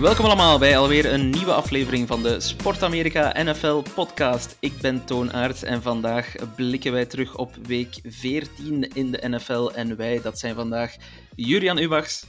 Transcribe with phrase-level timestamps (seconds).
[0.00, 4.56] Welkom allemaal bij alweer een nieuwe aflevering van de Sport Amerika NFL podcast.
[4.60, 9.70] Ik ben Toon Aerts en vandaag blikken wij terug op week 14 in de NFL.
[9.74, 10.96] En wij, dat zijn vandaag
[11.34, 12.24] Jurian Ubachs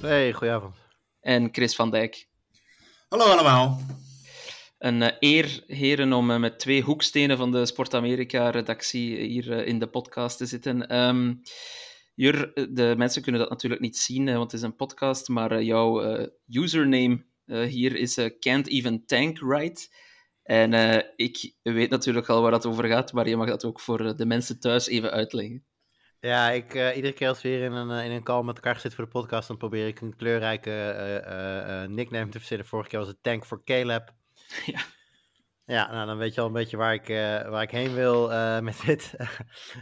[0.00, 0.74] Hey, goedenavond.
[1.20, 2.28] en Chris van Dijk.
[3.08, 3.80] Hallo allemaal.
[4.78, 9.66] Een eh, eer, heren, om eh, met twee hoekstenen van de Sport Amerika-redactie hier eh,
[9.66, 10.88] in de podcast te zitten.
[10.88, 11.34] Ehm,
[12.18, 15.50] Jur, eh, de mensen kunnen dat natuurlijk niet zien, want het is een podcast, maar
[15.50, 19.94] eh, jouw eh, username hier is Can't Even Tank Right.
[20.42, 20.72] En
[21.16, 24.26] ik weet natuurlijk al waar dat over gaat, maar je mag dat ook voor de
[24.26, 25.64] mensen thuis even uitleggen.
[26.20, 28.92] Ja, ik, iedere keer als we weer in een, in een call met elkaar zitten
[28.92, 32.66] voor de podcast, dan probeer ik een kleurrijke nickname te verzinnen.
[32.66, 34.14] Vorige keer was het Tank for Caleb.
[34.66, 34.80] Ja.
[35.68, 38.32] Ja, nou, dan weet je al een beetje waar ik, eh, waar ik heen wil
[38.32, 39.14] eh, met dit.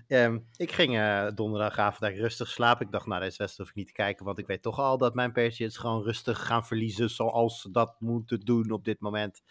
[0.09, 2.87] Ehm, ik ging eh, donderdagavond eigenlijk rustig slapen.
[2.87, 4.99] Ik dacht, nou, deze wedstrijd hoef ik niet te kijken, want ik weet toch al
[4.99, 9.43] dat mijn Patriots gewoon rustig gaan verliezen zoals ze dat moeten doen op dit moment.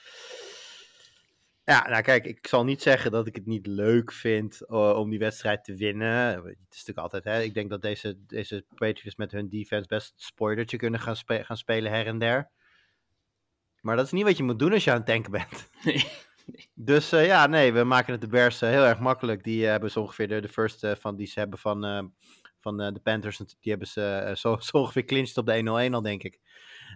[1.64, 5.20] Ja, nou kijk, ik zal niet zeggen dat ik het niet leuk vind om die
[5.20, 6.28] wedstrijd te winnen.
[6.36, 10.14] Het is natuurlijk altijd, hè, ik denk dat deze, deze Patriots met hun defense best
[10.16, 12.52] spoilertje kunnen gaan, spe- gaan spelen her en der.
[13.86, 15.70] Maar dat is niet wat je moet doen als je aan het tanken bent.
[16.74, 19.44] Dus eh, ja, nee, we maken het de Bears eh, heel erg makkelijk.
[19.44, 22.12] Die eh, hebben zo ongeveer de, de first van die ze hebben van,
[22.60, 23.38] van de Panthers.
[23.38, 26.40] Die hebben ze zo, zo ongeveer clinched op de 1-0-1 al, denk ik.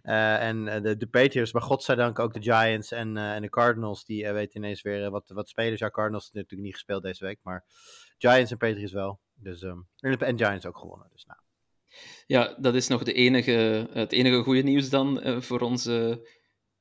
[0.02, 4.06] En de, de Patriots, maar godzijdank ook de Giants en, en de Cardinals.
[4.06, 5.80] Die weten ineens weer wat, wat spelers.
[5.80, 7.40] Ja, Cardinals hebben natuurlijk niet gespeeld deze week.
[7.44, 7.66] Maar
[8.18, 9.20] Giants en Patriots wel.
[9.34, 11.08] Dus, ehm, en, en Giants ook gewonnen.
[11.12, 11.40] Dus nou.
[12.26, 16.28] Ja, dat is nog de enige, het enige goede nieuws dan voor onze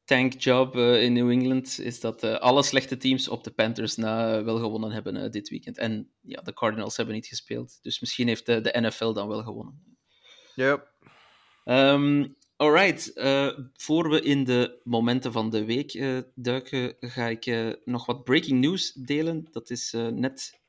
[0.08, 4.36] tankjob eh, in New England, is dat eh, alle slechte teams op de Panthers na
[4.36, 5.78] eh, wel gewonnen hebben dit weekend.
[5.78, 9.42] En ja, de Cardinals hebben niet gespeeld, dus misschien heeft de, de NFL dan wel
[9.42, 9.96] gewonnen.
[10.54, 10.92] Yep.
[11.64, 12.26] Ehm
[12.56, 13.12] alright,
[13.72, 18.92] voor we in de momenten van de week duiken, ga ik nog wat breaking news
[18.92, 19.48] delen.
[19.50, 20.60] Dat is net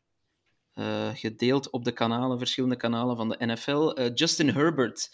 [1.13, 4.09] gedeeld op de kanalen, verschillende kanalen van de NFL.
[4.13, 5.09] Justin Herbert,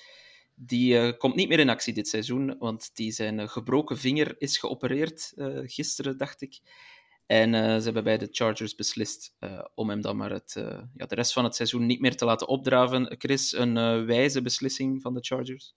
[0.55, 4.35] die eh, komt niet meer in actie dit seizoen, want die zijn eh, gebroken vinger
[4.37, 6.59] is geopereerd eh, gisteren, dacht ik.
[7.25, 9.35] En ze hebben bij de Chargers beslist
[9.75, 10.53] om hem dan maar het,
[10.93, 13.15] ja, de rest van het seizoen niet meer te laten opdraven.
[13.17, 15.75] Chris, een wijze beslissing van de Chargers?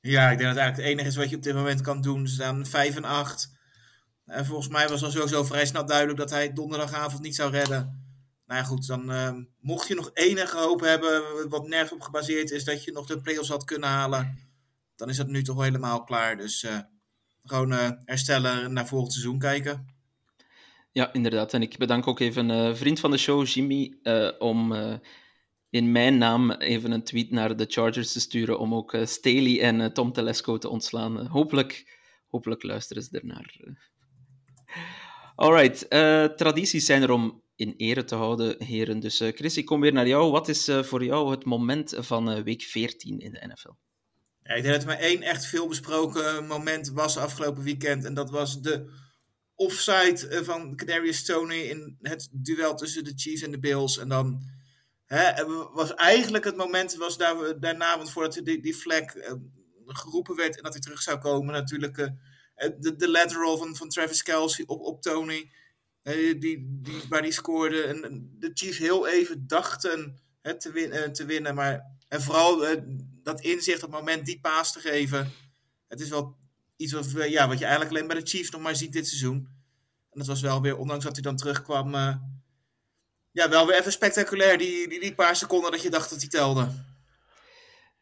[0.00, 2.00] Ja, ik denk dat het eigenlijk het enige is wat je op dit moment kan
[2.00, 2.26] doen.
[2.26, 3.58] Ze staan 5 en 8.
[4.24, 8.05] En volgens mij was al sowieso vrij snel duidelijk dat hij donderdagavond niet zou redden.
[8.46, 12.50] Nou ja, goed, dan eh, mocht je nog enige hoop hebben, wat nergens op gebaseerd
[12.50, 14.38] is, dat je nog de play-offs had kunnen halen,
[14.96, 16.36] dan is dat nu toch helemaal klaar.
[16.36, 16.78] Dus eh,
[17.44, 19.94] gewoon eh, herstellen en naar volgend seizoen kijken.
[20.92, 21.54] Ja, inderdaad.
[21.54, 24.94] En ik bedank ook even een vriend van de show, Jimmy, eh, om eh,
[25.70, 29.60] in mijn naam even een tweet naar de Chargers te sturen om ook eh, Staley
[29.60, 31.20] en eh, Tom Telesco te ontslaan.
[31.20, 31.98] Eh, hopelijk,
[32.28, 33.56] hopelijk luisteren ze ernaar.
[33.64, 33.72] eh.
[35.36, 39.00] Alright, eh, tradities zijn er om in ere te houden, heren.
[39.00, 40.30] Dus eh, Chris, ik kom weer naar jou.
[40.30, 43.72] Wat is eh, voor jou het moment van eh, week 14 in de NFL?
[44.42, 48.04] Ja, ik denk dat er maar één echt veel besproken moment was afgelopen weekend.
[48.04, 48.90] En dat was de
[49.54, 53.98] offside van Kadarius Tony in het duel tussen de Chiefs en de Bills.
[53.98, 54.42] En dan
[55.04, 59.04] hè, was eigenlijk het moment was daar, daarna, want voordat die, die flag
[59.86, 61.96] geroepen werd en dat hij terug zou komen, natuurlijk
[62.78, 65.50] de, de lateral van, van Travis Kelsey op, op Tony.
[66.14, 67.82] Eh, die, die, waar die scoorde.
[67.82, 71.54] En de Chiefs heel even dachten hè, te, win, eh, te winnen.
[71.54, 72.82] Maar, en vooral eh,
[73.22, 75.32] dat inzicht op het moment die paas te geven.
[75.88, 76.36] Het is wel
[76.76, 79.06] iets wat, we- ja, wat je eigenlijk alleen bij de Chiefs nog maar ziet dit
[79.08, 79.36] seizoen.
[80.10, 82.16] En dat was wel weer, ondanks dat hij dan terugkwam, eh,
[83.30, 84.58] ja, wel weer even spectaculair.
[84.58, 86.68] Die, die, die paar seconden dat je dacht dat hij telde.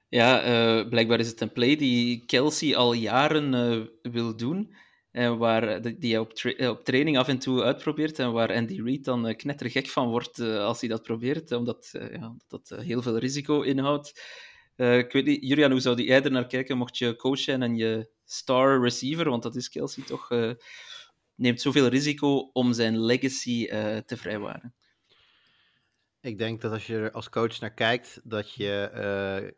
[0.09, 4.75] Ja, eh, blijkbaar is het een play die Kelsey al jaren eh, wil doen.
[5.15, 8.19] En waar, die die hij eh, op training af en toe uitprobeert.
[8.19, 11.53] En waar Andy Reid dan eh, knettergek van wordt eh, als hij dat probeert.
[11.53, 14.23] Omdat, eh, ja, dat eh, heel veel risico inhoudt.
[14.77, 17.63] Eh, ik weet niet, Julian, hoe zou jij er naar kijken mocht je coach zijn
[17.63, 20.51] en je star receiver, want dat is Kelsey toch, eh,
[21.35, 24.75] neemt zoveel risico om zijn legacy eh, te vrijwaren?
[26.21, 29.51] Ik denk dat als je er als coach naar kijkt, dat, je, eh,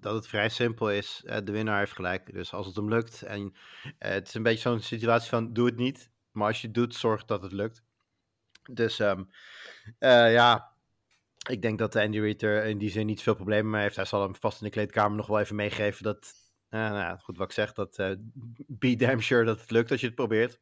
[0.00, 1.22] dat het vrij simpel is.
[1.24, 2.32] Eh, de winnaar heeft gelijk.
[2.32, 3.22] Dus als het hem lukt.
[3.22, 3.54] En
[3.98, 6.10] eh, het is een beetje zo'n situatie van doe het niet.
[6.30, 7.82] Maar als je het doet, zorg dat het lukt.
[8.70, 9.22] Dus ehm,
[9.98, 10.72] eh, ja,
[11.48, 13.96] ik denk dat Andy Reid in die zin niet veel problemen mee heeft.
[13.96, 16.32] Hij zal hem vast in de kleedkamer nog wel even meegeven dat,
[16.70, 17.96] nou ja, goed wat ik zeg, dat
[18.66, 20.60] be damn sure dat het lukt als je het probeert.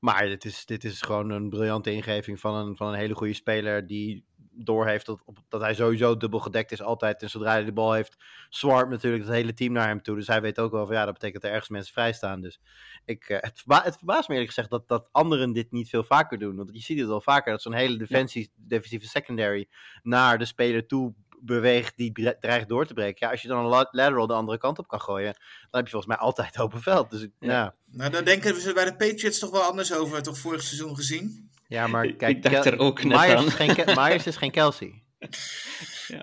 [0.00, 3.32] Maar dit is, dit is gewoon een briljante ingeving van een, van een hele goede
[3.32, 4.24] speler die
[4.54, 7.22] doorheeft dat, op- dat hij sowieso dubbel gedekt is altijd.
[7.22, 8.16] En zodra hij de bal heeft,
[8.50, 10.16] zwarmt natuurlijk het hele team naar hem toe.
[10.16, 12.40] Dus hij weet ook wel van ja, dat betekent dat er ergens mensen vrij staan.
[12.40, 12.60] Dus
[13.04, 16.04] ik, eh, het, verba het verbaast me eerlijk gezegd dat, dat anderen dit niet veel
[16.04, 16.56] vaker doen.
[16.56, 19.68] Want je ziet het wel vaker, dat zo'n hele defensie, defensieve secondary
[20.02, 21.14] naar de speler toe
[21.44, 23.26] beweegt die dreigt door te breken.
[23.26, 25.84] Ja, als je dan een la- lateral de andere kant op kan gooien, dan heb
[25.84, 27.10] je volgens mij altijd open veld.
[27.10, 27.28] Dus Ja.
[27.52, 27.74] ja.
[27.84, 31.50] Nou, daar denken ze bij de Patriots toch wel anders over, toch vorig seizoen gezien?
[31.72, 33.46] Ja, maar kijk, ik dacht Kel- er ook net Myers aan.
[33.46, 33.74] Is geen
[34.04, 35.02] Myers is geen Kelsey.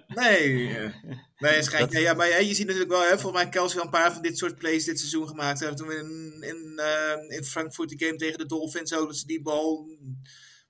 [0.07, 0.93] Nee, eh,
[1.39, 3.49] nee, het schijnt, Dat- nee, ja, maar ja, je ziet natuurlijk wel, hè, volgens mij
[3.49, 5.77] Kelsey wel een paar van dit soort plays dit seizoen gemaakt hebben.
[5.77, 9.25] Toen we in, in, eh, in Frankfurt die game tegen de Dolphins ook, dat ze
[9.25, 9.89] die bal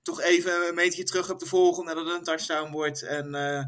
[0.02, 3.02] toch even een metertje terug op de volgen nadat het een touchdown wordt.
[3.02, 3.64] En eh,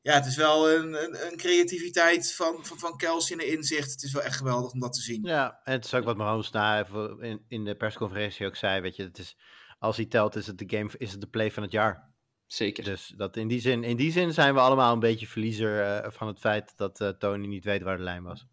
[0.00, 3.90] ja, het is wel een, een, een creativiteit van, van, van Kelsey en een inzicht.
[3.92, 5.22] Het is wel echt geweldig om dat te zien.
[5.24, 8.80] Ja, en het is ook wat Mahomes na even in, in de persconferentie ook zei,
[8.80, 9.36] weet je, het is,
[9.78, 12.08] als hij telt is het de game, is het de play van het jaar.
[12.46, 12.84] Zeker.
[12.84, 16.10] Dus dat in, die zin, in die zin zijn we allemaal een beetje verliezer eh,
[16.10, 18.46] van het feit dat eh, Tony niet weet waar de lijn was.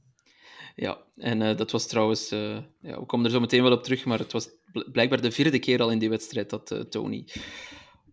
[0.75, 4.05] Ja, en eh, dat was trouwens, ja, we komen er zo meteen wel op terug,
[4.05, 7.27] maar het was bl- blijkbaar de vierde keer al in die wedstrijd dat Tony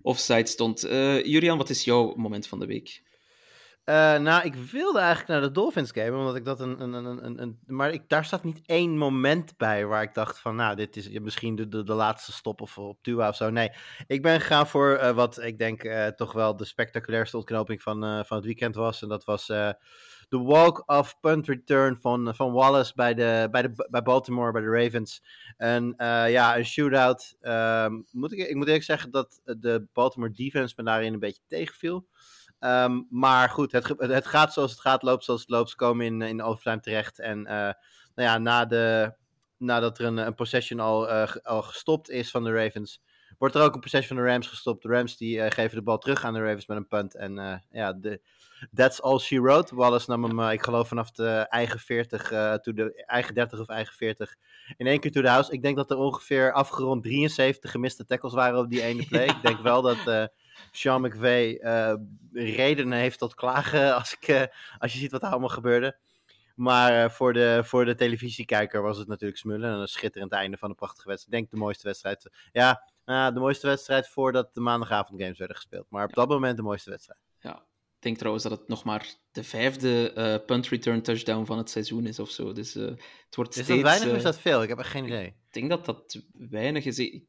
[0.03, 0.81] offside stond.
[1.25, 3.02] Julian, wat is jouw moment van de week?
[3.85, 6.81] Eh, nou, ik wilde eigenlijk naar de Dolphins game, omdat ik dat een.
[6.81, 10.39] een, een, een, een- maar ik, daar staat niet één moment bij waar ik dacht
[10.39, 13.51] van, nou, dit is misschien de, de, de laatste stop of op Tua of zo.
[13.51, 13.71] Nee,
[14.07, 18.25] ik ben gegaan voor eh, wat ik denk eh, toch wel de spectaculairste ontknoping van,
[18.27, 19.03] van het weekend was.
[19.03, 24.03] En dat was de walk-off punt return van, van Wallace bij, de, bij, de, bij
[24.03, 25.23] Baltimore, bij de Ravens.
[25.57, 25.95] En
[26.29, 27.37] ja, een shootout.
[27.41, 31.43] Ehm, moet ik, ik moet eerlijk zeggen dat de Baltimore defense me daarin een beetje
[31.47, 32.07] tegenviel.
[32.63, 35.71] Ehm, maar goed, het, het gaat zoals het gaat, loopt zoals het loopt.
[35.71, 37.19] Ze komen in, in overtime terecht.
[37.19, 37.55] En eh,
[38.15, 39.15] nou ja, na de,
[39.57, 43.03] nadat er een, een possession al, eh, al gestopt is van de Ravens,
[43.39, 44.83] wordt er ook een possession van de Rams gestopt.
[44.83, 47.15] De Rams die eh, geven de bal terug aan de Ravens met een punt.
[47.15, 48.21] En ja, de,
[48.75, 49.75] that's all she wrote.
[49.75, 53.69] Wallace nam hem, ik geloof, vanaf de eigen 40, eh to de eigen 30 of
[53.69, 54.35] eigen 40,
[54.77, 55.53] in één keer to the house.
[55.53, 59.27] Ik denk dat er ongeveer afgerond 73 gemiste tackles waren op die ene play.
[59.37, 60.31] ik denk wel dat...
[60.71, 61.95] Sean McVay eh
[62.33, 64.43] redenen heeft tot klagen als, ik, eh,
[64.79, 65.99] als je ziet wat er allemaal gebeurde.
[66.55, 69.71] Maar eh, voor, de, voor de televisiekijker was het natuurlijk smullen.
[69.73, 71.35] En een schitterend einde van een prachtige wedstrijd.
[71.35, 72.31] Ik denk de mooiste wedstrijd.
[72.53, 75.87] Ja, nou, de mooiste wedstrijd voordat de maandagavond games werden gespeeld.
[75.89, 77.19] Maar op dat moment de mooiste wedstrijd.
[77.39, 77.55] Ja,
[77.97, 81.71] ik denk trouwens dat het nog maar de vijfde eh, punt return touchdown van het
[81.71, 82.53] seizoen is of zo.
[82.53, 83.83] Dus het wordt Is steeds...
[83.83, 84.63] dat weinig of is dat veel?
[84.63, 85.27] Ik heb echt geen idee.
[85.27, 86.99] Ik denk dat dat weinig is.
[86.99, 87.25] Ik-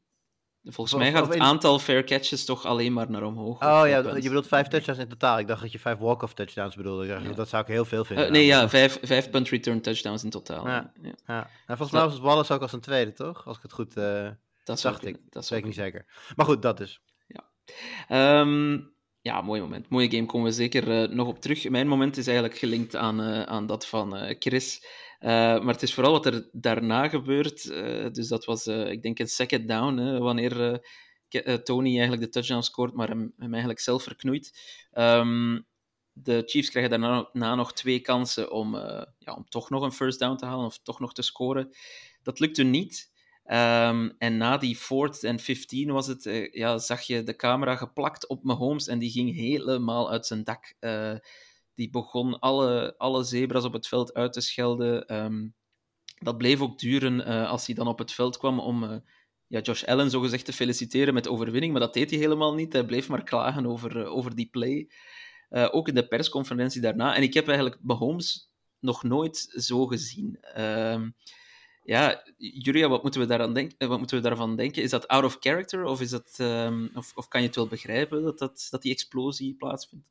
[0.64, 3.54] Volgens Of- mij gaat het in- aantal fair catches toch alleen maar naar omhoog.
[3.62, 5.38] Oh ja, je bedoelt vijf touchdowns in totaal.
[5.38, 7.06] Ik dacht dat je vijf walk-off touchdowns bedoelde.
[7.06, 7.18] Ja.
[7.34, 8.26] Dat zou ik heel veel vinden.
[8.26, 10.66] Eh, nee, ja, vijf, vijf punt return touchdowns in totaal.
[10.68, 10.92] Ja.
[11.02, 11.12] Ja.
[11.26, 11.34] ja.
[11.36, 13.46] Nou, volgens mij was het Wallace ook als een tweede, toch?
[13.46, 13.96] Als ik het goed...
[13.96, 14.28] eh
[14.64, 15.12] Dat dacht ik.
[15.12, 16.04] kunnen, Dat weet ik niet zeker.
[16.36, 17.00] Maar goed, dat dus.
[18.08, 18.78] Ehm,
[19.20, 19.88] ja, mooi moment.
[19.88, 21.68] Mooie game, komen we zeker eh, nog op terug.
[21.68, 24.86] Mijn moment is eigenlijk gelinkt aan, aan dat van Chris.
[25.24, 27.70] Eh, maar het is vooral wat er daarna gebeurt.
[27.70, 29.96] Eh, dus dat was, eh, ik denk, een second down.
[29.96, 30.80] Hè, wanneer
[31.62, 34.58] Tony eigenlijk de touchdown scoort, maar hem, hem eigenlijk zelf verknoeit.
[34.92, 35.60] Ehm,
[36.12, 38.74] de Chiefs krijgen daarna na nog twee kansen om,
[39.18, 41.76] ja, om toch nog een first down te halen of toch nog te scoren.
[42.22, 43.10] Dat lukte niet.
[43.44, 48.28] Ehm, en na die fourth en 15 was het, ja, zag je de camera geplakt
[48.28, 50.74] op Mahomes en die ging helemaal uit zijn dak.
[51.74, 55.06] Die begon alle, alle zebras op het veld uit te schelden.
[55.06, 55.48] Ehm,
[56.18, 58.96] dat bleef ook duren eh, als hij dan op het veld kwam om eh,
[59.46, 62.72] ja, Josh Allen zogezegd te feliciteren met de overwinning, maar dat deed hij helemaal niet.
[62.72, 64.90] Hij bleef maar klagen over, eh, over die play.
[65.70, 67.14] Ook in de persconferentie daarna.
[67.16, 68.50] En ik heb eigenlijk Mahomes
[68.80, 70.38] nog nooit zo gezien.
[70.40, 71.10] Ehm,
[71.84, 74.82] ja, Julia, wat moeten we, daaraan denk- eh, wat moeten we daarvan denken?
[74.82, 77.66] Is dat out of character of, is dat, ehm, of, of kan je het wel
[77.66, 80.06] begrijpen dat, dat, dat die explosie plaatsvindt?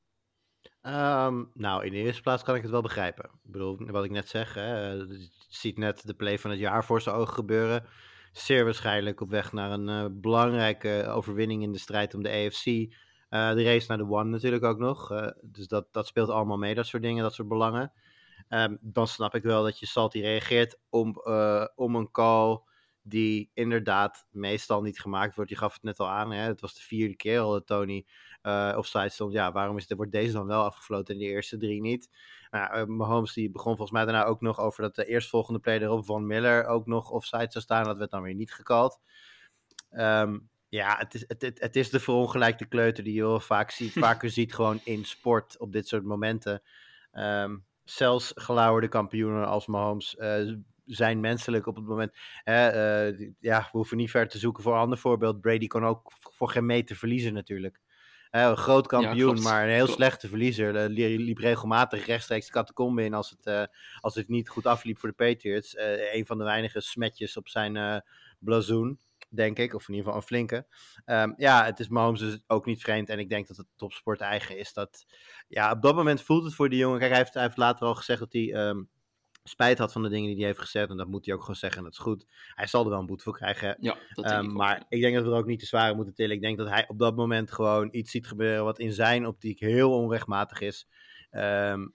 [0.83, 3.25] Ehm, nou, in de eerste plaats kan ik het wel begrijpen.
[3.25, 6.59] Ik bedoel, wat ik net zeg, hè, eh, je ziet net de play van het
[6.59, 7.85] jaar voor zijn ogen gebeuren.
[8.31, 12.65] Zeer waarschijnlijk op weg naar een eh, belangrijke overwinning in de strijd om de AFC.
[12.65, 15.31] Eh, de race naar de One natuurlijk ook nog.
[15.41, 17.91] dus dat, dat speelt allemaal mee, dat soort dingen, dat soort belangen.
[18.49, 21.21] Ehm, dan snap ik wel dat je Salty reageert om,
[21.75, 22.61] om een call
[23.03, 25.49] die inderdaad meestal niet gemaakt wordt.
[25.49, 26.47] Je gaf het net al aan, hè?
[26.47, 28.05] het was de vierde keer al dat Tony
[28.43, 29.33] uh, offside stond.
[29.33, 32.09] Ja, waarom is, wordt deze dan wel afgefloten en de eerste drie niet?
[32.51, 35.79] Nou, uh, Mahomes die begon volgens mij daarna ook nog over dat de eerstvolgende play
[35.79, 37.83] erop Von Miller ook nog offside zou staan.
[37.83, 38.99] Dat werd dan weer niet gekald.
[39.91, 43.71] Um, ja, het is, het, het, het, is de verongelijkte kleuter die je heel vaak
[43.71, 46.61] ziet, vaker ziet gewoon in sport op dit soort momenten.
[47.13, 50.53] Um, zelfs gelauwerde kampioenen als Mahomes uh,
[50.85, 52.13] zijn menselijk op het moment.
[52.45, 55.41] Uh, ja, we hoeven niet ver te zoeken voor een ander voorbeeld.
[55.41, 57.79] Brady kon ook voor geen meter verliezen natuurlijk.
[58.35, 59.99] Uh, een groot kampioen, ja, maar een heel klopt.
[59.99, 60.89] slechte verliezer.
[60.89, 65.15] liep regelmatig rechtstreeks de catacombe in als het, als het niet goed afliep voor de
[65.15, 65.75] Patriots.
[66.11, 68.03] een van de weinige smetjes op zijn
[68.39, 68.99] blazoen
[69.35, 69.73] denk ik.
[69.73, 70.65] Of in ieder geval een flinke.
[71.05, 73.09] Um, ja, het is Mahomes dus ook niet vreemd.
[73.09, 74.73] En ik denk dat het topsport eigen is.
[74.73, 75.05] Dat,
[75.47, 76.99] ja, op dat moment voelt het voor die jongen.
[76.99, 78.89] Kijk, hij heeft, hij heeft later al gezegd dat hij um,
[79.43, 80.89] spijt had van de dingen die hij heeft gezegd.
[80.89, 81.77] En dat moet hij ook gewoon zeggen.
[81.77, 82.25] En dat is goed.
[82.47, 83.77] Hij zal er wel een boete voor krijgen.
[83.79, 86.13] Ja, dat um, ik maar ik denk dat we er ook niet te zware moeten
[86.13, 86.35] tillen.
[86.35, 89.59] Ik denk dat hij op dat moment gewoon iets ziet gebeuren wat in zijn optiek
[89.59, 90.87] heel onrechtmatig is.
[91.31, 91.93] Um,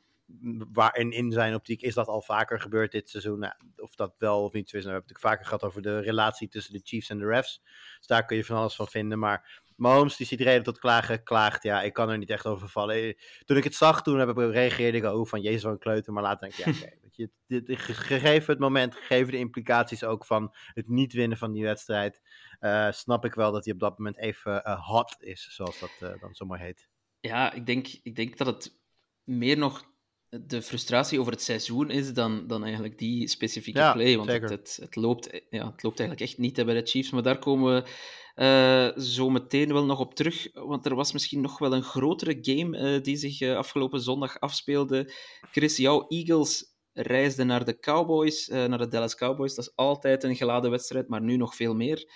[0.72, 3.38] waar in, in zijn optiek is dat al vaker gebeurd dit seizoen.
[3.38, 4.84] Nou, of dat wel of niet zo is.
[4.84, 7.62] Nou, we hebben het vaker gehad over de relatie tussen de Chiefs en de refs.
[7.98, 9.18] Dus daar kun je van alles van vinden.
[9.18, 11.62] Maar Mahomes, die ziet reden tot klagen, klaagt.
[11.62, 13.16] Ja, ik kan er niet echt over vallen.
[13.44, 16.12] Toen ik het zag, toen heb ik reageerde ik oh, van jezus, wat een kleuter.
[16.12, 16.96] Maar later denk ik, ja, oké.
[17.06, 21.64] Okay, je, gegeven het moment, gegeven de implicaties ook van het niet winnen van die
[21.64, 22.22] wedstrijd,
[22.60, 25.90] uh, snap ik wel dat hij op dat moment even uh, hot is, zoals dat
[26.02, 26.88] uh, dan zo mooi heet.
[27.20, 28.78] Ja, ik denk, ik denk dat het
[29.24, 29.84] meer nog
[30.28, 34.16] de frustratie over het seizoen is dan, dan eigenlijk die specifieke ja, play.
[34.16, 37.10] Want het, het, het, loopt, ja, het loopt eigenlijk echt niet hè, bij de Chiefs.
[37.10, 37.90] Maar daar komen we
[38.38, 40.48] uh, zo meteen wel nog op terug.
[40.52, 44.40] Want er was misschien nog wel een grotere game uh, die zich uh, afgelopen zondag
[44.40, 45.12] afspeelde.
[45.50, 49.54] Chris, jouw Eagles reisden naar de Cowboys, naar de Dallas Cowboys.
[49.54, 52.10] Dat is altijd een geladen wedstrijd, maar nu nog veel meer.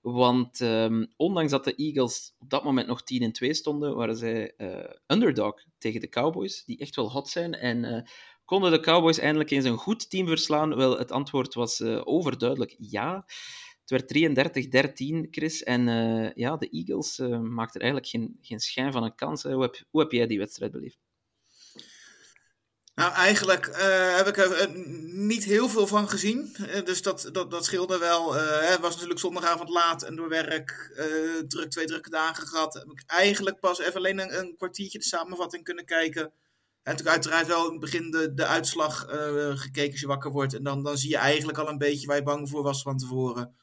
[0.00, 4.16] Want um, ondanks dat de Eagles op dat moment nog 10 en 2 stonden, waren
[4.16, 4.54] zij
[5.06, 7.54] underdog tegen de Cowboys, die echt wel hot zijn.
[7.54, 8.08] En
[8.44, 10.76] konden de Cowboys eindelijk eens een goed team verslaan?
[10.76, 13.26] Wel, het antwoord was overduidelijk ja.
[13.90, 15.62] Het werd 33-13, Chris.
[15.62, 15.82] En
[16.34, 19.42] ja, de Eagles maakten eigenlijk geen, geen schijn van een kans.
[19.42, 20.98] Hoe heb, hoe heb jij die wedstrijd beleefd?
[22.98, 24.74] Nou, eigenlijk uh, heb ik er uh,
[25.12, 26.56] niet heel veel van gezien.
[26.60, 28.34] Uh, dus dat, dat, dat scheelde wel.
[28.34, 30.92] het was natuurlijk zondagavond laat en door werk
[31.48, 32.74] druk, twee drukke dagen gehad.
[32.74, 36.22] Heb ik eigenlijk pas even alleen een, een kwartiertje de samenvatting kunnen kijken.
[36.22, 36.32] En
[36.94, 39.06] natuurlijk uiteraard wel in het begin de, de uitslag
[39.54, 40.54] gekeken als je wakker wordt.
[40.54, 42.96] En dan, dan zie je eigenlijk al een beetje waar je bang voor was van
[42.96, 43.56] tevoren.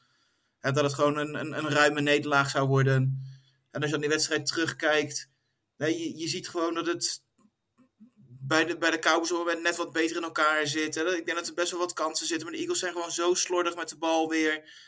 [0.74, 3.24] Dat het gewoon een, een, een ruime nederlaag zou worden.
[3.70, 5.30] En als je aan die wedstrijd terugkijkt,
[5.76, 7.24] nee, je, je ziet gewoon dat het
[8.46, 11.16] bij de, bij de Cowboys net wat beter in elkaar zitten.
[11.16, 12.46] Ik denk dat er best wel wat kansen zitten.
[12.46, 14.84] Maar de Eagles zijn gewoon zo slordig met de bal weer.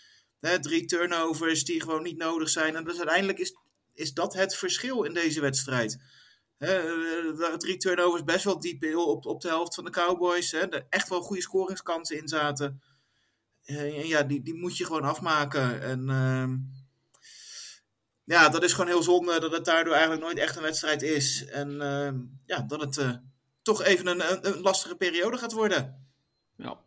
[0.61, 2.77] Drie turnovers die gewoon niet nodig zijn.
[2.77, 3.57] En dus uiteindelijk is,
[3.95, 5.99] is dat het verschil in deze wedstrijd.
[6.59, 10.53] Er waren drie turnovers best wel diep op, op de helft van de Cowboys.
[10.53, 12.83] Er echt wel goede scoringskansen in zaten.
[13.77, 15.83] En ja, die, die moet je gewoon afmaken.
[15.83, 16.49] En uh,
[18.25, 21.45] ja, dat is gewoon heel zonde dat het daardoor eigenlijk nooit echt een wedstrijd is.
[21.45, 22.11] En uh,
[22.47, 22.97] ja, dat het...
[22.97, 23.13] Uh,
[23.63, 26.09] toch even een, een, lastige periode gaat worden.
[26.57, 26.79] Ja.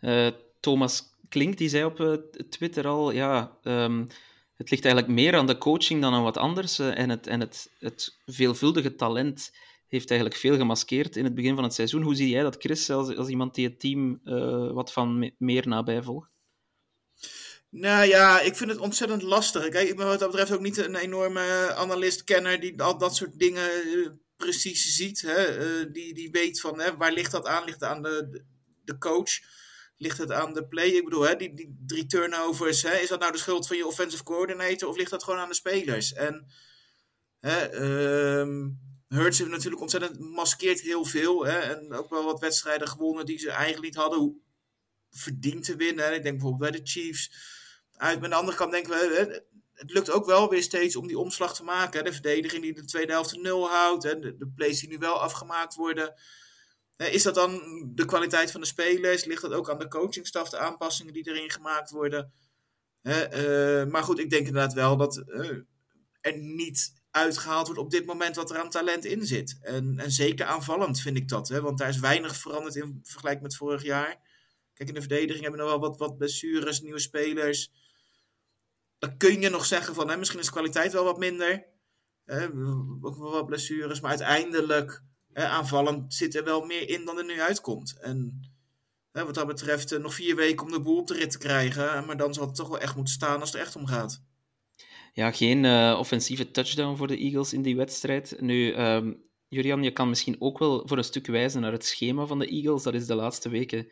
[0.00, 2.20] Uh, Thomas Klink die zei op
[2.50, 4.06] Twitter al, ja, um,
[4.56, 6.78] het ligt eigenlijk meer aan de coaching dan aan wat anders.
[6.78, 9.52] En het, en het, het veelvuldige talent
[9.92, 12.02] heeft eigenlijk veel gemaskeerd in het begin van het seizoen.
[12.02, 14.20] Hoe zie jij dat, Chris, als, als iemand die het team
[14.74, 16.30] wat van me meer nabij volgt?
[17.70, 19.68] Nou ja, ik vind het ontzettend lastig.
[19.68, 23.38] Kijk, ik ben wat dat betreft ook niet een enorme analist-kenner die al dat soort
[23.38, 23.70] dingen
[24.36, 25.20] precies ziet.
[25.20, 25.58] Hè?
[25.58, 27.64] Uh, die, die weet van hè, waar ligt dat aan?
[27.64, 28.44] Ligt het aan de,
[28.84, 29.30] de coach?
[29.96, 30.88] Ligt het aan de play?
[30.88, 33.86] Ik bedoel, hè, die, die drie turnovers, hè, is dat nou de schuld van je
[33.86, 36.12] offensive coordinator of ligt dat gewoon aan de spelers?
[36.12, 36.46] En
[37.40, 37.82] hè,
[38.40, 38.78] um,
[39.12, 41.44] Hurts heeft natuurlijk ontzettend maskeert heel veel.
[41.44, 44.42] Hè, en ook wel wat wedstrijden gewonnen die ze eigenlijk niet hadden
[45.10, 46.14] verdiend te winnen.
[46.14, 47.32] Ik denk bijvoorbeeld bij de Chiefs.
[47.92, 51.18] Uit, met de andere kant denken we, het lukt ook wel weer steeds om die
[51.18, 52.04] omslag te maken.
[52.04, 54.02] De verdediging die de tweede helft nul houdt.
[54.02, 56.14] De, plays die nu wel afgemaakt worden.
[56.96, 57.60] Is dat dan
[57.94, 59.24] de kwaliteit van de spelers?
[59.24, 62.32] Ligt dat ook aan de coachingstaf, de aanpassingen die erin gemaakt worden?
[63.02, 65.58] Uh, maar goed, ik denk inderdaad wel dat uh,
[66.20, 69.58] er niet uitgehaald wordt op dit moment wat er aan talent in zit.
[69.60, 71.48] En, en zeker aanvallend vind ik dat.
[71.48, 71.60] Hè?
[71.60, 74.20] Want daar is weinig veranderd in vergelijking met vorig jaar.
[74.74, 77.70] Kijk, in de verdediging hebben we nog wel wat, wat blessures, nieuwe spelers
[79.02, 81.64] dan kun je nog zeggen van hè, misschien is de kwaliteit wel wat minder.
[82.24, 82.46] Hè,
[83.00, 84.00] ook wel wat blessures.
[84.00, 85.02] Maar uiteindelijk
[85.32, 87.98] hè, aanvallend zit er wel meer in dan er nu uitkomt.
[88.00, 88.40] En
[89.12, 91.38] hè, wat dat betreft eh, nog vier weken om de boel op de rit te
[91.38, 92.06] krijgen.
[92.06, 94.22] Maar dan zal het toch wel echt moeten staan als het er echt om gaat.
[95.12, 98.36] Ja, geen eh, offensieve touchdown voor de Eagles in die wedstrijd.
[98.40, 99.12] Nu, ehm,
[99.48, 102.46] Julian, je kan misschien ook wel voor een stuk wijzen naar het schema van de
[102.46, 102.82] Eagles.
[102.82, 103.88] Dat is de laatste weken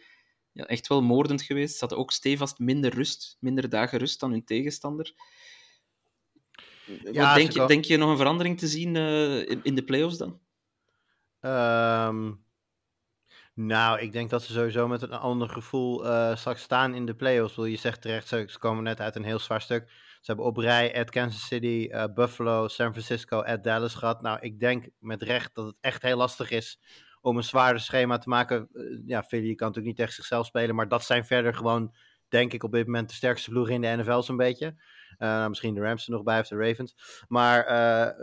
[0.52, 1.72] ja, echt wel moordend geweest.
[1.72, 5.14] Ze hadden ook stevast minder rust, minder dagen rust dan hun tegenstander.
[7.12, 9.84] Ja, Wat denk, je, denk je nog een verandering te zien eh, in, in de
[9.84, 10.40] playoffs dan?
[11.40, 12.32] Ehm,
[13.54, 17.14] nou, ik denk dat ze sowieso met een ander gevoel eh, straks staan in de
[17.14, 17.56] playoffs.
[17.56, 19.90] Wil je zegt terecht, ze komen net uit een heel zwaar stuk.
[20.20, 24.22] Ze hebben op rij at Kansas City, eh, Buffalo, San Francisco, at Dallas gehad.
[24.22, 26.80] Nou, ik denk met recht dat het echt heel lastig is
[27.20, 28.68] om een zwaarder schema te maken.
[28.72, 31.94] Eh, ja, Philly kan natuurlijk niet tegen zichzelf spelen, maar dat zijn verder gewoon,
[32.28, 34.66] denk ik, op dit moment de sterkste ploegen in de NFL zo'n beetje.
[35.18, 37.24] Eh, nou, misschien de Rams er nog bij of de Ravens.
[37.28, 37.64] Maar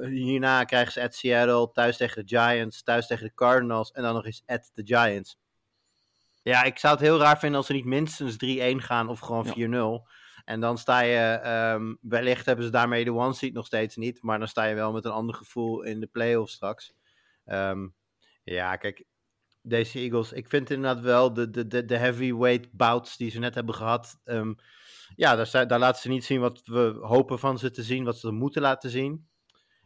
[0.09, 4.13] hierna krijgen ze at Seattle, thuis tegen de Giants, thuis tegen de Cardinals en dan
[4.13, 5.37] nog eens at de Giants.
[6.43, 9.45] Ja, ik zou het heel raar vinden als ze niet minstens 3-1 gaan of gewoon
[9.45, 9.53] Ja.
[9.53, 10.07] 4-0.
[10.47, 14.21] En dan sta je, ehm, wellicht hebben ze daarmee de one seat nog steeds niet,
[14.21, 16.93] maar dan sta je wel met een ander gevoel in de playoffs straks.
[17.45, 17.87] Ehm,
[18.43, 19.05] ja, kijk,
[19.61, 23.55] deze Eagles, ik vind inderdaad wel de, de, de, de heavyweight bouts die ze net
[23.55, 24.19] hebben gehad.
[24.23, 24.53] ehm,
[25.15, 28.17] ja, daar, daar laten ze niet zien wat we hopen van ze te zien, wat
[28.17, 29.27] ze moeten laten zien.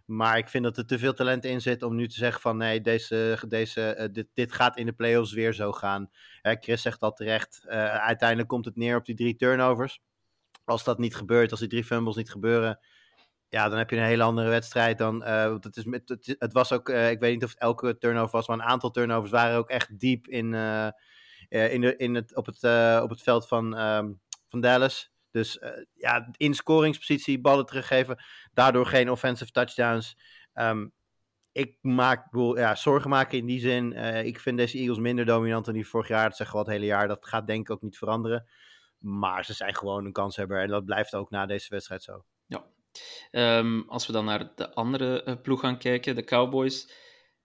[0.06, 2.58] Maar ik vind dat er te veel talent in zit om nu te zeggen van
[2.58, 6.10] nee, deze, deze, eh, dit, dit gaat in de playoffs weer zo gaan.
[6.41, 10.01] Chris zegt al terecht, eh, uiteindelijk komt het neer op die drie turnovers.
[10.72, 12.80] Als dat niet gebeurt, als die drie fumbles niet gebeuren,
[13.51, 15.20] ja, dan heb je een hele andere wedstrijd dan.
[15.20, 15.86] want het, is
[16.38, 18.92] het, was ook, eh, ik weet niet of het elke turnover was, maar een aantal
[18.92, 22.63] turnovers waren ook echt diep in, eh, in, de, in het, op, het,
[23.04, 24.12] op het veld van, ehm,
[24.50, 25.12] van Dallas.
[25.32, 25.60] Dus
[25.94, 28.24] ja, in scoringspositie, ballen teruggeven,
[28.54, 30.18] daardoor geen offensive touchdowns.
[30.54, 30.88] Ehm,
[31.51, 33.94] ik maak, ja, zorgen maken in die zin.
[34.25, 36.28] ik vind deze Eagles minder dominant dan die vorig jaar.
[36.28, 37.08] Dat zeggen we al het hele jaar.
[37.08, 38.48] Dat gaat denk ik ook niet veranderen.
[39.01, 40.62] Maar ze zijn gewoon een kanshebber.
[40.62, 42.25] En dat blijft ook na deze wedstrijd zo.
[42.46, 42.63] Ja.
[43.31, 46.89] Ehm, als we dan naar de andere eh, ploeg gaan kijken, de Cowboys.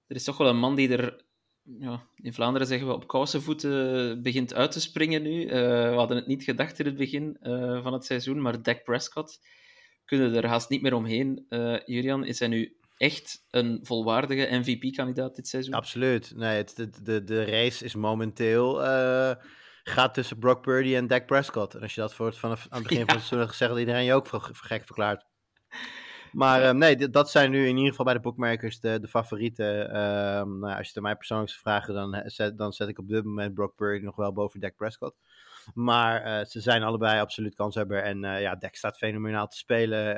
[0.07, 1.25] Er is toch wel een man die er,
[1.63, 5.47] ja, in Vlaanderen zeggen we, op kousenvoeten begint uit te springen nu.
[5.47, 8.85] Eh, we hadden het niet gedacht in het begin eh, van het seizoen, maar Dak
[8.85, 9.41] Prescott
[10.05, 11.47] kunnen er haast niet meer omheen.
[11.49, 15.75] Eh, Julian, is hij nu echt een volwaardige MVP-kandidaat dit seizoen?
[15.75, 16.33] Absoluut.
[16.37, 18.81] Nee, het, de, de, de race is momenteel...
[19.89, 21.75] gaat tussen Brock Purdy en Dak Prescott.
[21.75, 23.71] En als je dat voor het, vanaf aan het begin van het seizoen had gezegd...
[23.71, 25.25] had iedereen je ook voor, voor gek verklaard.
[26.33, 29.91] Maar eh, nee, dat zijn nu in ieder geval bij de bookmakers de, de favorieten.
[29.91, 32.89] Ehm, nou, als je het aan mij persoonlijk zou vragen, dan eh, zet, dan zet
[32.89, 35.17] ik op dit moment Brock Purdy nog wel boven Dak Prescott.
[35.75, 38.03] Maar eh, ze zijn allebei absoluut kanshebber.
[38.03, 40.17] En eh, ja, Dak staat fenomenaal te spelen.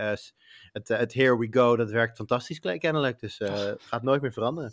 [0.73, 3.21] Het, het Here We Go, dat werkt fantastisch kennelijk.
[3.21, 4.73] Dus eh, het gaat nooit meer veranderen.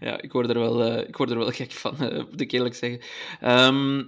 [0.00, 1.94] Ja, ik word er wel, ik word er wel gek van,
[2.30, 3.00] moet ik eerlijk zeggen.
[3.40, 4.02] Ehm,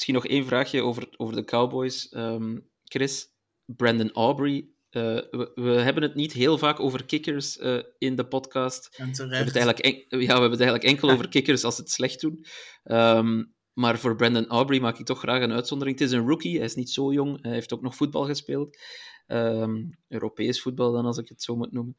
[0.00, 2.08] misschien nog één vraagje over, over de Cowboys.
[2.08, 3.26] Ehm, Chris,
[3.64, 4.68] Brandon Aubrey.
[4.90, 8.96] eh, we, we hebben het niet heel vaak over kickers eh, in de podcast.
[8.96, 11.74] En We hebben, het eigenlijk en- ja, we hebben het eigenlijk enkel over kickers als
[11.76, 12.44] ze het slecht doen.
[12.82, 15.98] Ehm, maar voor Brandon Aubrey maak ik toch graag een uitzondering.
[15.98, 17.42] Het is een rookie, hij is niet zo jong.
[17.42, 18.78] Hij heeft ook nog voetbal gespeeld.
[19.26, 19.76] Ehm,
[20.08, 21.96] Europees voetbal dan, als ik het zo moet noemen.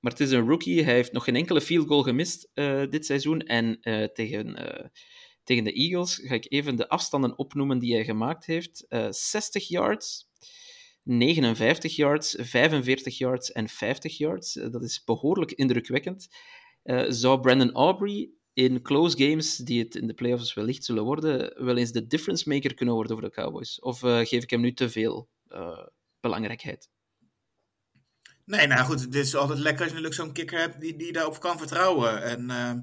[0.00, 0.84] Maar het is een rookie.
[0.84, 3.40] Hij heeft nog geen enkele field goal gemist eh, dit seizoen.
[3.40, 3.80] En
[4.12, 4.56] tegen,
[5.44, 8.86] tegen de Eagles ga ik even de afstanden opnoemen die hij gemaakt heeft.
[8.88, 10.28] Eh 60 yards,
[11.02, 14.56] 59 yards, 45 yards en 50 yards.
[14.56, 16.28] Eh, dat is behoorlijk indrukwekkend.
[16.82, 21.64] Eh, zou Brandon Aubrey in close games, die het in de playoffs wellicht zullen worden,
[21.64, 23.80] wel eens de difference maker kunnen worden voor de Cowboys?
[23.80, 25.28] Of geef ik hem nu te veel
[26.20, 26.90] belangrijkheid?
[28.44, 31.12] Nee, nou goed, het is altijd lekker als je natuurlijk zo'n kicker hebt die, die
[31.12, 32.22] daarop kan vertrouwen.
[32.22, 32.80] En, ehm,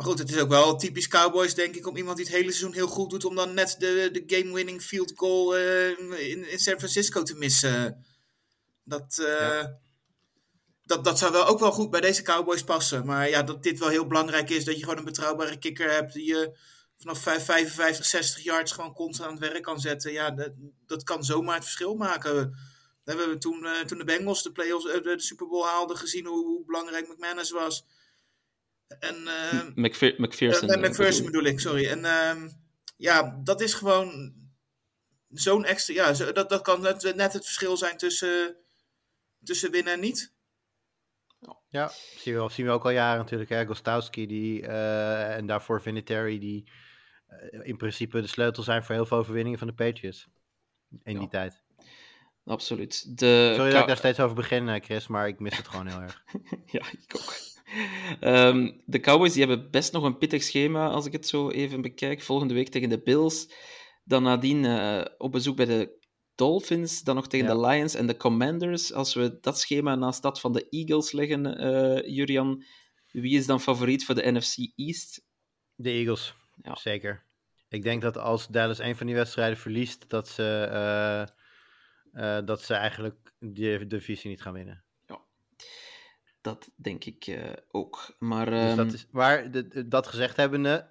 [0.00, 2.50] maar goed, het is ook wel typisch Cowboys, denk ik, om iemand die het hele
[2.50, 5.88] seizoen heel goed doet, om dan net de, de game-winning field goal eh,
[6.30, 8.04] in, in San Francisco te missen.
[8.84, 9.64] Dat, eh,
[10.82, 13.06] dat, dat zou wel ook wel goed bij deze Cowboys passen.
[13.06, 16.12] Maar ja, dat dit wel heel belangrijk is, dat je gewoon een betrouwbare kicker hebt
[16.12, 16.58] die je
[16.96, 20.12] vanaf 5, 55, 60 yards gewoon constant aan het werk kan zetten.
[20.12, 20.52] Ja, dat,
[20.86, 22.58] dat kan zomaar het verschil maken.
[23.04, 26.26] We hebben toen, eh, toen de Bengals de, playoffs, de, de Super Bowl haalden gezien
[26.26, 27.84] hoe, hoe belangrijk McManus was.
[28.98, 30.68] En, eh, McPher- McPherson.
[30.68, 31.86] eh, eh, McPherson bedoel bedoel ik, sorry.
[31.86, 32.48] En ehm,
[32.96, 34.34] ja, dat is gewoon
[35.28, 35.94] zo'n extra.
[35.94, 38.56] Ja, zo, dat, dat kan net, net het verschil zijn tussen,
[39.44, 40.32] tussen winnen en niet.
[41.68, 43.50] Ja, zien we, zien we ook al jaren natuurlijk.
[43.50, 43.66] Hè?
[43.66, 46.70] Gostowski die, eh, en daarvoor Vinatieri die
[47.26, 50.28] eh, in principe de sleutel zijn voor heel veel overwinningen van de Patriots.
[51.02, 51.62] In die tijd.
[52.44, 53.18] Absoluut.
[53.18, 56.00] De Sorry dat ik daar steeds over begin, Chris, maar ik mis het gewoon heel
[56.00, 56.22] erg.
[56.66, 57.34] Ja, ik ook.
[58.20, 61.80] Ehm, de Cowboys die hebben best nog een pittig schema, als ik het zo even
[61.80, 62.22] bekijk.
[62.22, 63.52] Volgende week tegen de Bills.
[64.04, 65.98] Dan nadien uh, op bezoek bij de
[66.34, 67.02] Dolphins.
[67.02, 67.54] Dan nog tegen Ja.
[67.54, 68.92] de Lions en de Commanders.
[68.92, 72.64] Als we dat schema naast dat van de Eagles leggen, eh Jurian,
[73.10, 75.24] wie is dan favoriet voor de NFC East?
[75.74, 76.76] De Eagles, Ja.
[76.76, 77.22] zeker.
[77.68, 81.20] Ik denk dat als Dallas een van die wedstrijden verliest, dat ze, eh,
[82.38, 84.84] eh, dat ze eigenlijk de divisie niet gaan winnen.
[86.40, 88.16] Dat denk ik eh, ook.
[88.18, 90.90] Maar Dus ehm, dat is, maar de- de- dat gezegd hebbende,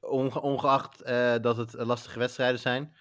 [0.00, 2.96] onge, ongeacht eh, dat het lastige wedstrijden zijn,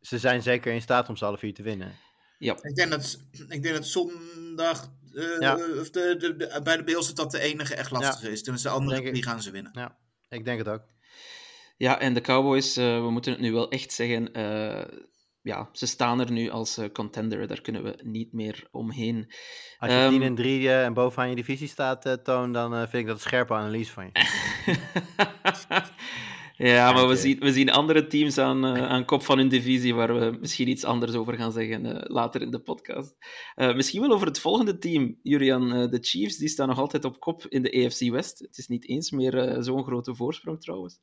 [0.00, 1.92] ze zijn zeker in staat om ze alle vier te winnen.
[2.38, 3.18] ja, Ik denk dat,
[3.48, 5.54] ik denk dat zondag eh, Ja.
[5.80, 8.42] of de, de, de- bij de Bills dat dat de enige echt lastige is.
[8.42, 9.98] Dus de andere drie gaan ze winnen.
[10.28, 10.82] Ik denk het ook.
[11.76, 14.98] Ja, en de Cowboys, eh, we moeten het nu wel echt zeggen, eh,
[15.44, 19.32] ja, ze staan er nu als eh, contender, daar kunnen we niet meer omheen.
[19.78, 22.80] Als je 10 en 3 eh, en bovenaan je divisie staat, eh, Toon, dan eh,
[22.80, 24.20] vind ik dat een scherpe analyse van je.
[26.72, 30.18] ja, maar we zien, we zien andere teams aan, aan kop van hun divisie waar
[30.18, 33.16] we misschien iets anders over gaan zeggen later in de podcast.
[33.56, 35.90] Misschien wel over het volgende team, Julian.
[35.90, 38.38] de Chiefs, die staan nog altijd op kop in de AFC West.
[38.38, 40.98] Het is niet eens meer zo'n grote voorsprong trouwens.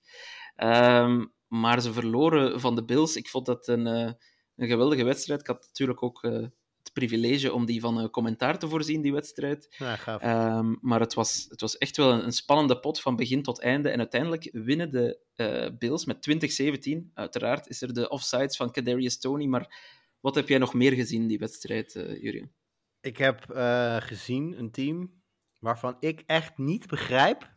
[0.55, 3.15] Ehm, maar ze verloren van de Bills.
[3.15, 4.15] Ik vond dat een,
[4.61, 5.39] een geweldige wedstrijd.
[5.39, 6.31] Ik had natuurlijk ook eh,
[6.77, 9.75] het privilege om die van eh, commentaar te voorzien, die wedstrijd.
[9.77, 10.19] Ja.
[10.19, 13.61] Ehm, maar het was, het was echt wel een, een spannende pot van begin tot
[13.61, 13.89] einde.
[13.89, 17.11] En uiteindelijk winnen de eh, Bills met 2017.
[17.13, 19.45] Uiteraard is er de offsides van Kadarius Tony.
[19.45, 19.75] Maar
[20.19, 22.51] wat heb jij nog meer gezien, die wedstrijd, eh Jurien?
[23.01, 23.43] Ik heb
[23.99, 25.21] gezien een team
[25.59, 27.49] waarvan ik echt niet begrijp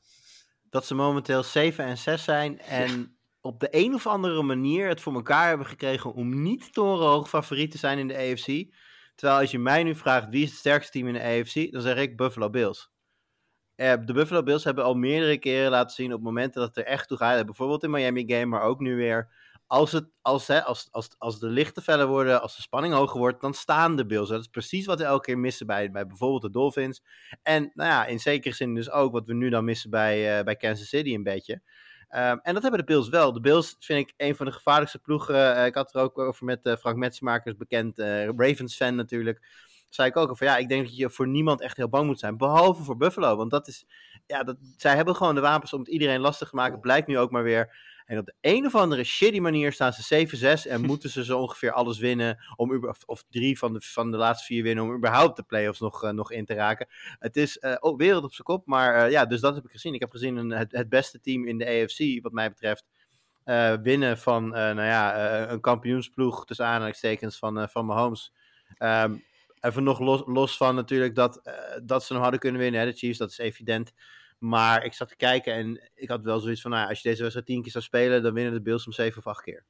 [0.70, 3.13] dat ze momenteel 7 en 6 zijn en
[3.46, 7.70] op de een of andere manier het voor elkaar hebben gekregen om niet torenhoog favoriet
[7.70, 8.74] te zijn in de AFC.
[9.14, 11.82] Terwijl als je mij nu vraagt wie is het sterkste team in de AFC, dan
[11.82, 12.90] zeg ik Buffalo Bills.
[13.74, 16.92] Eh, de Buffalo Bills hebben al meerdere keren laten zien op momenten dat het er
[16.92, 17.44] echt toe gaat.
[17.44, 19.28] Bijvoorbeeld in Miami Game, maar ook nu weer.
[19.66, 23.18] Als, het, als, hè, als, als, als de lichten feller worden, als de spanning hoger
[23.18, 24.28] wordt, dan staan de Bills.
[24.28, 27.02] Dat is precies wat we elke keer missen bij, bij bijvoorbeeld de Dolphins.
[27.42, 30.44] En nou ja, in zekere zin dus ook wat we nu dan missen bij, eh,
[30.44, 31.62] bij Kansas City een beetje.
[32.14, 33.32] Ehm, en dat hebben de Bills wel.
[33.32, 35.56] De Bills vind ik een van de gevaarlijkste ploegen.
[35.56, 39.42] Eh, ik had er ook over met eh, Frank Metsmakers, bekend eh, Ravens-fan natuurlijk.
[39.88, 42.18] Zei ik ook van ja, ik denk dat je voor niemand echt heel bang moet
[42.18, 42.36] zijn.
[42.36, 43.36] Behalve voor Buffalo.
[43.36, 43.86] Want dat is,
[44.26, 46.80] ja, dat, zij hebben gewoon de wapens om het iedereen lastig te maken.
[46.80, 47.76] Blijkt nu ook maar weer.
[48.04, 50.26] En op de een of andere shitty manier staan ze
[50.66, 52.38] 7-6 en moeten ze zo ongeveer alles winnen.
[52.56, 55.80] Om, of, of drie van de, van de laatste vier winnen om überhaupt de playoffs
[55.80, 56.86] nog, eh, nog in te raken.
[57.18, 58.66] Het is eh, ook wereld op zijn kop.
[58.66, 59.94] Maar eh, ja, dus dat heb ik gezien.
[59.94, 62.84] Ik heb gezien een, het, het beste team in de AFC, wat mij betreft.
[63.82, 68.32] winnen van nou ja, een kampioensploeg tussen aanhalingstekens van, van Mahomes.
[68.78, 69.14] Ehm
[69.64, 71.40] even nog los, los van natuurlijk dat,
[71.82, 73.92] dat ze hem hadden kunnen winnen, hè, de Chiefs, dat is evident.
[74.38, 77.20] Maar ik zat te kijken en ik had wel zoiets van, nou, als je deze
[77.20, 79.64] wedstrijd tien keer zou spelen, dan winnen de Bills om zeven of acht keer.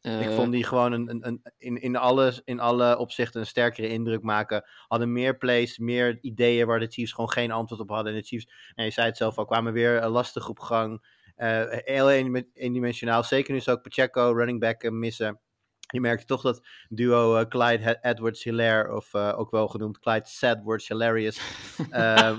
[0.00, 3.40] Ja, Ik eh, vond die gewoon een, een, een, in, in, alle, in alle opzichten
[3.40, 4.64] een sterkere indruk maken.
[4.88, 8.12] Hadden meer plays, meer ideeën waar de Chiefs gewoon geen antwoord op hadden.
[8.12, 11.06] En de Chiefs, en je zei het zelf al, kwamen weer eh, lastig op gang.
[11.34, 13.24] Eh, heel eendim- eendimensionaal.
[13.24, 15.40] Zeker nu ze ook Pacheco, running back, missen.
[15.86, 20.28] Je merkte toch dat duo eh, Clyde He- Edwards-Hilaire, of eh, ook wel genoemd Clyde
[20.28, 21.40] Sadwards Hilarious,
[21.90, 22.38] eh,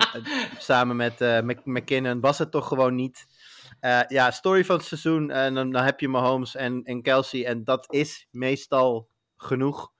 [0.57, 3.25] samen met Mc- McKinnon, was het toch gewoon niet.
[4.07, 5.31] Ja, story van het seizoen.
[5.31, 7.45] En dan, dan heb je Mahomes en, en Kelsey.
[7.45, 9.91] En dat is meestal genoeg.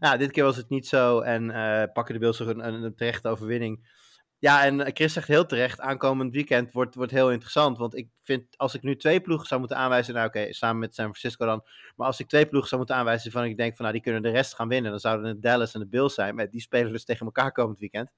[0.00, 1.20] Ja, dit keer was het niet zo.
[1.20, 1.46] En
[1.92, 4.01] pakken de Bills een, een, een terechte overwinning.
[4.42, 5.80] Ja, en eh, Chris zegt heel terecht.
[5.80, 7.78] Aankomend weekend wordt, wordt heel interessant.
[7.78, 10.14] Want ik vind, als ik nu twee ploegen zou moeten aanwijzen.
[10.14, 11.64] Nou, oké, samen met San Francisco dan.
[11.96, 13.30] Maar als ik twee ploegen zou moeten aanwijzen.
[13.30, 14.90] van ik denk van nou, die kunnen de rest gaan winnen.
[14.90, 16.34] Dan zouden het Dallas en de Bills zijn.
[16.34, 18.10] Maar die spelen dus tegen elkaar komend weekend.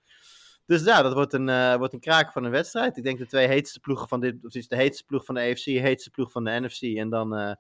[0.66, 2.96] Dus ja, dat wordt een, eh, wordt een kraak van een wedstrijd.
[2.96, 5.40] Ik denk de twee heetste ploegen van dit, of is de heetste ploeg van de
[5.40, 6.82] AFC, heetste ploeg van de NFC.
[6.82, 7.52] En dan eh,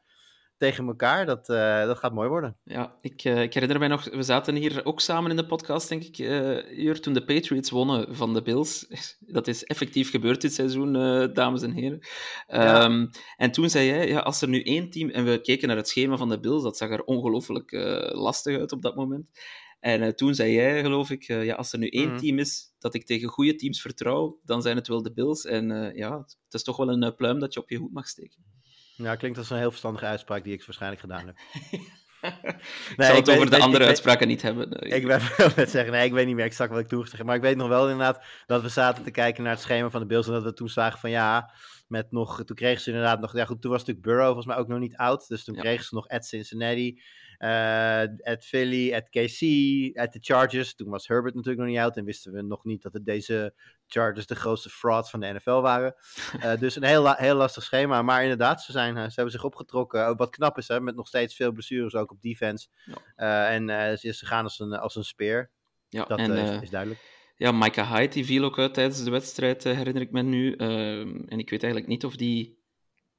[0.64, 2.56] tegen elkaar, dat, eh, dat gaat mooi worden.
[2.64, 5.88] Ja, ik, eh, ik herinner mij nog, we zaten hier ook samen in de podcast,
[5.88, 8.86] denk ik, eh Jur, toen de Patriots wonnen van de Bills.
[9.36, 11.98] Dat is effectief gebeurd dit seizoen, eh, dames en heren.
[12.46, 15.08] Ehm, En toen zei jij, ja, als er nu één team...
[15.10, 18.58] En we keken naar het schema van de Bills, dat zag er ongelooflijk eh, lastig
[18.58, 19.30] uit op dat moment.
[19.80, 22.16] En eh, toen zei jij, geloof ik, eh, ja, als er nu één Mhm.
[22.18, 25.44] team is dat ik tegen goede teams vertrouw, dan zijn het wel de Bills.
[25.44, 27.92] En eh, ja, het is toch wel een eh, pluim dat je op je hoed
[27.92, 28.44] mag steken.
[28.96, 31.36] Ja, klinkt als een heel verstandige uitspraak die ik waarschijnlijk gedaan heb.
[31.72, 34.80] ik Nee, zal ik het weet- over de andere uitspraken niet hebben.
[34.80, 37.16] Ik ben wel net zeggen, nee, ik weet niet meer exact wat ik toen gezegd
[37.18, 37.26] heb.
[37.26, 40.00] Maar ik weet nog wel inderdaad dat we zaten te kijken naar het schema van
[40.00, 40.26] de Bills.
[40.26, 41.52] En dat we toen zagen van ja,
[41.88, 44.56] met nog, toen kregen ze inderdaad nog, ja goed, toen was natuurlijk Burrow volgens mij
[44.56, 45.28] ook nog niet oud.
[45.28, 45.60] Dus toen Ja.
[45.60, 47.02] kregen ze nog at Cincinnati.
[47.38, 48.00] Eh
[48.32, 49.40] at Philly, at KC,
[49.98, 50.74] at de Chargers.
[50.74, 53.54] Toen was Herbert natuurlijk nog niet uit en wisten we nog niet dat het deze
[53.86, 55.94] Chargers de grootste frauds van de NFL waren.
[56.40, 58.02] Eh, dus een heel, la- heel lastig schema.
[58.02, 60.06] Maar inderdaad, ze, zijn, eh, ze hebben zich opgetrokken.
[60.06, 62.68] Ook wat knap is, hè, met nog steeds veel blessures ook op defense.
[62.84, 62.94] Ja.
[63.48, 65.50] Eh, en eh, ze, ze gaan als een, als een speer.
[65.88, 67.00] Ja, Dat en eh, is, eh, is duidelijk.
[67.36, 70.54] ja, Micah Hyde die viel ook uit tijdens de wedstrijd, eh, herinner ik me nu.
[70.56, 72.62] Ehm, en ik weet eigenlijk niet of die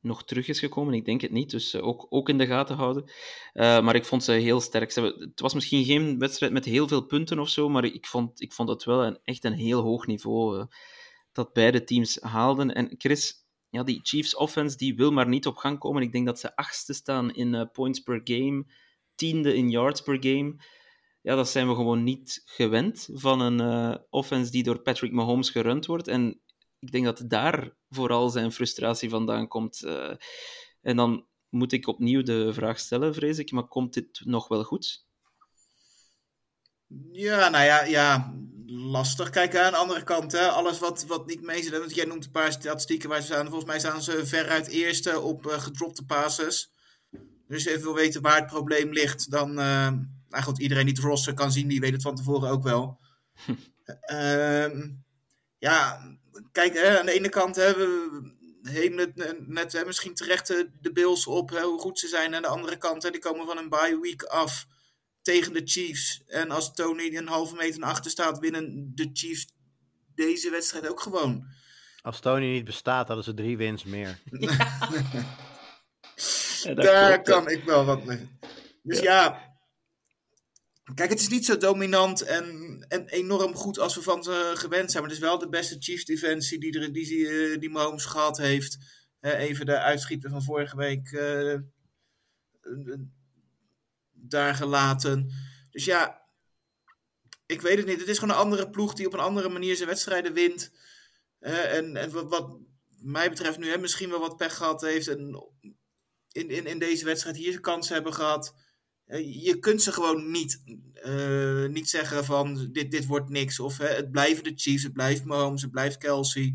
[0.06, 0.94] nog terug is gekomen.
[0.94, 3.12] Ik denk het niet, dus eh, ook, ook in de gaten houden.
[3.54, 4.92] Eh, maar ik vond ze heel sterk.
[4.92, 8.06] Ze hebben, het was misschien geen wedstrijd met heel veel punten of zo, maar ik
[8.06, 10.66] vond, ik vond het wel een, echt een heel hoog niveau eh,
[11.32, 12.74] dat beide teams haalden.
[12.74, 13.34] En Chris,
[13.70, 16.02] ja, die Chiefs offense die wil maar niet op gang komen.
[16.02, 18.66] Ik denk dat ze achtste staan in points per game,
[19.16, 20.56] tiende in yards per game.
[21.22, 25.86] Ja, dat zijn we gewoon niet gewend van een offense die door Patrick Mahomes gerund
[25.86, 26.08] wordt.
[26.08, 26.42] En
[26.80, 29.84] ik denk dat daar vooral zijn frustratie vandaan komt.
[29.84, 30.16] eh.
[30.82, 34.64] en dan moet ik opnieuw de vraag stellen, vrees ik, maar komt dit nog wel
[34.64, 35.06] goed?
[37.12, 38.34] Ja, nou ja, ja
[38.66, 39.30] lastig.
[39.30, 41.78] Kijk, aan de andere kant, hè, alles wat, wat niet mee zit.
[41.78, 43.46] Want jij noemt een paar statistieken waar ze staan.
[43.46, 46.74] Volgens mij staan ze veruit eerste op eh, gedropte passes.
[47.48, 49.60] Dus als je even wil weten waar het probleem ligt, dan...
[49.60, 49.92] eh,
[50.30, 53.00] nou goed, iedereen die het roster kan zien, die weet het van tevoren ook wel.
[54.02, 54.90] Ehm,
[55.58, 56.02] ja,
[56.52, 57.88] kijk, hè, aan de ene kant hebben
[58.62, 62.36] we het net hè, misschien terecht eh, de Bills op hè, hoe goed ze zijn.
[62.36, 64.66] Aan de andere kant, hè, die komen van een bye week af
[65.22, 66.24] tegen de Chiefs.
[66.28, 69.48] En als Tony een halve meter naar achter staat, winnen de Chiefs
[70.16, 71.46] deze wedstrijd ook gewoon.
[72.02, 74.20] Als Tony niet bestaat, hadden ze drie wins meer.
[76.64, 78.30] Ja, Daar klopt, kan ik wel wat mee.
[78.84, 79.55] Dus ja.
[80.94, 84.92] Kijk, het is niet zo dominant en, en enorm goed als we van ze gewend
[84.92, 85.04] zijn.
[85.04, 88.06] Maar het is wel de beste Chiefs defensie die, er, die, die, eh, die Mahomes
[88.06, 88.78] gehad heeft.
[89.22, 91.56] Even de uitschieter van vorige week eh,
[94.12, 95.32] daar gelaten.
[95.70, 96.22] Dus ja,
[97.46, 98.00] ik weet het niet.
[98.00, 100.72] Het is gewoon een andere ploeg die op een andere manier zijn wedstrijden wint.
[101.40, 102.60] En en wat,
[103.02, 105.08] mij betreft nu hè, misschien wel wat pech gehad heeft.
[105.08, 105.44] En
[106.32, 108.54] in, in, in deze wedstrijd hier kansen hebben gehad.
[109.24, 110.62] Je kunt ze gewoon niet,
[110.94, 113.60] eh, niet zeggen van dit, dit wordt niks.
[113.60, 116.54] Of hè, het blijven de Chiefs, het blijft Mahomes, het blijft Kelsey.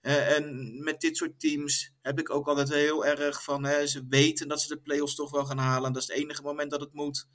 [0.00, 3.64] En met dit soort teams heb ik ook altijd heel erg van...
[3.64, 5.92] Hè, ze weten dat ze de playoffs toch wel gaan halen.
[5.92, 7.26] Dat is het enige moment dat het moet.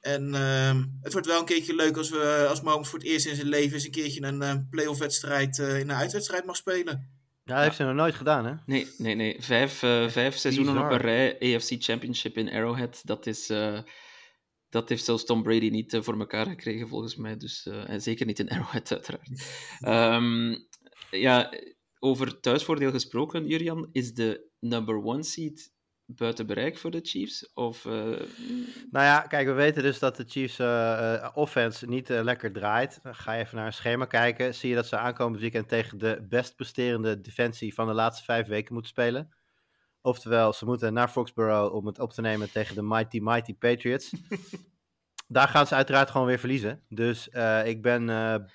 [0.00, 3.26] En ehm, het wordt wel een keertje leuk als, we, als Mahomes voor het eerst
[3.26, 3.74] in zijn leven...
[3.74, 7.19] eens een keertje een eh, playoff wedstrijd eh, in een uitwedstrijd mag spelen.
[7.50, 8.54] Ja, dat heeft ze nog nooit gedaan, hè?
[8.66, 9.36] Nee, nee, nee.
[9.42, 10.88] Vijf, eh, vijf seizoenen bizar.
[10.88, 13.00] op een rij AFC Championship in Arrowhead.
[13.04, 13.78] Dat, is, eh,
[14.68, 17.36] dat heeft zelfs Tom Brady niet eh, voor elkaar gekregen, volgens mij.
[17.36, 19.30] Dus, en zeker niet in Arrowhead, uiteraard.
[19.80, 20.56] Ehm,
[21.10, 21.52] ja,
[21.98, 23.88] over thuisvoordeel gesproken, Jurian.
[23.92, 25.72] Is de number one seed
[26.16, 27.52] buiten bereik voor de Chiefs?
[27.54, 27.92] Of, eh,
[28.90, 32.98] Nou ja, kijk, we weten dus dat de Chiefs eh, eh, offense niet lekker draait.
[33.02, 34.54] Dan Ga je even naar een schema kijken.
[34.54, 38.46] Zie je dat ze aankomend weekend tegen de best presterende defensie van de laatste vijf
[38.46, 39.34] weken moeten spelen.
[40.02, 44.12] Oftewel, ze moeten naar Foxborough om het op te nemen tegen de Mighty Mighty Patriots.
[45.28, 46.82] Daar gaan ze uiteraard gewoon weer verliezen.
[46.88, 47.28] Dus
[47.64, 48.06] ik ben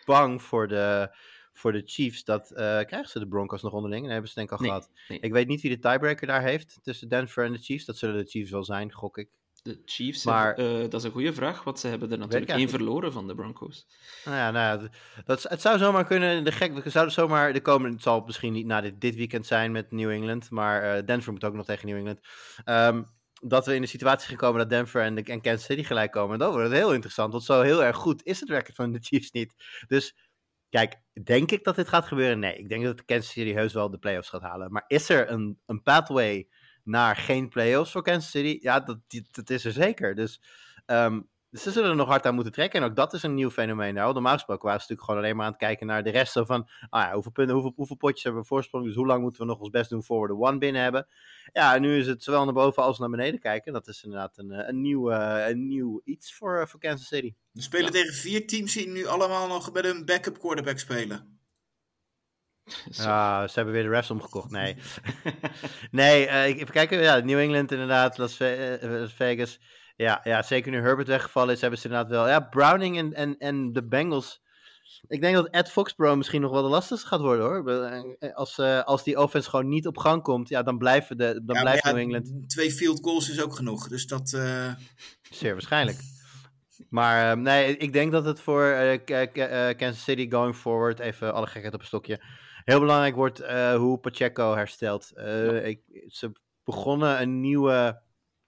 [0.05, 1.09] bang voor de,
[1.57, 2.23] voor de Chiefs.
[2.23, 4.01] Dat, eh, krijgen ze de Broncos nog onderling?
[4.03, 4.89] Dat hebben ze denk ik al Nee, gehad.
[5.07, 5.19] nee.
[5.19, 7.85] Ik weet niet wie de tiebreaker daar heeft tussen Denver en de Chiefs.
[7.85, 9.29] Dat zullen de Chiefs wel zijn, gok ik.
[9.63, 12.51] de Chiefs, Maar- hebben- eh, dat is een goede vraag, want ze hebben er natuurlijk
[12.51, 13.87] één verloren van de Broncos.
[14.25, 14.89] Nou ja, nou ja,
[15.25, 16.43] dat, het zou zomaar kunnen.
[16.43, 17.93] De gek, we zouden zomaar de komende.
[17.93, 21.31] Het zal misschien niet na dit, dit weekend zijn met New England, maar eh, Denver
[21.31, 22.19] moet ook nog tegen New England.
[22.65, 23.03] Ehm,
[23.41, 26.11] dat we in de situatie gaan komen dat Denver en, de, en Kansas City gelijk
[26.11, 26.33] komen.
[26.33, 28.99] En dan wordt heel interessant, want zo heel erg goed is het record van de
[29.01, 29.53] Chiefs niet.
[29.87, 30.15] Dus
[30.75, 32.39] kijk, denk ik dat dit gaat gebeuren?
[32.39, 34.71] Nee, ik denk dat Kansas City heus wel de playoffs gaat halen.
[34.71, 36.47] Maar is er een, een pathway
[36.83, 38.57] naar geen playoffs voor Kansas City?
[38.61, 38.99] Ja, dat,
[39.31, 40.15] dat is er zeker.
[40.15, 40.41] Dus
[40.85, 41.21] ehm,
[41.55, 42.81] dus ze zullen er nog hard aan moeten trekken.
[42.81, 43.93] En ook dat is een nieuw fenomeen.
[43.93, 46.31] Nou, normaal gesproken waren ze natuurlijk gewoon alleen maar aan het kijken naar de rest.
[46.31, 48.85] Zo van, ah ja, hoeveel punten, hoeveel, hoeveel potjes hebben we voorsprong?
[48.85, 51.07] Dus hoe lang moeten we nog ons best doen voor we de one binnen hebben?
[51.53, 53.73] Ja, en nu is het zowel naar boven als naar beneden kijken.
[53.73, 57.07] Dat is inderdaad een, eh, een, nieuw, eh, een nieuw iets voor, eh, voor Kansas
[57.07, 57.33] City.
[57.51, 57.91] We spelen Ja.
[57.91, 61.39] tegen vier teams die nu allemaal nog met een backup quarterback spelen.
[62.91, 64.51] Ja, ze hebben weer de refs omgekocht.
[64.51, 64.75] Nee,
[65.91, 67.01] nee ik, even kijken.
[67.01, 68.35] Ja, New England inderdaad, Las
[69.13, 69.59] Vegas.
[69.95, 72.27] Ja, ja, zeker nu Herbert weggevallen is, hebben ze inderdaad wel.
[72.27, 74.43] Ja, Browning en, en, en de Bengals.
[75.07, 77.69] Ik denk dat Ed Foxborough misschien nog wel de lastigste gaat worden hoor.
[78.19, 81.41] Eh, Als, eh, als die offense gewoon niet op gang komt, ja, dan, blijven de,
[81.45, 83.87] dan Ja, blijft ja, New England Twee field goals is ook genoeg.
[83.87, 84.33] Dus dat.
[84.33, 84.73] eh,
[85.29, 85.97] zeer waarschijnlijk.
[86.89, 88.99] Maar nee, ik denk dat het voor
[89.77, 92.21] Kansas City going forward, even alle gekheid op een stokje,
[92.63, 93.39] heel belangrijk wordt
[93.75, 95.11] hoe Pacheco herstelt.
[95.63, 96.31] Ik, ze
[96.63, 98.01] begonnen een nieuwe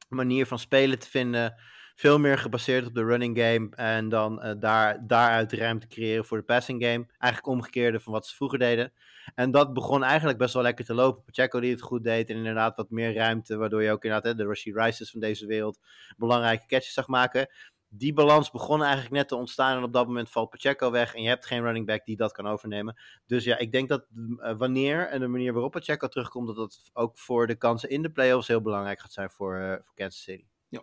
[0.08, 1.56] manier van spelen te vinden.
[1.96, 3.70] Veel meer gebaseerd op de running game.
[3.76, 7.06] En dan eh, daar, daaruit ruimte creëren voor de passing game.
[7.18, 8.94] Eigenlijk omgekeerde van wat ze vroeger deden.
[9.36, 11.24] En dat begon eigenlijk best wel lekker te lopen.
[11.24, 12.30] Pacheco die het goed deed.
[12.30, 13.58] En inderdaad wat meer ruimte.
[13.58, 15.80] Waardoor je ook inderdaad hè, de Rashid Rices van deze wereld
[16.18, 17.50] belangrijke catches zag maken.
[17.90, 19.78] Die balans begon eigenlijk net te ontstaan.
[19.78, 21.16] En op dat moment valt Pacheco weg.
[21.16, 23.00] En je hebt geen running back die dat kan overnemen.
[23.26, 26.48] Dus ja, ik denk dat uh, wanneer en de manier waarop Pacheco terugkomt.
[26.48, 29.70] Dat dat ook voor de kansen in de playoffs heel belangrijk gaat zijn voor, uh,
[29.70, 30.46] voor Kansas City.
[30.70, 30.82] Ja.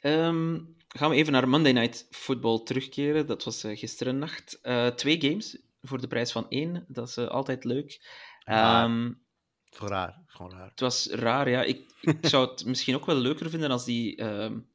[0.00, 3.26] Um, gaan we even naar Monday Night Football terugkeren.
[3.26, 4.58] Dat was uh, gisteren nacht.
[4.96, 6.84] twee games voor de prijs van één.
[6.88, 8.00] Dat is altijd leuk.
[8.46, 9.22] Um,
[9.64, 10.08] het raar.
[10.08, 10.70] Het is gewoon raar.
[10.70, 11.62] Het was raar, ja.
[11.62, 14.68] Ik, ik zou het misschien ook wel leuker vinden als die um,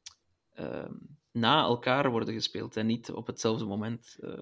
[1.32, 4.16] na elkaar worden gespeeld en niet op hetzelfde moment.
[4.20, 4.38] Uh,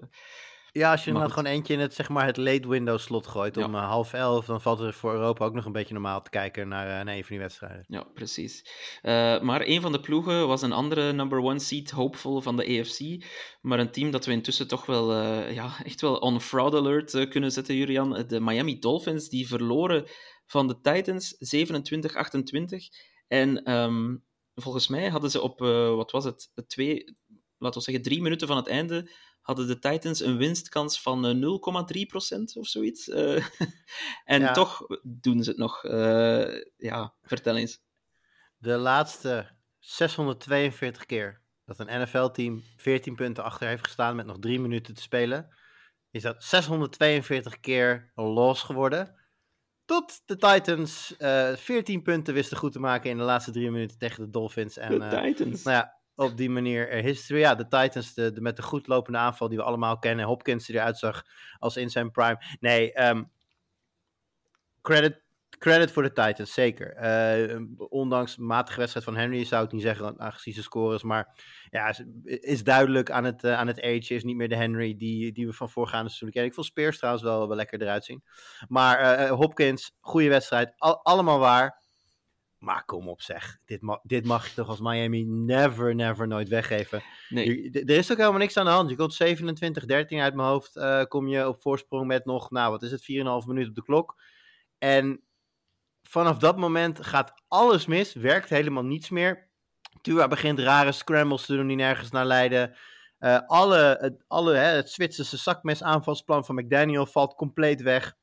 [0.71, 3.57] ja, als je dan gewoon eentje in het, zeg maar, het late window slot gooit
[3.57, 3.85] om ja.
[3.85, 6.87] half elf, dan valt er voor Europa ook nog een beetje normaal te kijken naar,
[6.87, 7.85] uh, naar een van die wedstrijden.
[7.87, 8.65] Ja, precies.
[9.01, 12.79] Uh, maar een van de ploegen was een andere number one seed, hoopvol van de
[12.79, 13.25] AFC.
[13.61, 17.27] Maar een team dat we intussen toch wel, uh, ja, echt wel on fraud alert
[17.29, 18.23] kunnen zetten, Julian.
[18.27, 20.05] De Miami Dolphins, die verloren
[20.45, 21.37] van de Titans 27-28.
[23.27, 24.23] En um,
[24.61, 25.59] volgens mij hadden ze op,
[25.95, 27.17] wat was het, twee,
[27.57, 29.09] laten we zeggen, drie minuten van het einde
[29.49, 31.59] hadden de Titans een winstkans van uh,
[32.35, 33.07] 0,3% of zoiets.
[33.07, 33.45] Uh,
[34.25, 34.51] en ja.
[34.51, 35.83] toch doen ze het nog.
[35.83, 37.81] Uh, ja, vertel eens.
[38.57, 44.59] De laatste 642 keer dat een NFL-team 14 punten achter heeft gestaan met nog drie
[44.59, 45.55] minuten te spelen,
[46.11, 49.18] is dat 642 keer los geworden.
[49.89, 51.15] Tot de Titans
[51.55, 54.77] 14 punten wisten goed te maken in de laatste drie minuten tegen de Dolphins.
[54.77, 55.63] En, de Titans.
[55.63, 57.39] Nou ja, op die manier er history.
[57.39, 60.25] Ja, de Titans de, de, met de goed lopende aanval die we allemaal kennen.
[60.25, 61.23] Hopkins die eruit zag
[61.57, 62.41] als in zijn prime.
[62.59, 63.31] Nee, um,
[64.81, 65.21] credit,
[65.59, 66.95] credit voor de Titans, zeker.
[67.49, 71.03] Uh, ondanks matige wedstrijd van Henry zou ik niet zeggen, aangezien zijn scores.
[71.03, 71.35] Maar
[71.69, 74.13] ja, is, is duidelijk aan het, uh, aan het age.
[74.13, 76.49] Is niet meer de Henry die, die we van voorgaande seizoen kennen.
[76.49, 78.23] Ik vond Spears trouwens wel, wel lekker eruit zien.
[78.67, 80.73] Maar uh, Hopkins, goede wedstrijd.
[80.77, 81.87] Al, allemaal waar.
[82.57, 86.49] Maar kom op zeg, dit, ma dit mag je toch als Miami never, never, nooit
[86.49, 87.01] weggeven.
[87.29, 87.71] Nee.
[87.71, 88.89] Je, er is ook helemaal niks aan de hand.
[88.89, 92.91] Je komt 27-13 uit mijn hoofd, kom je op voorsprong met nog, nou wat is
[92.91, 93.07] het, 4,5
[93.47, 94.21] minuten op de klok.
[94.77, 95.23] En
[96.09, 99.47] vanaf dat moment gaat alles mis, werkt helemaal niets meer.
[100.01, 102.75] Tua begint rare scrambles te doen die nergens naar leiden.
[103.19, 108.15] Uh, alle, het, alle, hè, het Zwitserse zakmes aanvalsplan van McDaniel valt compleet weg.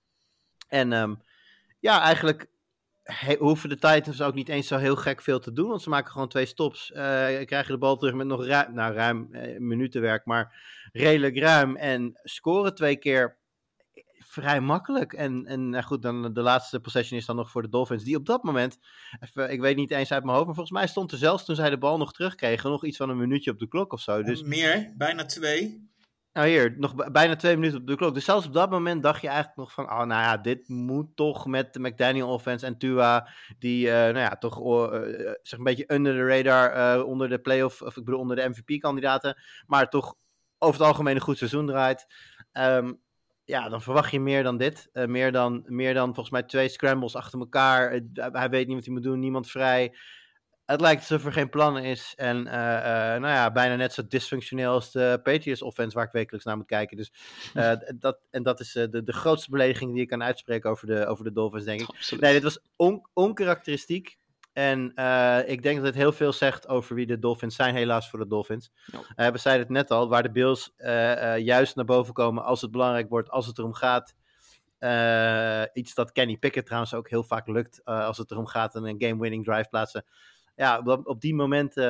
[0.68, 1.22] En um,
[1.80, 2.48] ja, eigenlijk
[3.38, 5.68] hoeven de Titans ook niet eens zo heel gek veel te doen.
[5.68, 6.90] Want ze maken gewoon twee stops.
[6.90, 6.96] Uh,
[7.44, 10.54] krijgen de bal terug met nog ruim, nou, ruim uh, minutenwerk, maar
[10.92, 11.76] redelijk ruim.
[11.76, 13.36] En scoren twee keer
[14.42, 15.12] vrij makkelijk.
[15.12, 18.04] En, en nou goed, dan de laatste possession is dan nog voor de Dolphins.
[18.04, 18.78] Die op dat moment,
[19.20, 21.56] even, ik weet niet eens uit mijn hoofd, maar volgens mij stond er zelfs toen
[21.56, 24.22] zij de bal nog terugkregen, nog iets van een minuutje op de klok of zo.
[24.22, 25.94] Dus, Meer, bijna twee.
[26.32, 28.14] Nou hier, nog bijna twee minuten op de klok.
[28.14, 29.84] Dus zelfs op dat moment dacht je eigenlijk nog van...
[29.84, 33.28] Oh, nou ja, dit moet toch met de McDaniel offense en Tua...
[33.58, 35.00] Die, uh, nou ja, toch uh,
[35.42, 36.96] zeg een beetje under the radar...
[36.98, 39.42] Uh, onder de playoff, of ik bedoel onder de MVP-kandidaten...
[39.66, 40.14] Maar toch
[40.58, 42.06] over het algemeen een goed seizoen draait.
[42.52, 43.00] Um,
[43.46, 44.88] ja, dan verwacht je meer dan dit.
[44.92, 48.00] meer, dan, meer dan volgens mij twee scrambles achter elkaar.
[48.14, 49.92] hij weet niet wat hij moet doen, niemand vrij
[50.66, 52.12] het lijkt alsof er geen plan is.
[52.16, 56.12] En uh, uh, nou ja, bijna net zo dysfunctioneel als de Patriots offense waar ik
[56.12, 56.96] wekelijks naar moet kijken.
[56.96, 57.12] Dus
[57.98, 61.24] dat, en dat is de, de grootste belediging die je kan uitspreken over de, over
[61.24, 61.88] de Dolphins, denk ik.
[61.88, 62.22] Absoluut.
[62.22, 64.18] Nee, dit was on, onkarakteristiek.
[64.56, 64.84] En
[65.46, 68.26] ik denk dat het heel veel zegt over wie de Dolphins zijn, helaas voor de
[68.26, 68.70] Dolphins.
[69.16, 69.32] Ja.
[69.32, 70.74] we zeiden het net al, waar de Bills
[71.38, 74.14] juist naar boven komen als het belangrijk wordt, als het erom gaat.
[75.72, 79.44] iets dat Kenny Pickett trouwens ook heel vaak lukt als het erom gaat een game-winning
[79.44, 80.04] drive plaatsen
[80.54, 81.86] ja, op, op die momenten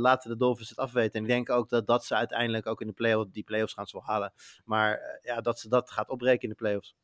[0.00, 1.12] laten de Dolphins het afweten.
[1.12, 3.86] En ik denk ook dat, dat ze uiteindelijk ook in de play-offs, die play-offs gaan
[3.86, 4.32] ze wel halen.
[4.64, 6.94] Maar ja, dat ze dat gaat opbreken in de play-offs.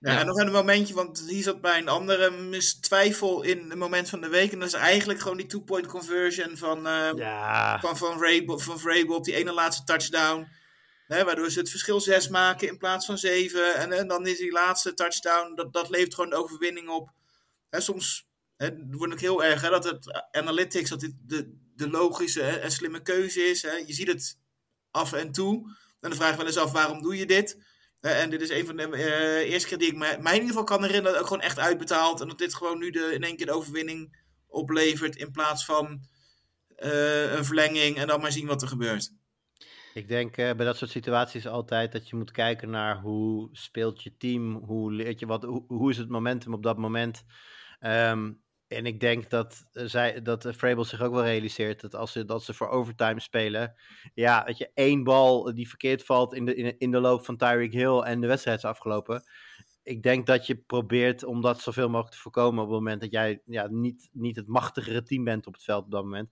[0.00, 3.78] Ja, ja, en nog een momentje, want hier zat bij een andere twijfel in het
[3.78, 4.52] moment van de week.
[4.52, 7.80] En dat is eigenlijk gewoon die two-point conversion van, uh, ja.
[7.80, 10.48] van, van, Vrabel, van Vrabel op die ene laatste touchdown.
[11.06, 13.74] Hè, waardoor ze het verschil zes maken in plaats van zeven.
[13.74, 17.10] En, en dan is die laatste touchdown, dat, dat levert gewoon de overwinning op.
[17.70, 21.90] Hè, soms het wordt ook heel erg hè, dat het analytics, dat dit de, de
[21.90, 23.62] logische hè, en slimme keuze is.
[23.62, 23.72] Hè.
[23.72, 24.38] Je ziet het
[24.90, 25.54] af en toe.
[26.00, 27.58] En dan vraag je wel eens af, waarom doe je dit?
[28.00, 30.40] Uh, en dit is een van de uh, eerste keer die ik mij, mij in
[30.40, 32.20] ieder geval kan herinneren, dat ook gewoon echt uitbetaald.
[32.20, 36.00] En dat dit gewoon nu de, in één keer de overwinning oplevert, in plaats van
[36.78, 39.12] uh, een verlenging en dan maar zien wat er gebeurt.
[39.94, 44.16] Ik denk bij dat soort situaties altijd dat je moet kijken naar hoe speelt je
[44.16, 47.24] team, hoe leert je wat, hoe, hoe is het momentum op dat moment.
[47.80, 51.94] Um, En ik denk dat, eh, zij, dat uh, Vrabel zich ook wel realiseert dat
[51.94, 53.74] als ze, dat ze voor overtime spelen,
[54.14, 57.36] ja, dat je één bal die verkeerd valt in de, in, in de loop van
[57.36, 59.22] Tyreek Hill en de wedstrijd is afgelopen.
[59.82, 63.10] Ik denk dat je probeert om dat zoveel mogelijk te voorkomen op het moment dat
[63.10, 66.30] jij ja, niet, niet het machtigere team bent op het veld op dat moment.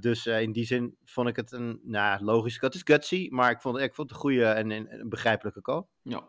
[0.00, 2.60] Dus in die zin vond ik het een nou, logisch.
[2.60, 5.84] Het is gutsy, maar ik vond, ik vond het een goede en, begrijpelijke call.
[6.02, 6.24] Ja.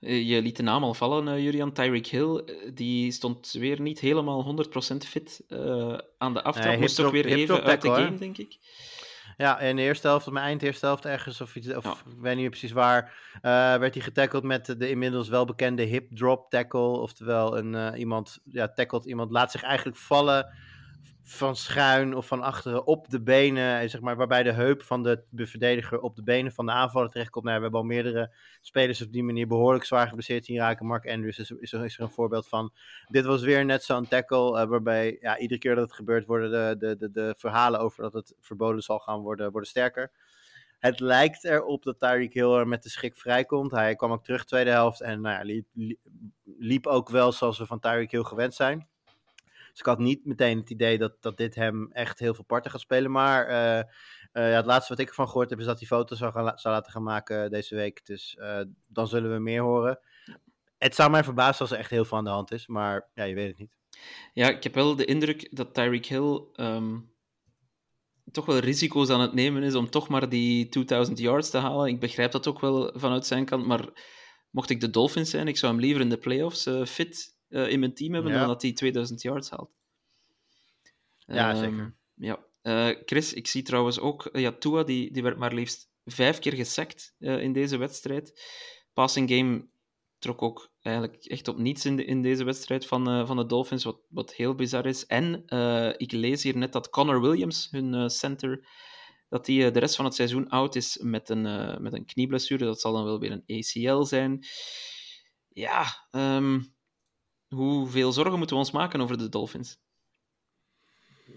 [0.00, 1.72] Uh, je liet de naam al vallen, Julian.
[1.72, 2.44] Tyreek Hill,
[2.74, 5.44] die stond weer niet helemaal 100% fit
[6.18, 6.78] aan de aftrap.
[6.78, 8.18] Moest ook weer even uit de game, hoor.
[8.18, 8.58] denk ik.
[9.36, 11.90] Ja, in de eerste helft, mijn eind eerste helft ergens, of, iets, of ja.
[11.90, 13.12] ik weet niet meer precies waar,
[13.78, 16.80] werd hij getackled met de, de inmiddels welbekende hip drop tackle.
[16.80, 20.52] Oftewel, een, iemand ja, tackelt iemand, laat zich eigenlijk vallen
[21.32, 25.46] van schuin of van achteren op de benen, zeg maar, waarbij de heup van de
[25.46, 27.44] verdediger op de benen van de aanvaller terechtkomt.
[27.44, 30.86] Nou, we hebben al meerdere spelers op die manier behoorlijk zwaar geblesseerd zien raken.
[30.86, 32.72] Mark Andrews is, is, er, een voorbeeld van.
[33.08, 36.78] Dit was weer net zo'n tackle, uh, waarbij ja, iedere keer dat het gebeurt worden
[36.78, 40.10] de, de, de, verhalen over dat het verboden zal gaan worden, worden sterker.
[40.78, 43.70] Het lijkt erop dat Tyreek Hill er met de schik vrijkomt.
[43.70, 45.96] Hij kwam ook terug tweede helft en nou ja, liep,
[46.44, 48.89] liep ook wel zoals we van Tyreek Hill gewend zijn.
[49.70, 52.70] Dus ik had niet meteen het idee dat, dat dit hem echt heel veel parten
[52.70, 53.10] gaat spelen.
[53.10, 53.76] Maar uh,
[54.32, 56.58] uh, ja, het laatste wat ik ervan gehoord heb is dat hij foto's zou, gaan,
[56.58, 58.06] zou laten gaan maken deze week.
[58.06, 58.38] Dus
[58.86, 60.00] dan zullen we meer horen.
[60.78, 62.66] Het zou mij verbazen als er echt heel veel aan de hand is.
[62.66, 63.76] Maar ja, je weet het niet.
[64.32, 67.12] Ja, ik heb wel de indruk dat Tyreek Hill um,
[68.32, 71.88] toch wel risico's aan het nemen is om toch maar die 2000 yards te halen.
[71.88, 73.66] Ik begrijp dat ook wel vanuit zijn kant.
[73.66, 73.88] Maar
[74.50, 77.80] mocht ik de Dolphins zijn, ik zou hem liever in de playoffs fit uh, in
[77.80, 78.38] mijn team hebben ja.
[78.38, 79.70] dan dat hij 2000 yards haalt.
[81.18, 81.96] Ja, um, zeker.
[82.14, 82.44] Ja.
[82.62, 86.38] Uh, Chris, ik zie trouwens ook, uh, ja, Tua die, die werd maar liefst vijf
[86.38, 88.42] keer gesackt in deze wedstrijd.
[88.92, 89.68] Passing game
[90.18, 93.84] trok ook eigenlijk echt op niets in, de, in deze wedstrijd van, van de Dolphins,
[93.84, 95.06] wat, wat heel bizar is.
[95.06, 95.44] En
[95.96, 98.66] ik lees hier net dat Connor Williams, hun center,
[99.28, 101.42] dat hij de rest van het seizoen oud is met een,
[101.82, 102.64] met een knieblessure.
[102.64, 104.44] Dat zal dan wel weer een ACL zijn.
[105.48, 106.74] Ja, um,
[107.54, 109.78] Hoeveel zorgen moeten we ons maken over de Dolphins?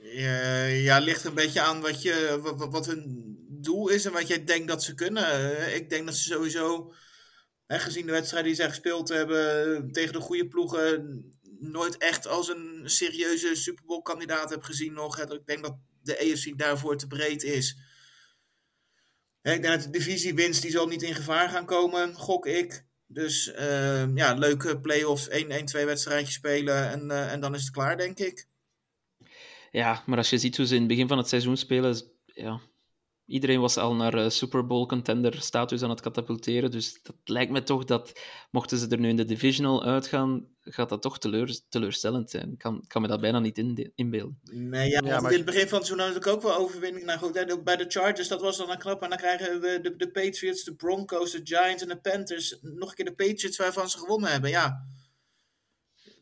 [0.01, 4.28] Ja, ja, ligt een beetje aan wat, je, wat, wat hun doel is en wat
[4.28, 5.76] jij denkt dat ze kunnen.
[5.76, 6.93] Ik denk dat ze sowieso,
[7.66, 11.24] hè, gezien de wedstrijden die zij gespeeld hebben tegen de goede ploegen,
[11.59, 15.20] nooit echt als een serieuze Super Bowl kandidaat heb gezien nog.
[15.20, 17.78] Ik denk dat de AFC daarvoor te breed is.
[19.41, 22.86] Ik dat de divisiewinst die zal niet in gevaar gaan komen, gok ik.
[23.14, 25.34] Dus uh, ja, leuke play-offs, 1-1-2
[25.72, 28.47] wedstrijdjes spelen en, uh, en dan is het klaar, denk ik.
[29.72, 32.59] Ja, maar als je ziet hoe ze in het begin van het seizoen spelen, ja,
[33.26, 36.71] iedereen was al naar uh, Super Bowl contender status aan het katapulteren.
[36.71, 38.19] Dus dat lijkt me toch dat,
[38.51, 42.51] mochten ze er nu in de divisional uitgaan, gaat dat toch teleur, teleurstellend zijn.
[42.51, 44.39] Ik kan, kan me dat bijna niet in, inbeelden.
[44.43, 45.32] Nee, ja, ja maar...
[45.32, 47.05] in het begin van het seizoen had ik ook wel overwinning.
[47.05, 49.01] Nou goed, bij de Chargers, dat was dan een knap.
[49.01, 52.57] En dan krijgen we de, de Patriots, de Broncos, de Giants en de Panthers.
[52.61, 54.49] Nog een keer de Patriots waarvan ze gewonnen hebben.
[54.49, 54.88] Ja,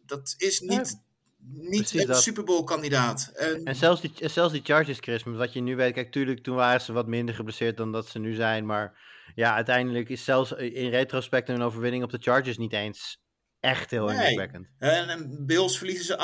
[0.06, 0.90] dat is niet...
[0.90, 1.10] Ja
[1.44, 3.32] niet een Super Bowl kandidaat.
[3.36, 6.56] En, en zelfs, die, zelfs die Chargers, Chris, wat je nu weet, kijk, tuurlijk, toen
[6.56, 9.00] waren ze wat minder geblesseerd dan dat ze nu zijn, maar
[9.36, 13.20] ja, uiteindelijk is zelfs in retrospect een overwinning op de Chargers niet eens
[13.60, 14.16] echt heel nee.
[14.16, 14.68] indrukwekkend.
[14.80, 16.18] En, en Bills verliezen ze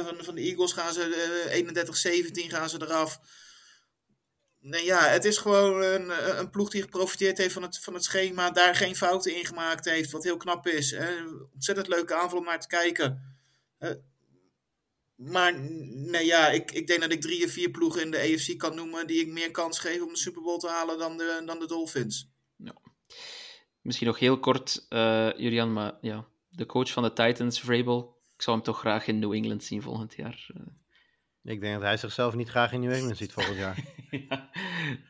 [0.00, 3.20] 48-20, van, van de Eagles gaan ze uh, 31-17 gaan ze eraf.
[4.60, 8.04] Nee, ja, het is gewoon een, een ploeg die geprofiteerd heeft van het, van het
[8.04, 10.90] schema, daar geen fouten in gemaakt heeft, wat heel knap is.
[10.90, 11.08] Hè.
[11.52, 13.33] Ontzettend leuke aanval om naar te kijken.
[13.84, 13.90] Uh,
[15.14, 18.58] maar nee, ja, ik, ik denk dat ik drie of vier ploegen in de AFC
[18.58, 21.42] kan noemen die ik meer kans geef om de Super Bowl te halen dan de,
[21.46, 22.30] dan de Dolphins.
[22.56, 22.74] Ja.
[23.80, 28.42] Misschien nog heel kort, uh, Julian, maar ja, de coach van de Titans, Vrabel, ik
[28.42, 30.50] zou hem toch graag in New England zien volgend jaar.
[31.44, 33.78] Ik denk dat hij zichzelf niet graag in New England ziet volgend jaar.
[34.28, 34.48] ja,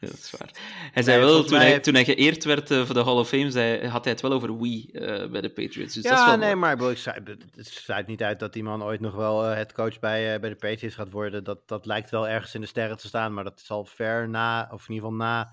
[0.00, 0.50] dat is waar.
[0.92, 3.28] Hij zei nee, wel, toen, hij, toen hij geëerd werd uh, voor de Hall of
[3.28, 5.94] Fame, zei, had hij het wel over wie uh, bij de Patriots.
[5.94, 7.16] Dus ja, dat is wel nee, maar ik zei,
[7.54, 10.48] het sluit niet uit dat die man ooit nog wel uh, het coach bij, bij
[10.50, 11.44] de Patriots gaat worden.
[11.44, 14.68] Dat, dat lijkt wel ergens in de sterren te staan, maar dat zal ver na,
[14.72, 15.52] of in ieder geval na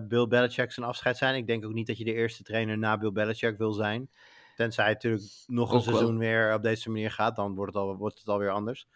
[0.00, 1.34] Bill Belichick zijn afscheid zijn.
[1.34, 4.10] Ik denk ook niet dat je de eerste trainer na Bill Belichick wil zijn.
[4.56, 6.28] Tenzij het natuurlijk nog een ook seizoen wel.
[6.28, 8.86] weer op deze manier gaat, dan wordt het, al, wordt het alweer anders.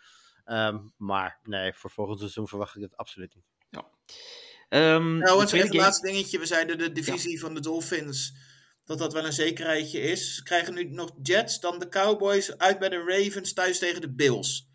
[0.44, 3.44] Um, maar nee, voor volgend seizoen verwacht ik het absoluut niet.
[3.70, 3.86] Ja.
[4.94, 6.38] Um, nou, het even laatste dingetje.
[6.38, 7.38] We zeiden de divisie ja.
[7.38, 8.34] van de Dolphins,
[8.84, 10.34] dat dat wel een zekerheidje is.
[10.34, 14.14] Ze krijgen nu nog Jets, dan de Cowboys, uit bij de Ravens, thuis tegen de
[14.14, 14.68] Bills.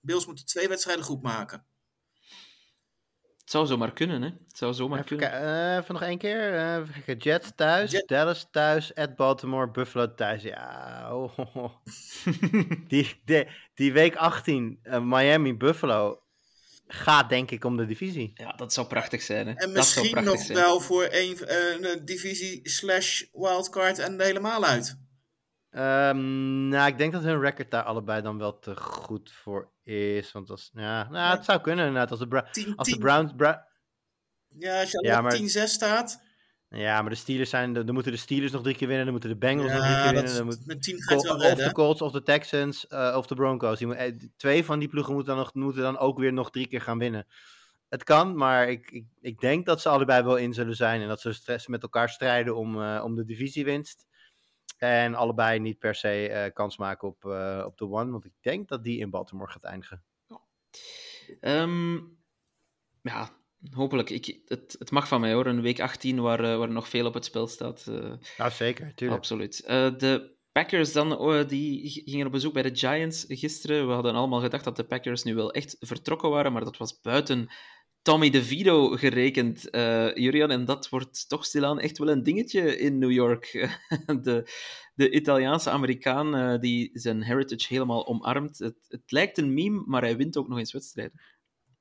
[0.00, 1.66] Bills moeten twee wedstrijden goed maken.
[3.46, 4.28] Het zou zomaar kunnen, hè?
[4.28, 5.32] Het zou zomaar Even, kunnen.
[5.42, 6.54] eh, even nog één keer.
[6.54, 7.16] eh, kijken.
[7.16, 10.42] Jets thuis, Jet- Dallas thuis, at Baltimore, Buffalo thuis.
[10.42, 11.70] Ja, oh, oh, oh.
[12.88, 16.22] die, die, die week 18, eh, Miami, Buffalo,
[16.86, 18.30] gaat denk ik om de divisie.
[18.34, 19.52] Ja, dat zou prachtig zijn, hè?
[19.52, 20.58] En dat zou misschien nog zijn.
[20.58, 24.98] wel voor een, eh, een divisie slash wildcard en helemaal uit.
[25.76, 30.32] Ehm, nou, ik denk dat hun record daar allebei dan wel te goed voor is.
[30.32, 32.10] Want als, ja, nou, het zou kunnen inderdaad.
[32.10, 33.02] Als de, Bra- 10, als de 10.
[33.02, 33.32] Browns...
[33.36, 33.66] Bra-
[34.48, 36.22] Ja, als je Ja, maar- 10-6 staat.
[36.68, 37.72] ja, maar de Steelers zijn...
[37.72, 39.04] Dan moeten de Steelers nog drie keer winnen.
[39.04, 40.34] Dan moeten de Bengals nog drie keer winnen.
[40.34, 43.34] Dan moet, met 10 gaat wel of de Colts of de Texans eh, of de
[43.34, 43.78] Broncos.
[43.78, 46.50] Die moet, eh, twee van die ploegen moeten dan, nog, moeten dan ook weer nog
[46.50, 47.26] drie keer gaan winnen.
[47.88, 51.00] Het kan, maar ik, ik, ik denk dat ze allebei wel in zullen zijn.
[51.00, 54.06] En dat ze met elkaar strijden om, eh, om de divisiewinst.
[54.78, 58.10] En allebei niet per se eh, kans maken op, eh, op de one.
[58.10, 60.04] Want ik denk dat die in Baltimore gaat eindigen.
[61.40, 61.94] Ehm,
[63.02, 63.30] ja,
[63.70, 64.10] hopelijk.
[64.10, 65.46] Ik, het, het mag van mij hoor.
[65.46, 67.86] Een week 18 waar, eh, waar nog veel op het spel staat.
[68.36, 69.20] Nou, zeker, tuurlijk.
[69.20, 69.66] absoluut.
[69.98, 73.86] De Packers dan, oh, die gingen op bezoek bij de Giants gisteren.
[73.86, 77.00] We hadden allemaal gedacht dat de Packers nu wel echt vertrokken waren, maar dat was
[77.00, 77.48] buiten
[78.06, 80.50] Tommy DeVito gerekend, eh Jurian.
[80.50, 83.70] En dat wordt toch stilaan echt wel een dingetje in New York.
[84.22, 84.50] de,
[84.94, 88.58] de Italiaanse Amerikaan eh, die zijn heritage helemaal omarmt.
[88.58, 91.20] Het, het lijkt een meme, maar hij wint ook nog eens wedstrijden.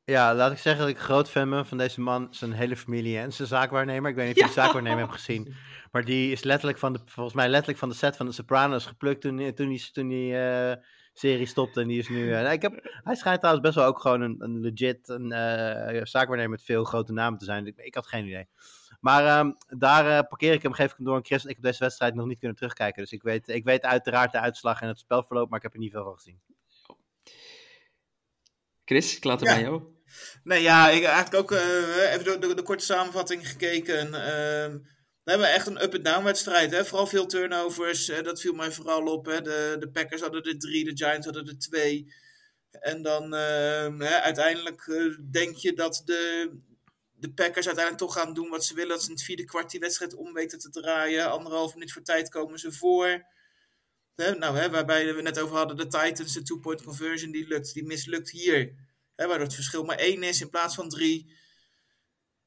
[0.03, 3.17] Ja, laat ik zeggen dat ik groot fan ben van deze man, zijn hele familie
[3.17, 4.09] en zijn zaakwaarnemer.
[4.09, 5.55] Ik weet niet of je de zaakwaarnemer hebt gezien.
[5.91, 8.85] Maar die is letterlijk van de, volgens mij letterlijk van de set van de Sopranos
[8.85, 10.75] geplukt toen, toen die, toen die eh,
[11.19, 11.81] serie stopte.
[11.81, 12.33] En die is nu...
[12.33, 15.31] eh, nou, ik heb, hij schijnt trouwens best wel ook gewoon een, een legit een,
[15.31, 17.67] eh, zaakwaarnemer met veel grote namen te zijn.
[17.67, 18.47] Ik, ik had geen idee.
[18.99, 21.43] Maar ehm, daar eh, parkeer ik hem, geef ik hem door een Chris.
[21.45, 23.01] Ik heb deze wedstrijd nog niet kunnen terugkijken.
[23.01, 25.79] Dus ik weet, ik weet uiteraard de uitslag en het spelverloop, maar ik heb er
[25.79, 26.39] niet veel van gezien.
[28.85, 29.55] Chris, ik laat het Ja.
[29.55, 29.83] bij jou.
[30.43, 34.13] Nee, ja, ik heb eigenlijk ook eh, even de, de, de korte samenvatting gekeken.
[34.13, 34.77] Ehm,
[35.25, 36.71] we hebben echt een up-and-down wedstrijd.
[36.71, 36.85] Hè?
[36.85, 38.05] Vooral veel turnovers.
[38.05, 39.25] dat viel mij vooral op.
[39.25, 39.41] Hè?
[39.41, 42.13] De, de Packers hadden er drie, de Giants hadden er twee.
[42.71, 46.51] En dan ehm, hè, uiteindelijk eh, denk je dat de,
[47.13, 48.89] de Packers uiteindelijk toch gaan doen wat ze willen.
[48.89, 51.31] Dat ze in het vierde kwart die wedstrijd om weten te draaien.
[51.31, 53.25] Anderhalf minuut voor tijd komen ze voor.
[54.15, 57.73] Hè, nou, hè, waarbij we net over hadden, de Titans, de two-point conversion, die lukt.
[57.73, 58.73] Die mislukt hier.
[59.15, 61.35] Hè, waardoor het verschil maar één is in plaats van drie.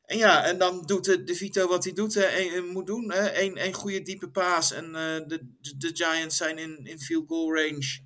[0.08, 3.12] En ja, en dan doet de, de Vito wat hij doet, hè, moet doen.
[3.14, 4.72] Eén één goede diepe paas.
[4.72, 8.00] En eh, de, de, de Giants zijn in, in field goal range.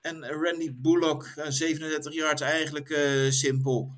[0.00, 3.94] En Randy Bullock, eh, 37 yards, eigenlijk eh, simpel.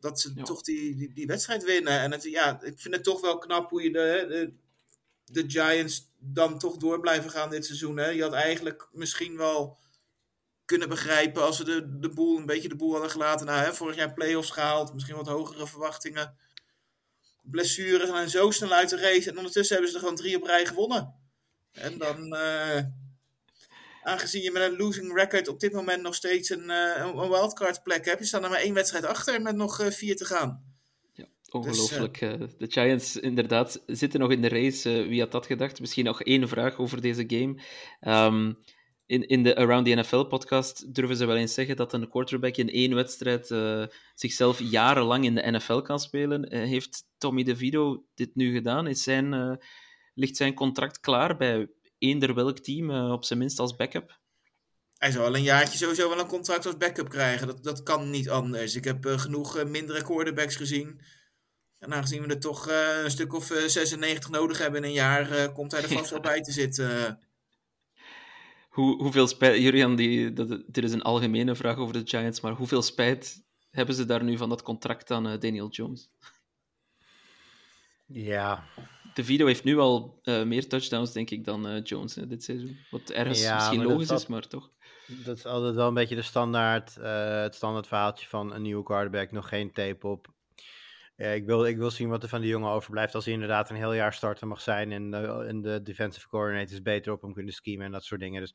[0.00, 0.42] Dat ze Ja.
[0.42, 2.00] toch die, die, die wedstrijd winnen.
[2.00, 4.52] En het, ja, ik vind het toch wel knap hoe je de, de,
[5.24, 7.96] de Giants dan toch door blijven gaan dit seizoen.
[7.96, 8.08] Hè.
[8.08, 9.78] Je had eigenlijk misschien wel
[10.64, 13.46] kunnen begrijpen als ze de, de boel, een beetje de boel hadden gelaten.
[13.46, 16.44] Nou, hè, vorig jaar playoffs gehaald, misschien wat hogere verwachtingen.
[17.50, 19.30] Blessures en zo snel uit de race.
[19.30, 21.14] En ondertussen hebben ze er gewoon drie op rij gewonnen.
[21.72, 22.82] En dan, eh,
[24.02, 27.82] aangezien je met een losing record op dit moment nog steeds een, eh, een wildcard
[27.82, 30.74] plek hebt, je staat er maar één wedstrijd achter met nog eh, vier te gaan.
[31.50, 32.20] Ongelooflijk.
[32.20, 35.06] eh, de Giants, inderdaad, zitten nog in de race.
[35.08, 35.80] wie had dat gedacht?
[35.80, 37.60] Misschien nog één vraag over deze game.
[38.00, 38.52] Ehm,
[39.06, 42.70] in, in de Around the NFL-podcast durven ze wel eens zeggen dat een quarterback in
[42.70, 43.84] één wedstrijd eh,
[44.14, 46.44] zichzelf jarenlang in de NFL kan spelen.
[46.44, 48.86] Eh, heeft Tommy DeVito dit nu gedaan?
[48.86, 49.52] Is zijn, eh,
[50.14, 54.18] ligt zijn contract klaar bij eender welk team, op zijn minst als backup?
[54.98, 57.46] Hij zal wel een jaartje sowieso wel een contract als backup krijgen.
[57.46, 58.74] Dat, dat kan niet anders.
[58.74, 61.00] Ik heb genoeg mindere quarterbacks gezien.
[61.78, 62.68] En aangezien we er toch
[63.04, 66.20] een stuk of eh, 96 nodig hebben in een jaar, komt hij er vast wel
[66.30, 67.18] bij te zitten.
[68.76, 72.52] Hoe, hoeveel spijt, Jurian, die, dat, dit is een algemene vraag over de Giants, maar
[72.52, 76.10] hoeveel spijt hebben ze daar nu van dat contract aan eh, Daniel Jones?
[78.06, 78.64] Ja,
[79.14, 82.44] De Vito heeft nu al eh, meer touchdowns, denk ik, dan eh, Jones hè, dit
[82.44, 82.78] seizoen.
[82.90, 84.70] Wat ergens Ja, misschien logisch is, maar toch.
[85.06, 86.94] Dat is altijd wel een beetje de standaard,
[87.42, 90.34] het standaard verhaaltje van een nieuwe quarterback, nog geen tape op.
[91.16, 93.70] Ja, ik, wil, ik wil zien wat er van die jongen overblijft als hij inderdaad
[93.70, 95.14] een heel jaar starter mag zijn en,
[95.48, 98.40] en de defensive coordinators beter op hem kunnen schemen en dat soort dingen.
[98.40, 98.54] Dus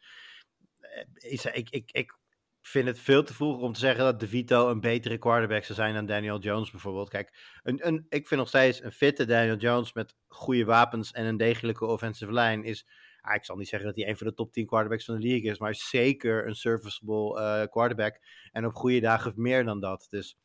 [0.80, 2.20] eh, is, ik, ik, ik
[2.62, 5.80] vind het veel te vroeg om te zeggen dat De Vito een betere quarterback zou
[5.80, 7.09] zijn dan Daniel Jones bijvoorbeeld.
[7.09, 11.26] Kijk, een, een, ik vind nog steeds een fitte Daniel Jones met goede wapens en
[11.26, 12.86] een degelijke offensive line is
[13.22, 15.28] ah, ik zal niet zeggen dat hij een van de top 10 quarterbacks van de
[15.28, 18.20] league is, maar zeker een serviceable eh, quarterback.
[18.51, 20.07] En op goede dagen meer dan dat.
[20.09, 20.38] Dus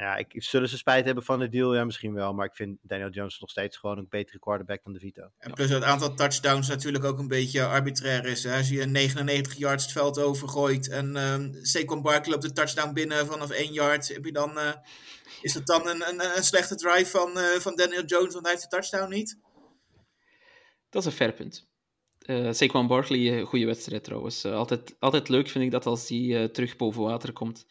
[0.00, 1.74] ja, ik, zullen ze spijt hebben van de deal?
[1.74, 2.34] Ja, misschien wel.
[2.34, 5.30] Maar ik vind Daniel Jones nog steeds gewoon een betere quarterback dan de Vito.
[5.38, 8.44] En plus het aantal touchdowns natuurlijk ook een beetje arbitrair is.
[8.44, 8.56] Hè?
[8.56, 13.26] Als je 99 yards het veld overgooit en um, Saquon Barkley op de touchdown binnen
[13.26, 14.72] vanaf 1 yard, heb je dan, uh,
[15.42, 18.54] is dat dan een, een, een slechte drive van, uh, van Daniel Jones, want hij
[18.54, 19.38] heeft de touchdown niet?
[20.90, 21.68] Dat is een fair punt.
[22.26, 24.44] Uh, Saquon Barkley, goede wedstrijd trouwens.
[24.44, 27.66] Uh, altijd, altijd leuk vind ik dat als hij uh, terug boven water komt.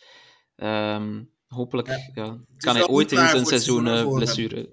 [0.55, 1.99] Um, hopelijk ja.
[2.13, 4.69] Ja, kan hij ooit in zijn seizoen uh, blessure.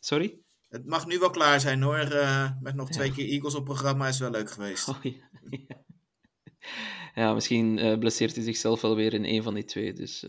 [0.00, 0.38] Sorry?
[0.68, 2.12] Het mag nu wel klaar zijn hoor.
[2.12, 3.14] Uh, met nog twee ja.
[3.14, 4.88] keer Eagles op programma is wel leuk geweest.
[4.88, 5.12] Oh, ja.
[7.22, 7.34] ja.
[7.34, 9.92] misschien uh, blesseert hij zichzelf wel weer in een van die twee.
[9.92, 10.26] Dus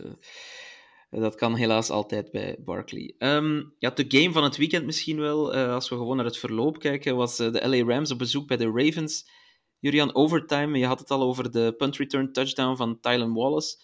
[1.10, 3.14] dat kan helaas altijd bij Barkley.
[3.18, 6.78] Um, ja, de game van het weekend misschien wel, als we gewoon naar het verloop
[6.78, 9.30] kijken, was de LA Rams op bezoek bij de Ravens.
[9.78, 13.76] Julian, overtime, je had het al over de punt return touchdown van Tylen Wallace.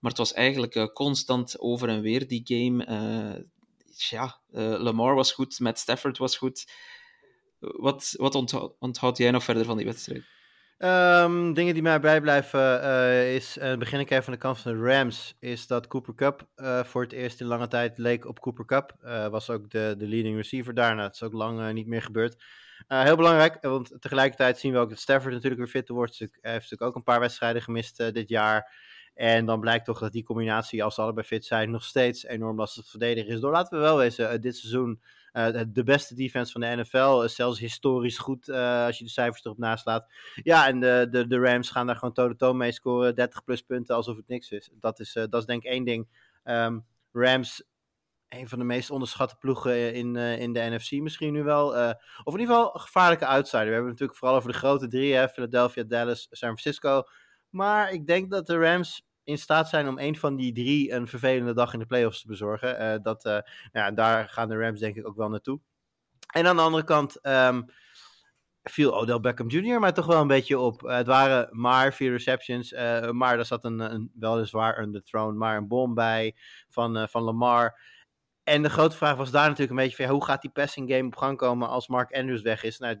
[0.00, 2.86] Maar het was eigenlijk uh, constant over en weer die game.
[2.86, 3.44] Uh,
[4.08, 6.72] ja, uh, Lamar was goed, Matt Stafford was goed.
[7.58, 10.24] Wat, wat onthoud, onthoud jij nog verder van die wedstrijd?
[10.78, 12.82] Um, dingen die mij bijblijven
[13.26, 16.48] is, uh, begin ik even van de kant van de Rams, is dat Cooper Cup
[16.84, 18.94] voor het eerst in lange tijd leek op Cooper Cup.
[19.30, 21.02] Was ook de, de leading receiver daarna.
[21.02, 22.42] Dat is ook lang niet meer gebeurd.
[22.86, 26.18] heel belangrijk, want tegelijkertijd zien we ook dat Stafford natuurlijk weer fit wordt.
[26.18, 28.88] Hij heeft natuurlijk ook een paar wedstrijden gemist dit jaar.
[29.14, 32.56] En dan blijkt toch dat die combinatie, als ze allebei fit zijn, nog steeds enorm
[32.56, 33.40] lastig te verdedigen is.
[33.40, 35.00] Door laten we wel wezen, dit seizoen
[35.32, 37.28] uh, de beste defense van de NFL.
[37.28, 40.12] zelfs historisch goed als je de cijfers erop naslaat.
[40.34, 43.14] Ja, en de, de, de Rams gaan daar gewoon toe-to-toe mee scoren.
[43.14, 44.70] 30 plus punten alsof het niks is.
[44.72, 46.08] Dat is, dat is denk ik één ding.
[46.44, 47.64] Um, Rams,
[48.28, 51.66] een van de meest onderschatte ploegen in, in de NFC misschien nu wel.
[52.24, 53.66] of in ieder geval een gevaarlijke outsider.
[53.66, 55.14] We hebben het natuurlijk vooral over de grote drie.
[55.14, 55.28] Hè?
[55.28, 57.02] Philadelphia, Dallas, San Francisco.
[57.50, 61.08] Maar ik denk dat de Rams in staat zijn om een van die drie een
[61.08, 62.82] vervelende dag in de playoffs te bezorgen.
[62.82, 63.38] Uh, dat, uh,
[63.72, 65.60] ja, daar gaan de Rams denk ik ook wel naartoe.
[66.32, 67.64] En aan de andere kant um,
[68.62, 69.80] viel Odell Beckham Jr.
[69.80, 70.82] maar toch wel een beetje op.
[70.82, 72.72] Uh, het waren maar vier receptions,
[73.12, 76.36] maar daar zat een, een weliswaar under throne, maar een bom bij
[76.68, 77.80] van, van Lamar.
[78.44, 81.16] En de grote vraag was daar natuurlijk een beetje hoe gaat die passing game op
[81.16, 82.78] gang komen als Mark Andrews weg is?
[82.78, 82.96] Nou,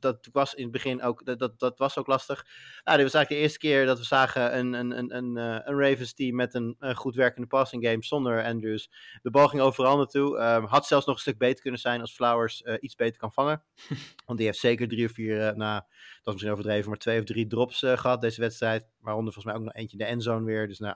[0.00, 2.46] dat was in het begin ook, dat, dat, dat was ook lastig.
[2.84, 5.80] Nou, dit was eigenlijk de eerste keer dat we zagen een, een, een, een, een
[5.80, 8.90] Ravens team met een, een goed werkende passing game zonder Andrews.
[9.22, 10.38] De bal ging overal naartoe.
[10.38, 13.32] Um, had zelfs nog een stuk beter kunnen zijn als Flowers uh, iets beter kan
[13.32, 13.62] vangen.
[14.26, 15.86] Want die heeft zeker drie of vier, uh, nou, dat
[16.24, 18.86] is misschien overdreven, maar twee of drie drops uh, gehad deze wedstrijd.
[19.00, 20.68] Waaronder volgens mij ook nog eentje in de endzone weer.
[20.68, 20.94] Dus nou,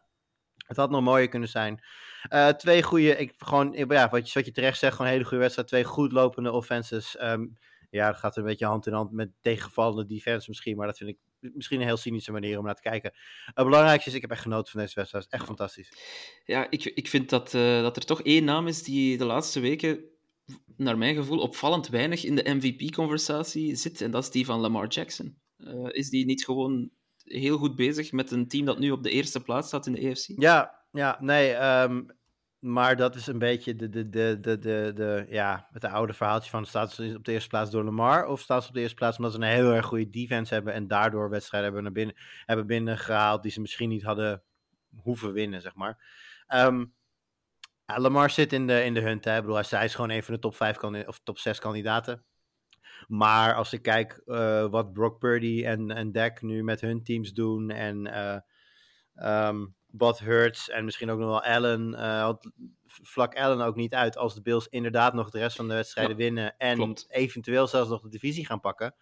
[0.66, 1.82] het had nog mooier kunnen zijn.
[2.30, 5.26] Uh, twee goede, ik, gewoon, ja, wat, je, wat je terecht zegt, gewoon een hele
[5.26, 5.68] goede wedstrijd.
[5.68, 7.20] Twee goed lopende offenses.
[7.22, 7.56] Um,
[7.98, 10.76] ja, dat gaat een beetje hand in hand met tegenvallende defense misschien.
[10.76, 11.18] Maar dat vind ik
[11.54, 13.12] misschien een heel cynische manier om naar te kijken.
[13.44, 15.26] Het belangrijkste is, ik heb echt genoten van deze wedstrijd.
[15.28, 15.92] Echt fantastisch.
[16.44, 19.60] Ja, ik, ik vind dat, uh, dat er toch één naam is die de laatste
[19.60, 20.04] weken,
[20.76, 24.00] naar mijn gevoel, opvallend weinig in de MVP-conversatie zit.
[24.00, 25.38] En dat is die van Lamar Jackson.
[25.58, 26.90] Uh, is die niet gewoon
[27.24, 30.08] heel goed bezig met een team dat nu op de eerste plaats staat in de
[30.08, 30.26] EFC?
[30.26, 31.54] Ja, ja nee.
[31.54, 32.06] Um,
[32.62, 36.50] maar dat is een beetje de, de, de, de, de, de, ja, het oude verhaaltje
[36.50, 38.96] van staat ze op de eerste plaats door Lamar of staat ze op de eerste
[38.96, 42.24] plaats omdat ze een heel erg goede defense hebben en daardoor wedstrijden hebben, naar binnen,
[42.46, 44.42] hebben binnengehaald die ze misschien niet hadden
[44.96, 45.98] hoeven winnen, zeg maar.
[47.86, 49.36] Ja, Lamar zit in de, in de hunt, hè.
[49.36, 52.24] Ik bedoel, hij is gewoon een van de top 5 of top 6 kandidaten.
[53.08, 57.32] Maar als ik kijk uh, wat Brock Purdy en, en Dak nu met hun teams
[57.32, 61.92] doen en uh, um, Bud Hurts en misschien ook nog wel Allen.
[61.92, 62.50] Uh, had
[62.86, 66.16] vlak Allen ook niet uit als de Bills inderdaad nog de rest van de wedstrijden
[66.16, 66.54] ja, winnen.
[66.58, 67.06] En klopt.
[67.08, 68.94] eventueel zelfs nog de divisie gaan pakken.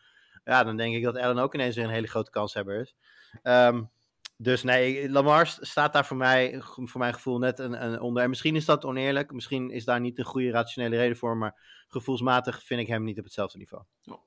[0.44, 2.94] Ja, dan denk ik dat Allen ook ineens weer een hele grote kanshebber is.
[3.42, 3.90] Um,
[4.42, 8.22] dus nee, Lamar staat daar voor mij, voor mijn gevoel, net een, een onder.
[8.22, 9.32] En misschien is dat oneerlijk.
[9.32, 11.36] Misschien is daar niet een goede rationele reden voor.
[11.36, 13.84] Maar gevoelsmatig vind ik hem niet op hetzelfde niveau.
[14.04, 14.18] Oh.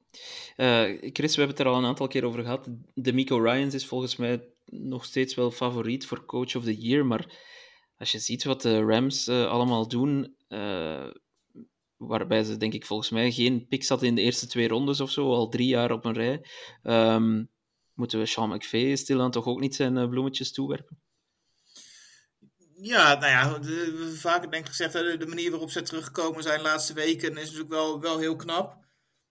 [0.57, 2.68] Uh, Chris, we hebben het er al een aantal keer over gehad.
[2.93, 7.05] De Miko Ryans is volgens mij nog steeds wel favoriet voor Coach of the Year.
[7.05, 7.51] Maar
[7.97, 10.36] als je ziet wat de Rams uh, allemaal doen.
[10.49, 11.09] Uh,
[11.97, 15.11] waarbij ze, denk ik, volgens mij geen pick hadden in de eerste twee rondes of
[15.11, 15.32] zo.
[15.32, 16.45] Al drie jaar op een rij.
[16.84, 17.51] Um,
[17.93, 21.01] moeten we Sean McVay stilaan toch ook niet zijn bloemetjes toewerpen?
[22.76, 23.59] Ja, nou ja,
[24.16, 27.43] vaker denk ik gezegd, de, de manier waarop ze teruggekomen zijn de laatste weken is
[27.43, 28.82] natuurlijk wel, wel heel knap.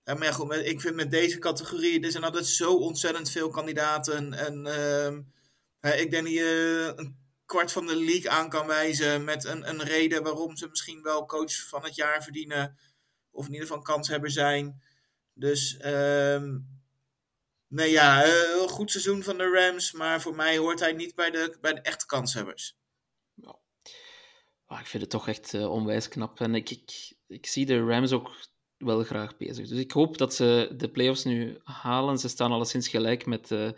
[0.04, 3.48] En maar ja, goed, ik vind met deze categorie, er zijn altijd zo ontzettend veel
[3.48, 4.32] kandidaten.
[4.32, 4.66] En
[5.80, 9.68] uh, ik denk dat je een kwart van de league aan kan wijzen met een,
[9.68, 12.78] een reden waarom ze misschien wel coach van het jaar verdienen.
[13.30, 14.82] Of in ieder geval kans hebben zijn.
[15.34, 16.72] Dus um,
[17.72, 21.30] Nee, ja, een goed seizoen van de Rams, maar voor mij hoort hij niet bij
[21.30, 22.76] de, bij de echte kanshebbers.
[23.34, 24.80] Ja.
[24.80, 26.40] ik vind het toch echt eh, onwijs knap.
[26.40, 26.70] En ik,
[27.26, 28.30] ik zie de Rams ook
[28.84, 29.68] wel graag bezig.
[29.68, 32.18] Dus ik hoop dat ze de playoffs nu halen.
[32.18, 33.70] Ze staan alleszins gelijk met eh,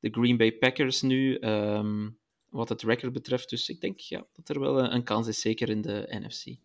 [0.00, 2.08] de Green Bay Packers nu, ehm,
[2.48, 3.50] wat het record betreft.
[3.50, 6.56] Dus ik denk ja, dat er wel een, een kans is, zeker in de NFC.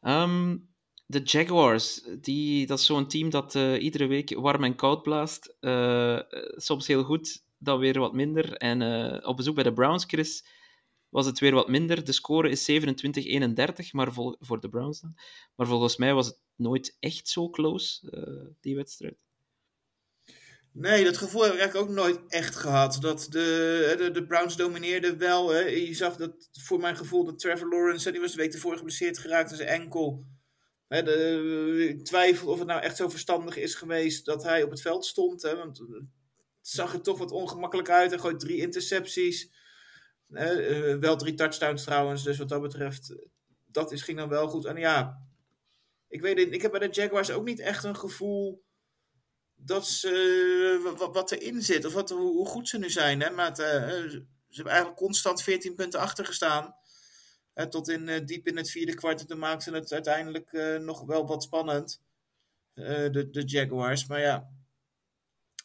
[0.00, 0.56] Ehm,
[1.06, 5.56] de Jaguars, die, dat is zo'n team dat eh, iedere week warm en koud blaast.
[5.60, 6.18] Eh,
[6.56, 8.52] soms heel goed, dan weer wat minder.
[8.52, 10.46] En eh, op bezoek bij de Browns, Chris,
[11.08, 12.04] was het weer wat minder.
[12.04, 15.14] De score is 27-31 maar voor de Browns dan.
[15.56, 19.16] Maar volgens mij was het nooit echt zo close, eh, die wedstrijd.
[20.78, 22.98] Nee, dat gevoel heb ik eigenlijk ook nooit echt gehad.
[23.00, 25.48] Dat de, de, de Browns domineerden wel.
[25.48, 25.60] Hè.
[25.60, 29.18] Je zag dat voor mijn gevoel dat Trevor Lawrence, die was de week ervoor geblesseerd
[29.18, 30.26] geraakt aan zijn enkel.
[30.88, 34.70] Hè, de, ik twijfel of het nou echt zo verstandig is geweest dat hij op
[34.70, 35.42] het veld stond.
[35.42, 36.04] Hè, want het
[36.60, 38.10] zag er toch wat ongemakkelijk uit.
[38.10, 39.50] Hij gooit drie intercepties.
[40.28, 42.22] Eh, wel drie touchdowns trouwens.
[42.22, 43.14] Dus wat dat betreft,
[43.64, 44.64] dat is, ging dan wel goed.
[44.64, 45.25] En ja,
[46.08, 48.64] ik weet het, ik heb bij de Jaguars ook niet echt een gevoel
[49.54, 53.20] dat ze, wa- wa- wat erin zit, of wat, hoe, goed ze nu zijn.
[53.20, 53.30] Hè?
[53.30, 53.66] Maar het, eh,
[54.48, 56.74] ze hebben eigenlijk constant 14 punten achter gestaan.
[57.52, 59.20] Eh, tot in, eh, diep in het vierde kwart.
[59.20, 62.02] En toen maakten het uiteindelijk eh, nog wel wat spannend.
[62.74, 64.06] eh, de, de Jaguars.
[64.06, 64.50] Maar ja,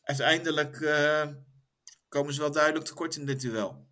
[0.04, 1.28] uiteindelijk eh,
[2.08, 3.88] komen ze wel duidelijk tekort in dit duel.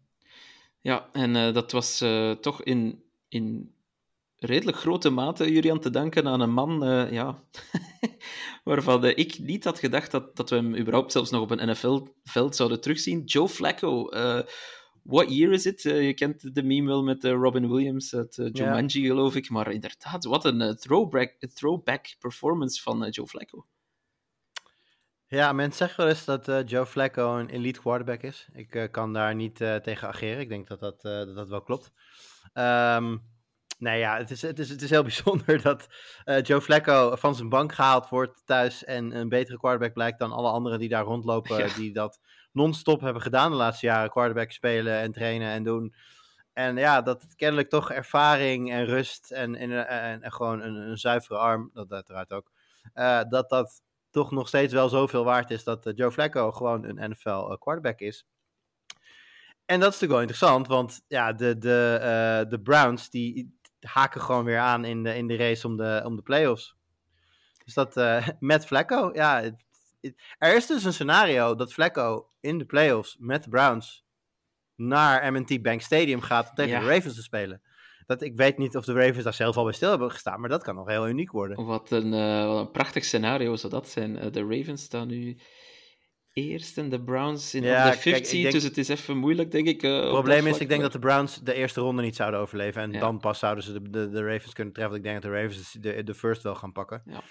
[0.81, 3.75] Ja, en eh, dat was eh, toch in, in
[4.39, 7.43] redelijk grote mate, Julian, te danken aan een man eh, ja,
[8.63, 12.55] waarvan ik niet had gedacht dat, dat we hem überhaupt zelfs nog op een NFL-veld
[12.55, 13.23] zouden terugzien.
[13.23, 14.09] Joe Flacco.
[14.09, 14.41] eh,
[15.03, 15.85] what year is it?
[15.85, 19.49] Eh, je kent de meme wel met Robin Williams uit eh, Jumanji, geloof ik.
[19.49, 23.65] Maar inderdaad, wat een throwback, throwback performance van Joe Flacco.
[25.27, 28.49] Ja, mensen zeggen wel eens dat Joe Flacco een elite quarterback is.
[28.53, 30.39] Ik kan daar niet tegen ageren.
[30.39, 31.91] Ik denk dat dat, dat, dat wel klopt.
[32.53, 33.17] Ehm
[33.79, 35.87] nou ja, het is, het, is, het is heel bijzonder dat
[36.23, 40.31] eh, Joe Flacco van zijn bank gehaald wordt thuis en een betere quarterback blijkt dan
[40.31, 41.73] alle anderen die daar rondlopen, Ja.
[41.75, 42.19] die dat
[42.51, 44.09] non-stop hebben gedaan de laatste jaren.
[44.09, 45.93] Quarterback spelen en trainen en doen.
[46.53, 50.97] En ja, dat kennelijk toch ervaring en rust en, en, en, en gewoon een, een
[50.97, 52.51] zuivere arm, dat uiteraard ook,
[52.93, 56.83] eh, dat dat toch nog steeds wel zoveel waard is dat eh, Joe Flacco gewoon
[56.83, 58.25] een NFL eh, quarterback is.
[59.65, 64.21] En dat is natuurlijk wel interessant, want ja, de, de, eh, de Browns die haken
[64.21, 66.75] gewoon weer aan in de, in de race om de, om de playoffs.
[67.65, 69.65] Dus dat eh, met Flacco, ja, het-
[70.01, 74.05] het- er is dus een scenario dat Flacco in de playoffs met de Browns
[74.75, 76.79] naar M&T Bank Stadium gaat om tegen Ja.
[76.79, 77.61] de Ravens te spelen.
[78.05, 80.49] Dat, ik weet niet of de Ravens daar zelf al bij stil hebben gestaan, maar
[80.49, 81.65] dat kan nog heel uniek worden.
[81.65, 84.17] Wat een, eh, wat een prachtig scenario zou dat zijn.
[84.17, 85.37] Eh, de Ravens staan nu
[86.33, 89.17] eerst en de Browns in Ja, de kijk, 50, ik denk- dus het is even
[89.17, 89.83] moeilijk, denk ik.
[89.83, 92.15] eh, Het dat probleem is, ik denk maar- dat de Browns de eerste ronde niet
[92.15, 92.81] zouden overleven.
[92.81, 92.99] En Ja.
[92.99, 94.97] dan pas zouden ze de, de, de Ravens kunnen treffen.
[94.97, 97.01] Ik denk dat de Ravens de, de first wel gaan pakken.
[97.05, 97.23] Ja.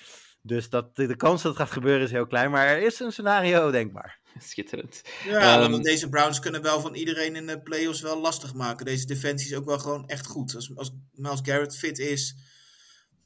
[0.43, 2.51] Dus dat, de, de kans dat het gaat gebeuren is heel klein.
[2.51, 4.21] Maar er is een scenario denkbaar.
[4.39, 5.03] Schitterend.
[5.25, 8.87] Ja, Ehm, want deze Browns kunnen wel van iedereen in de playoffs wel lastig maken.
[8.87, 10.55] Deze defensie is ook wel gewoon echt goed.
[10.55, 12.37] Als, als Miles Garrett fit is,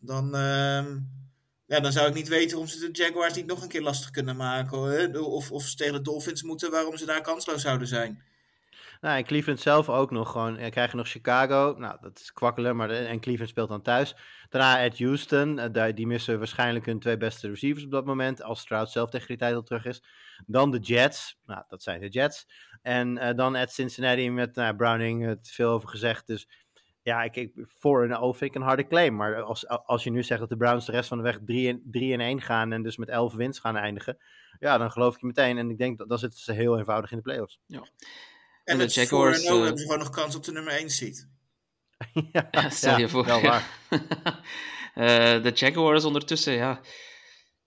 [0.01, 0.99] dan, ehm,
[1.73, 4.11] ja, dan zou ik niet weten waarom ze de Jaguars niet nog een keer lastig
[4.11, 5.25] kunnen maken.
[5.25, 8.23] Of, of ze tegen de Dolphins moeten, waarom ze daar kansloos zouden zijn.
[9.01, 10.57] Nou, en Cleveland zelf ook nog gewoon.
[10.57, 11.75] eh, krijgen nog Chicago.
[11.79, 12.77] Nou, dat is kwakkelen.
[12.77, 14.15] Maar en Cleveland speelt dan thuis.
[14.49, 15.59] Daarna at Houston.
[15.59, 18.43] eh, daar- die missen waarschijnlijk hun twee beste receivers op dat moment.
[18.43, 20.03] Als Stroud zelf tegen die tijd al terug is.
[20.47, 21.39] Dan de Jets.
[21.47, 22.47] Nou, dat zijn de Jets.
[22.83, 25.25] En eh, dan at Cincinnati met nou, Browning.
[25.25, 26.27] Het veel over gezegd.
[26.27, 26.49] Dus
[27.03, 29.17] ja, ik, ik, voor en O vind ik een harde claim.
[29.17, 31.69] Maar als, als je nu zegt dat de Browns de rest van de weg 3
[31.69, 32.73] en, 3 en 1 gaan.
[32.73, 34.19] En dus met 11 wins gaan eindigen.
[34.59, 35.59] Ja, dan geloof ik je meteen.
[35.59, 37.61] En ik denk dat dan zitten ze heel eenvoudig in de playoffs.
[37.67, 37.83] En,
[38.65, 41.27] En de Jaguars, 4-0 eh, hebben ze gewoon nog kans op de nummer 1 seat.
[42.33, 43.25] ja, Stel je voor.
[43.25, 43.67] Wel waar.
[44.95, 46.81] Eh, de Jaguars ondertussen, ja.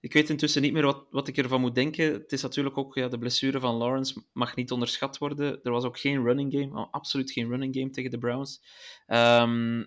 [0.05, 2.13] Ik weet intussen niet meer wat, wat ik ervan moet denken.
[2.13, 5.59] Het is natuurlijk ook, ja, de blessure van Lawrence mag niet onderschat worden.
[5.63, 8.61] Er was ook geen running game, oh, absoluut geen running game tegen de Browns.
[9.05, 9.83] Ehm,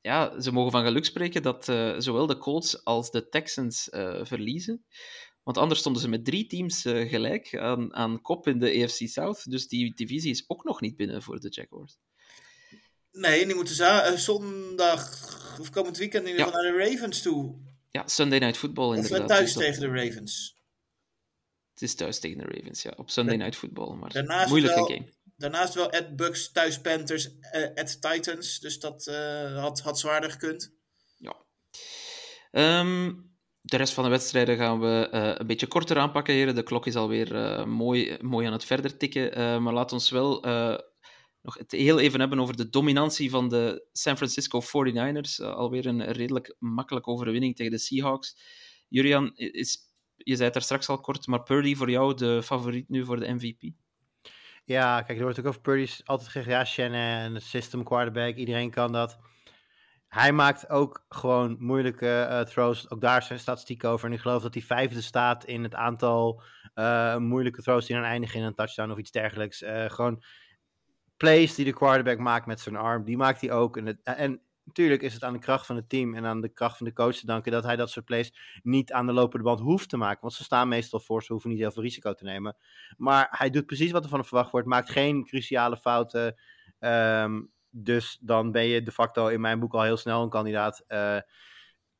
[0.00, 4.24] ja, ze mogen van geluk spreken dat eh, zowel de Colts als de Texans eh,
[4.24, 4.84] verliezen.
[5.42, 9.08] Want anders stonden ze met drie teams eh, gelijk aan, aan kop in de AFC
[9.08, 9.50] South.
[9.50, 11.96] Dus die divisie is ook nog niet binnen voor de Jaguars.
[13.12, 15.00] Nee, die moeten zondag,
[15.60, 16.52] of komend weekend in ieder Ja.
[16.52, 17.72] geval naar de Ravens toe.
[17.94, 19.20] Ja, Sunday Night Football Of inderdaad.
[19.20, 20.62] eh, thuis Dus tegen de Ravens.
[21.72, 22.92] Het is thuis tegen de Ravens, ja.
[22.96, 25.12] Op Sunday Night Football, maar Daarnaast moeilijke wel- game.
[25.36, 28.58] Daarnaast wel at Bucks, thuis Panthers, eh, at Titans.
[28.60, 30.72] Dus dat eh, had, had zwaarder gekund.
[31.18, 31.36] Ja.
[32.50, 33.12] Ehm,
[33.60, 36.54] de rest van de wedstrijden gaan we eh, een beetje korter aanpakken, heren.
[36.54, 39.62] De klok is alweer mooi, mooi aan het verder tikken.
[39.62, 40.42] Maar laat ons wel
[41.44, 45.40] nog het heel even hebben over de dominantie van de San Francisco 49ers.
[45.40, 48.36] Uh, alweer een redelijk makkelijke overwinning tegen de Seahawks.
[48.88, 49.78] Julian, is,
[50.16, 53.20] je zei het daar straks al kort, maar Purdy voor jou de favoriet nu voor
[53.20, 53.62] de MVP?
[54.64, 58.92] Ja, kijk, er wordt ook over Purdy altijd gezegd, ja, Shannon, system quarterback, iedereen kan
[58.92, 59.18] dat.
[60.08, 62.90] Hij maakt ook gewoon moeilijke uh, throws.
[62.90, 64.06] Ook daar zijn statistieken over.
[64.08, 66.42] En ik geloof dat hij vijfde staat in het aantal
[66.74, 69.64] uh, moeilijke throws die dan eindigen in een touchdown of iets dergelijks.
[69.86, 70.22] Gewoon
[71.16, 73.76] plays die de quarterback maakt met zijn arm, die maakt hij ook.
[73.76, 76.76] En, en natuurlijk is het aan de kracht van het team en aan de kracht
[76.76, 79.60] van de coach te danken dat hij dat soort plays niet aan de lopende band
[79.60, 80.20] hoeft te maken.
[80.20, 82.56] Want ze staan meestal voor, ze hoeven niet heel veel risico te nemen.
[82.96, 86.34] Maar hij doet precies wat er van hem verwacht wordt, maakt geen cruciale fouten.
[86.78, 90.84] Um, dus dan ben je de facto in mijn boek al heel snel een kandidaat.
[90.88, 91.18] Uh,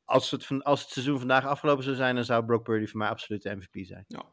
[0.03, 3.09] als, het als het seizoen vandaag afgelopen zou zijn, dan zou Brock Purdy voor mij
[3.09, 4.05] absoluut de MVP zijn.
[4.07, 4.23] Ja.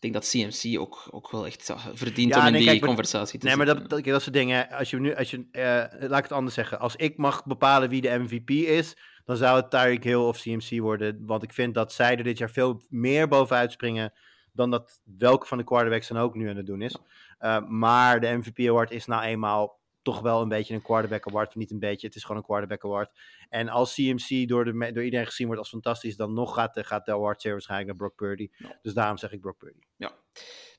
[0.00, 2.84] Ik denk dat CMC ook, ook wel echt verdient ja, om in nee, die kijk,
[2.84, 6.08] conversatie te Nee, maar dat, dat, dat soort dingen, als je nu, als je, uh,
[6.08, 6.78] laat ik het anders zeggen.
[6.78, 10.80] Als ik mag bepalen wie de MVP is, dan zou het Tyreek Hill of CMC
[10.80, 11.26] worden.
[11.26, 14.12] Want ik vind dat zij er dit jaar veel meer bovenuit springen
[14.52, 16.96] dan dat welke van de quarterbacks dan ook nu aan het doen is.
[17.40, 19.77] Uh, maar de MVP award is nou eenmaal
[20.12, 21.54] toch wel een beetje een quarterback award.
[21.54, 23.10] Niet een beetje, het is gewoon een quarterback award.
[23.48, 27.06] En als CMC door, de, door iedereen gezien wordt als fantastisch, dan nog gaat, gaat
[27.06, 28.48] de award zeer waarschijnlijk naar Brock Purdy.
[28.82, 29.78] Dus daarom zeg ik Brock Purdy.
[29.96, 30.12] Ja,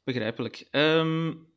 [0.04, 0.68] begrijpelijk.
[0.72, 1.48] Um,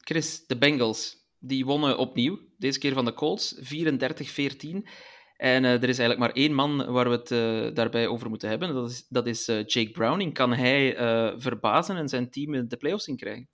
[0.00, 2.38] Chris, de Bengals, die wonnen opnieuw.
[2.58, 4.88] Deze keer van de Colts, 34-14.
[5.36, 8.48] En uh, er is eigenlijk maar één man waar we het uh, daarbij over moeten
[8.48, 8.74] hebben.
[8.74, 10.34] Dat is, dat is uh, Jake Browning.
[10.34, 10.94] Kan hij
[11.38, 13.48] verbazen en zijn team in de playoffs in krijgen?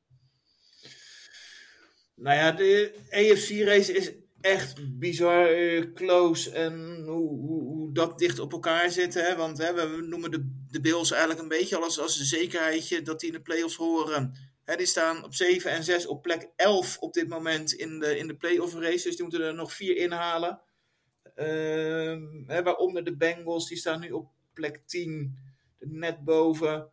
[2.18, 6.50] Nou ja, de AFC-race is echt bizar uh, close.
[6.50, 9.14] En hoe, hoe, hoe, dat dicht op elkaar zit.
[9.14, 9.36] Hè?
[9.36, 13.20] Want hè, we noemen de, de Bills eigenlijk een beetje als, als een zekerheidje dat
[13.20, 14.34] die in de playoffs horen.
[14.64, 18.18] Hè, die staan op 7 en 6 op plek 11 op dit moment in de,
[18.18, 19.04] in de playoff race.
[19.08, 20.60] Dus die moeten er nog vier inhalen.
[21.36, 25.38] Uh, hè, waaronder de Bengals, die staan nu op plek 10.
[25.78, 26.90] Net boven.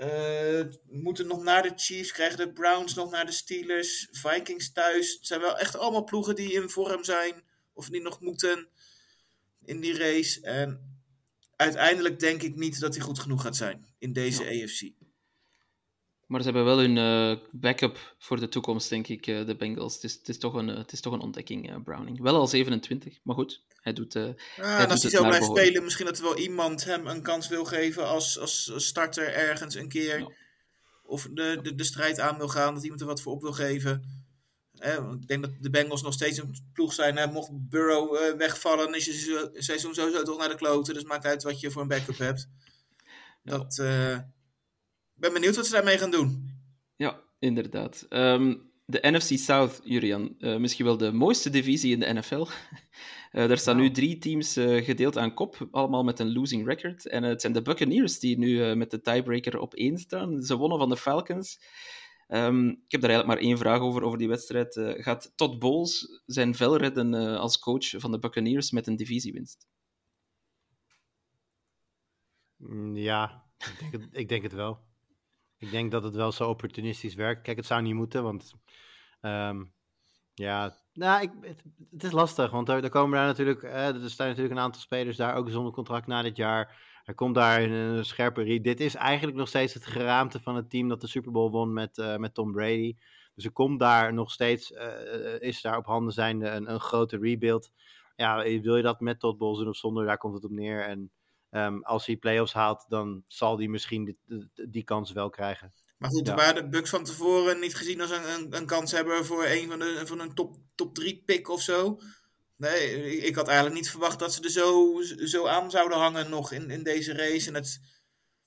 [0.00, 5.12] Uh, moeten nog naar de Chiefs, krijgen de Browns nog naar de Steelers, Vikings thuis.
[5.12, 8.68] Het zijn wel echt allemaal ploegen die in vorm zijn, of die nog moeten
[9.64, 10.40] in die race.
[10.40, 10.98] En
[11.56, 14.64] uiteindelijk denk ik niet dat hij goed genoeg gaat zijn in deze ja.
[14.64, 14.90] AFC.
[16.26, 19.94] Maar ze hebben wel hun uh, backup voor de toekomst, denk ik, uh, de Bengals.
[19.94, 22.20] Het is, het is, toch, een, het is toch een ontdekking, Browning.
[22.20, 23.62] Wel al 27, maar goed.
[23.80, 24.26] Hij doet, uh,
[24.56, 27.22] ja, hij en als hij zo blijft spelen, misschien dat er wel iemand hem een
[27.22, 30.18] kans wil geven als, als starter ergens een keer.
[30.18, 30.30] Ja.
[31.02, 33.52] Of de, de, de strijd aan wil gaan, dat iemand er wat voor op wil
[33.52, 34.20] geven.
[34.80, 37.16] Eh, ik denk dat de Bengals nog steeds een ploeg zijn.
[37.16, 37.26] Hè.
[37.26, 40.94] Mocht Burrow uh, wegvallen, is je seizoen sowieso toch naar de kloten.
[40.94, 42.48] Dus maakt uit wat je voor een backup hebt.
[43.42, 43.58] Ja.
[43.58, 44.18] Dat, uh,
[45.14, 46.58] ben benieuwd wat ze daarmee gaan doen.
[46.96, 48.06] Ja, inderdaad.
[48.08, 52.46] Um, de NFC South, Julian, uh, misschien wel de mooiste divisie in de NFL.
[53.30, 57.06] Uh, er staan nu drie teams uh, gedeeld aan kop, allemaal met een losing record.
[57.06, 60.42] En het zijn de Buccaneers die nu met de tiebreaker op één staan.
[60.42, 61.60] Ze wonnen van de Falcons.
[62.28, 64.80] Um, ik heb daar eigenlijk maar één vraag over, over die wedstrijd.
[64.98, 69.68] gaat Todd Bowles zijn vel redden als coach van de Buccaneers met een divisiewinst?
[72.56, 74.78] Mm, ja, ik denk, het, ik denk het wel.
[75.56, 77.42] Ik denk dat het wel zo opportunistisch werkt.
[77.42, 78.54] Kijk, het zou niet moeten, want
[79.20, 79.72] um,
[80.40, 81.30] ja, nou, ik,
[81.90, 85.16] het, is lastig, want er, komen daar natuurlijk, eh, er staan natuurlijk een aantal spelers
[85.16, 86.88] daar ook zonder contract na dit jaar.
[87.04, 88.64] Er komt daar een, scherpe read.
[88.64, 91.72] Dit is eigenlijk nog steeds het geraamte van het team dat de Super Bowl won
[91.72, 92.96] met, uh, met Tom Brady.
[93.34, 97.18] Dus er komt daar nog steeds, uh, is daar op handen zijnde een, een grote
[97.18, 97.70] rebuild.
[98.16, 100.84] Ja, wil je dat met Todd Bowles of zonder, daar komt het op neer.
[100.86, 101.10] En
[101.50, 105.72] um, als hij playoffs haalt, dan zal hij misschien die, die kans wel krijgen.
[106.00, 106.34] Maar goed, ja.
[106.34, 109.68] waren de Bucks van tevoren niet gezien als een, een, een kans hebben voor een
[109.68, 112.00] van, de, van een top, top 3 pick of zo.
[112.56, 116.52] Nee, ik, had eigenlijk niet verwacht dat ze er zo, zo aan zouden hangen nog
[116.52, 117.48] in, in deze race.
[117.48, 117.80] En het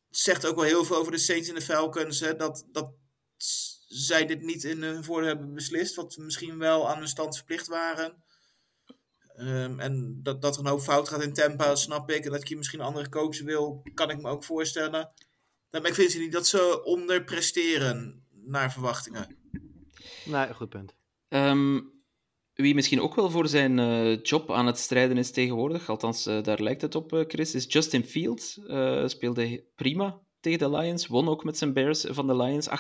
[0.10, 2.20] zegt ook wel heel veel over de Saints en de Falcons.
[2.20, 2.94] Hè, dat, dat
[3.88, 5.96] zij dit niet in hun voordeel hebben beslist.
[5.96, 8.24] Wat misschien wel aan hun stand verplicht waren.
[9.38, 12.26] Um, en dat, dat er een hoop fout gaat in Tampa, snap ik.
[12.26, 15.14] En dat je misschien een andere coach wil, kan ik me ook voorstellen.
[15.82, 19.38] Maar ik vind ze niet dat ze onderpresteren naar verwachtingen.
[20.26, 20.96] Nee, goed punt.
[21.30, 21.92] Um,
[22.54, 26.44] wie misschien ook wel voor zijn uh, job aan het strijden is tegenwoordig, althans uh,
[26.44, 28.60] daar lijkt het op, uh, Chris, is Justin Fields.
[29.06, 32.74] speelde prima tegen de Lions, won ook met zijn Bears van de Lions 28-13.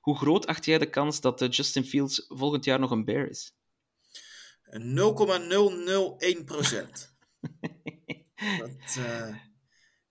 [0.00, 3.52] Hoe groot acht jij de kans dat Justin Fields volgend jaar nog een Bear is?
[4.70, 7.16] 0,001 procent.
[8.58, 8.98] dat,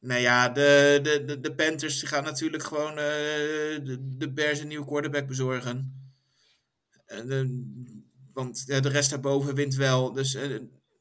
[0.08, 4.86] nou ja, de, de, de, Panthers gaan natuurlijk gewoon uh, de, de Bears een nieuwe
[4.86, 6.10] quarterback bezorgen.
[7.05, 7.45] En, eh,
[8.34, 10.14] want ja, de rest daarboven wint wel.
[10.14, 10.51] Dus, eh,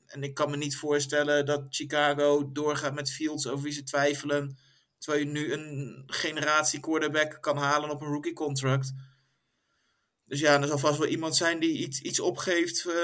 [0.07, 4.59] en ik kan me niet voorstellen dat Chicago doorgaat met Fields over wie ze twijfelen.
[4.99, 8.93] Terwijl je nu een generatie quarterback kan halen op een rookie contract.
[10.27, 12.95] Dus ja, er zal vast wel iemand zijn die iets, iets opgeeft eh,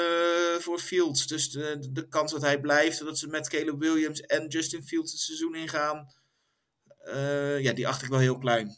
[0.59, 1.27] voor Fields.
[1.27, 5.13] Dus de, de kans dat hij blijft, dat ze met Caleb Williams en Justin Fields
[5.13, 6.07] het seizoen ingaan,
[6.99, 8.77] eh, ja, die acht ik wel heel klein.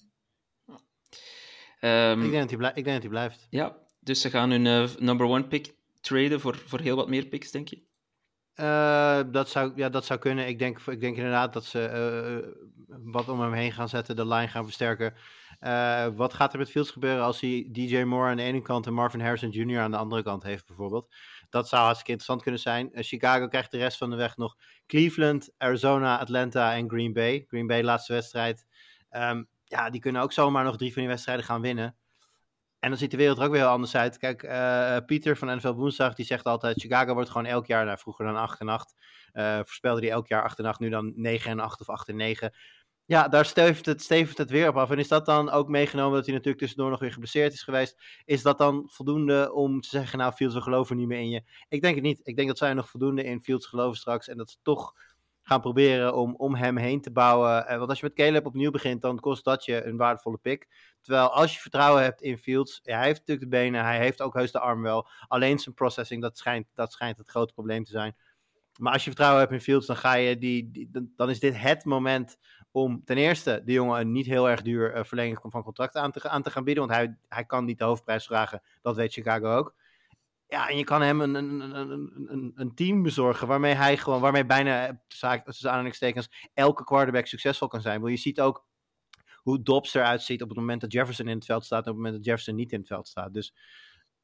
[1.80, 3.47] Ehm, Ik denk dat hij, blij- ik denk dat hij blijft.
[3.51, 7.26] ja, dus ze gaan hun eh, number one pick traden voor, voor heel wat meer
[7.26, 7.82] picks, denk je?
[8.55, 10.47] Eh, dat, zou, ja, dat zou kunnen.
[10.47, 12.49] Ik denk, ik denk inderdaad dat ze eh,
[13.03, 15.14] wat om hem heen gaan zetten, de line gaan versterken.
[15.59, 18.87] Eh, wat gaat er met Fields gebeuren als hij DJ Moore aan de ene kant
[18.87, 19.81] en Marvin Harrison Jr.
[19.81, 21.15] aan de andere kant heeft, bijvoorbeeld?
[21.51, 22.93] Dat zou hartstikke interessant kunnen zijn.
[22.93, 27.45] Eh, Chicago krijgt de rest van de weg nog Cleveland, Arizona, Atlanta en Green Bay.
[27.49, 28.67] Green Bay, laatste wedstrijd.
[29.11, 31.97] Ehm, ja, die kunnen ook zomaar nog drie van die wedstrijden gaan winnen.
[32.85, 34.19] En dan ziet de wereld er ook weer heel anders uit.
[34.19, 36.81] Kijk, eh, Pieter van NFL Woensdag, die zegt altijd...
[36.81, 38.95] Chicago wordt gewoon elk jaar, nou, vroeger dan 8 en 8.
[39.33, 42.09] eh voorspelde hij elk jaar 8 en 8, nu dan 9 en 8 of 8
[42.09, 42.55] en 9.
[43.07, 44.91] Ja, daar stevigt het, het weer op af.
[44.91, 48.03] En is dat dan ook meegenomen dat hij natuurlijk tussendoor nog weer geblesseerd is geweest?
[48.25, 51.43] Is dat dan voldoende om te zeggen, nou Fields, we geloven niet meer in je?
[51.69, 52.21] Ik denk het niet.
[52.23, 54.29] Ik denk dat zij nog voldoende in Fields geloven straks.
[54.29, 54.93] En dat ze toch
[55.43, 57.67] gaan proberen om, om hem heen te bouwen.
[57.67, 60.69] Eh, want als je met Caleb opnieuw begint, dan kost dat je een waardevolle pick.
[61.01, 64.23] Terwijl als je vertrouwen hebt in Fields, ja, hij heeft natuurlijk de benen, hij heeft
[64.23, 65.09] ook heus de arm wel.
[65.29, 68.17] Alleen zijn processing, dat schijnt, dat schijnt het grote probleem te zijn.
[68.79, 71.85] Maar als je vertrouwen hebt in Fields, dan, ga je die, dan is dit het
[71.85, 72.37] moment
[72.77, 76.12] om ten eerste de jongen een niet heel erg duur eh, verlenging van contract aan
[76.12, 76.87] te, aan te gaan bieden.
[76.87, 79.75] Want hij, hij kan niet de hoofdprijs vragen, dat weet Chicago ook.
[80.47, 84.20] Ja, en je kan hem een, een, een, een- een, team bezorgen waarmee hij gewoon,
[84.20, 84.95] waarmee bijna, eh,
[85.45, 88.01] tussen aanhalingstekens, elke quarterback succesvol kan zijn.
[88.01, 88.66] Want je ziet ook
[89.37, 91.97] hoe Dobbs eruit ziet op het moment dat Jefferson in het veld staat en op
[91.97, 93.35] het moment dat Jefferson niet in het veld staat.
[93.35, 93.55] Dus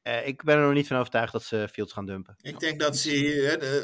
[0.01, 2.35] eh, ik ben er nog niet van overtuigd dat ze Fields gaan dumpen.
[2.41, 3.09] Ik denk dat ze,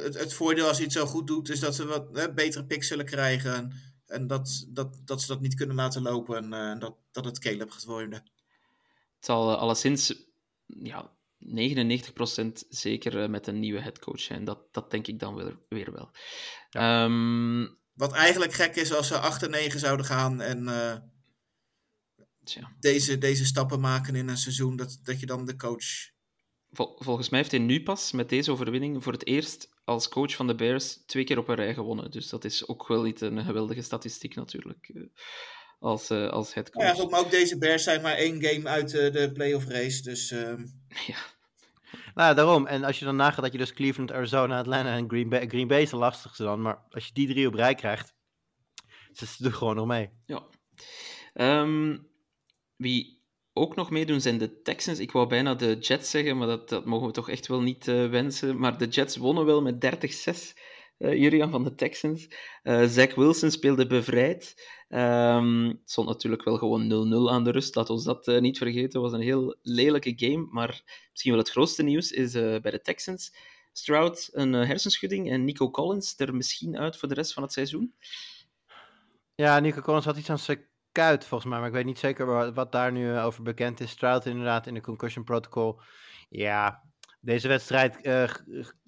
[0.03, 2.65] het, het voordeel als hij het zo goed doet, is dat ze wat hè, betere
[2.65, 3.72] picks zullen krijgen.
[4.08, 6.38] En, dat, dat, dat ze dat niet kunnen laten lopen.
[6.38, 8.20] En eh, dat, dat het Caleb gaat worden.
[9.16, 10.14] Het zal eh, alleszins
[10.66, 14.43] ja, 99% zeker eh, met een nieuwe headcoach zijn.
[14.43, 16.12] Dat, dat denk ik dan weer, weer wel.
[16.70, 20.66] Ehm, Wat eigenlijk gek is als ze 8 en 9 zouden gaan en
[22.80, 26.16] deze, deze stappen maken in een seizoen, dat, dat je dan de coach.
[26.72, 30.35] Vol- volgens mij heeft hij nu pas met deze overwinning voor het eerst als coach
[30.35, 32.11] van de Bears twee keer op een rij gewonnen.
[32.11, 34.89] Dus dat is ook wel niet een geweldige statistiek natuurlijk.
[34.93, 35.01] eh,
[35.79, 36.83] Als, eh, als headcoach.
[36.83, 40.01] Ja, goed, maar ook deze Bears zijn maar één game uit eh, de playoff race.
[40.01, 40.65] Dus ehm,
[42.15, 42.67] Nou, daarom.
[42.67, 45.47] En als je dan nagaat dat je dus Cleveland, Arizona, Atlanta en Green Bay...
[45.47, 48.15] Green Bay is de lastigste dan, maar als je die drie op rij krijgt...
[49.11, 50.09] Ze ze doen gewoon nog mee.
[50.25, 50.47] Ja.
[51.33, 51.97] Ehm,
[52.75, 53.16] wie
[53.58, 54.99] ook nog meedoen zijn de Texans.
[54.99, 57.88] Ik wou bijna de Jets zeggen, maar dat, dat mogen we toch echt wel niet
[57.88, 58.60] eh, wensen.
[58.60, 60.53] Maar de Jets wonnen wel met 30-6.
[60.97, 62.28] eh Jurian van de Texans.
[62.64, 64.68] Eh Zach Wilson speelde bevrijd.
[64.89, 67.76] Ehm, het stond natuurlijk wel gewoon 0-0 aan de rust.
[67.76, 69.01] Laat ons dat eh, niet vergeten.
[69.01, 70.47] Het was een heel lelijke game.
[70.51, 70.82] Maar
[71.12, 73.36] misschien wel het grootste nieuws is bij de Texans.
[73.72, 77.93] Stroud een hersenschudding en Nico Collins er misschien uit voor de rest van het seizoen.
[79.36, 80.68] Ja, Nico Collins had iets aan zijn
[80.98, 83.89] kuit volgens mij, maar ik weet niet zeker wat, daar nu eh, over bekend is.
[83.89, 85.82] Stroud inderdaad in de concussion protocol.
[86.30, 86.84] Ja,
[87.22, 88.30] deze wedstrijd eh,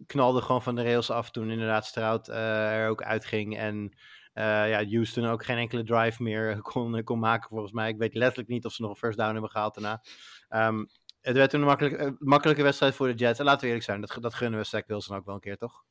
[0.05, 3.57] knalde gewoon van de rails af toen inderdaad Stroud eh, er ook uitging.
[3.57, 3.97] En
[4.33, 7.89] ja, Houston ook geen enkele drive meer kon, kon maken volgens mij.
[7.89, 10.01] Ik weet letterlijk niet of ze nog een first down hebben gehaald daarna.
[10.49, 10.85] Ehm,
[11.21, 13.39] het werd toen een makkelijk, makkelijke wedstrijd voor de Jets.
[13.39, 15.57] En laten we eerlijk zijn, dat, dat gunnen we Zach Wilson ook wel een keer,
[15.57, 15.83] toch?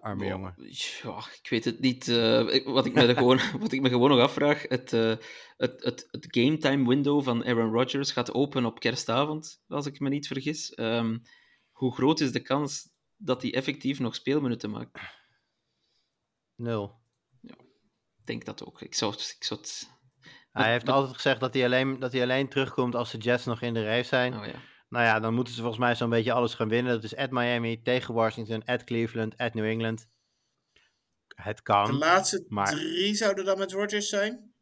[0.00, 0.54] Arme jongen.
[1.02, 2.08] Ja, ik weet het niet.
[2.08, 5.14] eh, ik- wat, ik me gewoon, wat ik me gewoon nog afvraag, het, eh,
[5.56, 10.00] het, het, het game time window van Aaron Rodgers gaat open op kerstavond, als ik
[10.00, 10.74] me niet vergis.
[10.74, 11.18] Ehm,
[11.70, 15.00] hoe groot is de kans dat hij effectief nog speelminuten maakt?
[16.54, 16.94] Nul.
[17.42, 18.80] Ik denk dat ook.
[18.80, 19.94] Ik zou, ik zou het...
[20.50, 23.62] Hij heeft altijd gezegd dat hij, alleen, dat hij alleen terugkomt als de Jets nog
[23.62, 24.38] in de race zijn.
[24.38, 24.60] Oh ja.
[24.96, 26.92] Nou ja, dan moeten ze volgens mij zo'n beetje alles gaan winnen.
[26.92, 30.08] Dat is at Miami, tegen Washington, at Cleveland, at New England.
[31.34, 31.98] Het de kan.
[31.98, 34.52] laatste maar- drie zouden dan met Rodgers zijn.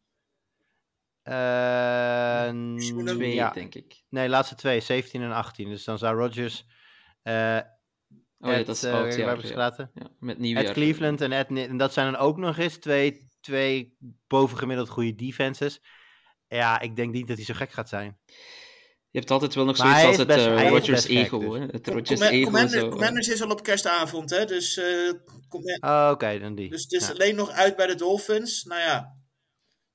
[1.23, 3.51] Eh, Misschien Twee, ja.
[3.51, 4.03] denk ik.
[4.09, 5.69] Nee, laatste twee, 17 en 18.
[5.69, 6.67] Dus dan zou Rodgers.
[7.23, 7.59] eh
[8.39, 9.15] Oh ja, at, dat is eh, oud
[9.49, 9.73] Ja.
[9.95, 10.73] Ja, met At.
[10.73, 15.81] Cleveland en at en dat zijn dan ook nog eens twee, twee bovengemiddeld goede defenses.
[16.49, 18.19] Ja, ik denk niet dat hij zo gek gaat zijn.
[19.15, 20.81] Je hebt altijd wel nog Maar zoiets als het best- eh, gek, ego.
[20.81, 21.05] dus.
[21.59, 21.67] hè.
[21.67, 22.45] Het Com- Comma- ego.
[22.45, 22.89] Commander- zo.
[22.89, 24.45] Commanders is al op kerstavond, hè?
[24.45, 25.13] Dus, eh,
[25.81, 26.71] Oh, Oké, dan die.
[26.71, 27.13] dus het is Ja.
[27.13, 28.65] alleen nog uit bij de Dolphins.
[28.65, 29.17] Nou ja,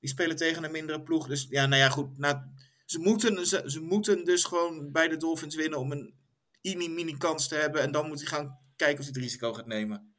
[0.00, 1.26] die spelen tegen een mindere ploeg.
[1.26, 2.18] Dus ja, nou ja, goed.
[2.18, 2.52] Na,
[2.86, 6.14] ze, moeten, ze, ze moeten dus gewoon bij de Dolphins winnen om een
[6.62, 7.80] mini-mini kans te hebben.
[7.82, 10.14] En dan moet hij gaan kijken of hij het risico gaat nemen.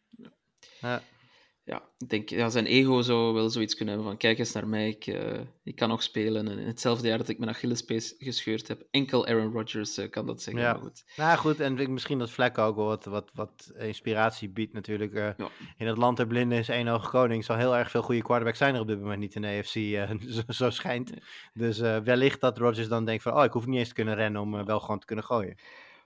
[0.82, 1.04] Ja.
[1.64, 4.68] Ja, ik denk, ja, zijn ego zou wel zoiets kunnen hebben van kijk eens naar
[4.68, 6.48] mij, ik, eh, ik kan nog spelen.
[6.48, 10.26] En in hetzelfde jaar dat ik mijn Achillespees gescheurd heb, enkel Aaron Rodgers eh, kan
[10.26, 10.64] dat zeggen.
[10.64, 10.72] Ja.
[10.72, 11.04] Maar goed.
[11.16, 15.14] Nou goed, en misschien dat Vlek ook wel wat, wat, wat inspiratie biedt natuurlijk.
[15.14, 15.50] eh, Ja.
[15.78, 17.46] In het land der blinden is één oog koning.
[17.46, 19.74] Zal heel erg veel goede quarterbacks zijn er op dit moment niet in de AFC,
[20.36, 21.12] zo, zo schijnt.
[21.54, 24.42] Dus wellicht dat Rodgers dan denkt van, oh, ik hoef niet eens te kunnen rennen
[24.42, 25.56] om wel gewoon te kunnen gooien.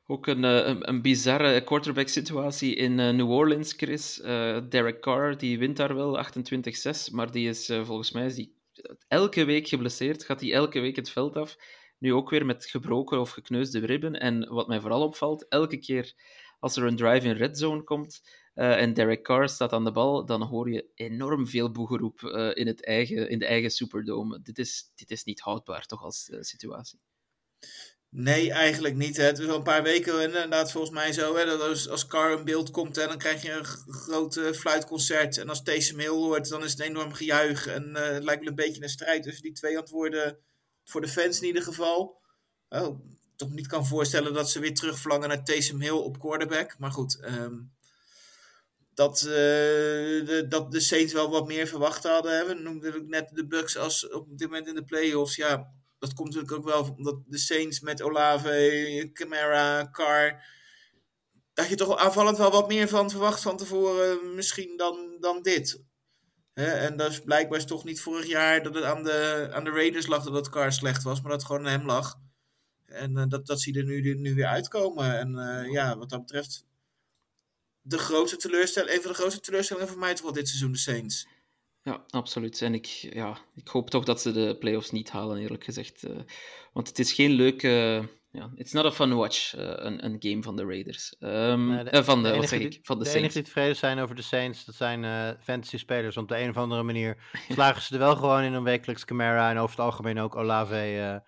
[0.08, 4.22] Ook een, eh, een, een bizarre quarterback-situatie in eh, New Orleans, Chris.
[4.22, 8.56] Eh, Derek Carr, die wint daar wel 28-6, maar die is volgens mij is die
[9.08, 10.24] elke week geblesseerd.
[10.24, 11.58] Gaat hij elke week het veld af.
[11.97, 14.20] Nu ook weer met gebroken of gekneusde ribben.
[14.20, 16.14] En wat mij vooral opvalt, elke keer
[16.60, 20.26] als er een drive in red zone komt en Derek Carr staat aan de bal,
[20.26, 22.22] dan hoor je enorm veel boegeroep
[22.53, 24.41] in, het eigen, in de eigen Superdome.
[24.41, 26.99] Dit is, dit is niet houdbaar, toch, als situatie.
[28.18, 29.18] Nee, eigenlijk niet.
[29.18, 31.36] Het is al een paar weken inderdaad volgens mij zo.
[31.36, 35.38] Hè, dat als, als Car in beeld komt, hè, dan krijg je een groot fluitconcert.
[35.38, 37.68] En als Taysom Hill hoort, dan is het een enorm gejuich.
[37.68, 40.38] En eh, het lijkt wel een beetje een strijd tussen die twee antwoorden.
[40.84, 42.22] Voor de fans in ieder geval.
[42.70, 42.99] Oh,
[43.36, 46.76] toch niet kan voorstellen dat ze weer terugverlangen naar Taysom Hill op quarterback.
[46.80, 47.55] Maar goed, ehm,
[48.93, 49.28] dat, eh,
[50.26, 52.38] de, dat de Saints wel wat meer verwacht hadden.
[52.38, 52.45] Hè.
[52.45, 55.36] We noemden net de Bucks als op dit moment in de playoffs.
[55.36, 55.74] Ja,
[56.06, 60.43] dat komt natuurlijk ook wel omdat de Saints met Olave, Camara, Carr.
[61.53, 65.84] Dat je toch aanvallend wel wat meer van verwacht van tevoren, misschien dan, dan dit.
[66.53, 70.08] En dat is blijkbaar toch niet vorig jaar dat het aan de, aan de Raiders
[70.08, 72.16] lag dat het Carr slecht was, maar dat het gewoon aan hem lag.
[72.86, 75.18] En eh, dat, dat zie er nu, nu weer uitkomen.
[75.18, 76.66] En eh, ja, wat dat betreft,
[77.82, 80.78] de grootste teleurstelling, een van de grootste teleurstellingen voor mij toch wel dit seizoen, de
[80.78, 81.28] Saints.
[81.86, 82.62] Ja, absoluut.
[82.62, 86.04] En ik, ja, ik hoop toch dat ze de playoffs niet halen, eerlijk gezegd.
[86.04, 86.16] eh,
[86.74, 87.68] want het is geen leuke.
[88.32, 91.16] ja, it's not a fun watch, eh, een, een game van de Raiders.
[91.20, 92.80] Nee, de- eh, van de, de wat enige zeg ik?
[92.84, 93.34] Van de, De enige Saints.
[93.34, 96.18] die tevreden zijn over de Saints, dat zijn fantasy spelers.
[96.18, 97.18] Op de een of andere manier
[97.50, 101.24] slagen ze er wel gewoon in om wekelijks Camara en over het algemeen ook Olave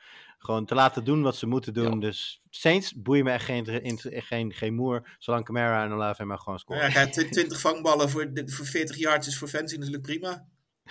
[0.48, 1.94] gewoon te laten doen wat ze moeten doen.
[1.94, 2.00] Ja.
[2.00, 6.60] Dus Saints boeien me echt geen, geen, geen moer, zolang Camara en Olave maar gewoon
[6.60, 6.82] scoren.
[6.84, 10.46] ja, kijk, tw- 20 vangballen voor, voor 40 yards is voor fantasy natuurlijk prima.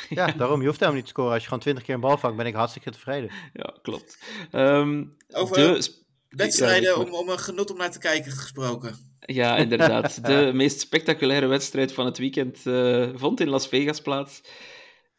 [0.09, 1.33] Ja, daarom, je hoeft helemaal niet te scoren.
[1.33, 3.31] Als je gewoon 20 keer een bal vangt, ben ik hartstikke tevreden.
[3.53, 4.19] Ja, klopt.
[4.51, 5.95] Ehm, Over de
[6.29, 8.95] Wedstrijden Ja, om, om een genot om naar te kijken gesproken.
[9.21, 10.19] Ja, inderdaad.
[10.27, 14.41] De meest spectaculaire wedstrijd van het weekend eh, vond in Las Vegas plaats.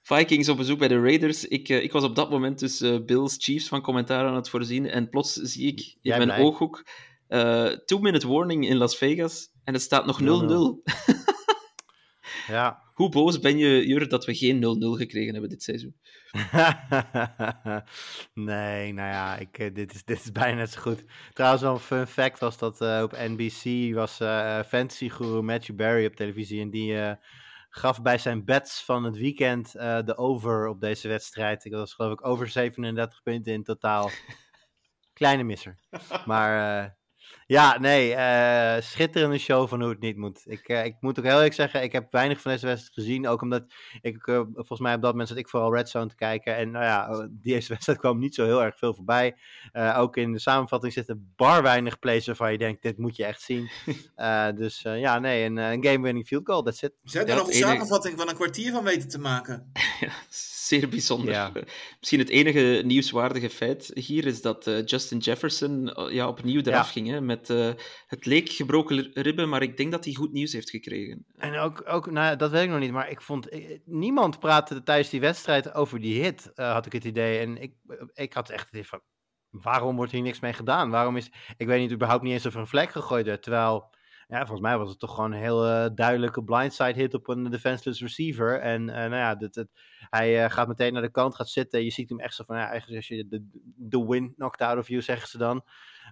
[0.08, 1.48] Vikings op bezoek bij de Raiders.
[1.48, 4.50] Ik, eh, ik was op dat moment dus eh, Bills Chiefs van commentaar aan het
[4.50, 4.90] voorzien.
[4.90, 6.42] En plots zie ik in Jij mijn blij?
[6.42, 6.86] ooghoek
[7.28, 9.50] eh two-minute warning in Las Vegas.
[9.64, 10.24] En het staat nog 0-0.
[10.24, 10.26] 0-0.
[12.48, 12.84] Ja.
[12.94, 14.60] Hoe boos ben je, Jur, dat we geen 0-0
[14.98, 15.96] gekregen hebben dit seizoen?
[18.50, 21.04] nee, nou ja, ik, dit, is, dit is bijna net zo goed.
[21.34, 24.16] Trouwens, wel een fun fact was dat op NBC was
[24.68, 26.62] fantasy guru Matthew Barry op televisie.
[26.62, 26.96] En die
[27.78, 31.66] gaf bij zijn bets van het weekend eh, de over op deze wedstrijd.
[31.66, 34.10] Ik was geloof ik over 37 punten in totaal.
[35.14, 35.80] Kleine misser.
[36.26, 36.92] Maar eh,
[37.48, 40.42] ja, nee, eh, schitterende show van hoe het niet moet.
[40.46, 43.28] Ik, eh, ik moet ook heel eerlijk zeggen, ik heb weinig van deze wedstrijd gezien.
[43.28, 43.64] Ook omdat
[44.02, 46.56] ik, eh, volgens mij op dat moment zat ik vooral Red Zone te kijken.
[46.56, 49.36] En nou ja, deze wedstrijd kwam niet zo heel erg veel voorbij.
[49.72, 53.26] Eh, ook in de samenvatting zitten bar weinig plays waarvan je denkt, dit moet je
[53.26, 53.70] echt zien.
[54.16, 56.94] Eh, dus eh, ja, nee, een, een game-winning field goal, that's it.
[57.04, 59.72] Ze hebben Ja, er nog een enige- samenvatting van een kwartier van weten te maken.
[60.00, 61.34] Ja, zeer bijzonder.
[61.34, 61.52] Ja.
[62.00, 66.92] Misschien het enige nieuwswaardige feit hier is dat eh, Justin Jefferson ja, opnieuw eraf Ja.
[66.92, 67.08] ging.
[67.08, 67.72] Hè, met, eh,
[68.08, 71.26] het leek gebroken ribben, maar ik denk dat hij goed nieuws heeft gekregen.
[71.36, 74.84] En ook, ook nou, dat weet ik nog niet, maar ik vond, eh, niemand praatte
[74.84, 77.40] tijdens die wedstrijd over die hit, eh, had ik het idee.
[77.40, 77.74] En ik,
[78.14, 79.02] ik had echt het idee van,
[79.50, 80.90] waarom wordt hier niks mee gedaan?
[80.90, 83.96] Waarom is, ik weet niet, überhaupt niet eens of een vlek gegooid werd, terwijl,
[84.28, 88.02] ja, volgens mij was het toch gewoon een heel duidelijke blindside hit op een defenseless
[88.02, 88.60] receiver.
[88.60, 89.38] En nou ja,
[90.10, 92.68] hij gaat meteen naar de kant, gaat zitten, je ziet hem echt zo van, ja,
[92.70, 95.64] eigenlijk als je de, de wind knocked out of you, zeggen ze dan.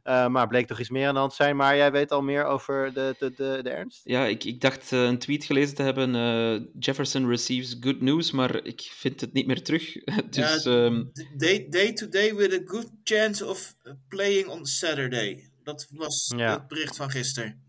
[0.03, 1.55] Eh, maar bleek toch iets meer aan de hand te zijn.
[1.55, 4.01] Maar jij weet al meer over de, de, de, de ernst?
[4.03, 6.15] Ja, ik, ik dacht eh, een tweet gelezen te hebben.
[6.15, 9.93] eh, Jefferson receives good news, maar ik vind het niet meer terug.
[10.29, 11.03] dus Ja, ehm,
[11.37, 13.75] Day, day to day with a good chance of
[14.07, 15.49] playing on Saturday.
[15.63, 16.51] Dat was Ja.
[16.53, 17.63] het bericht van gisteren.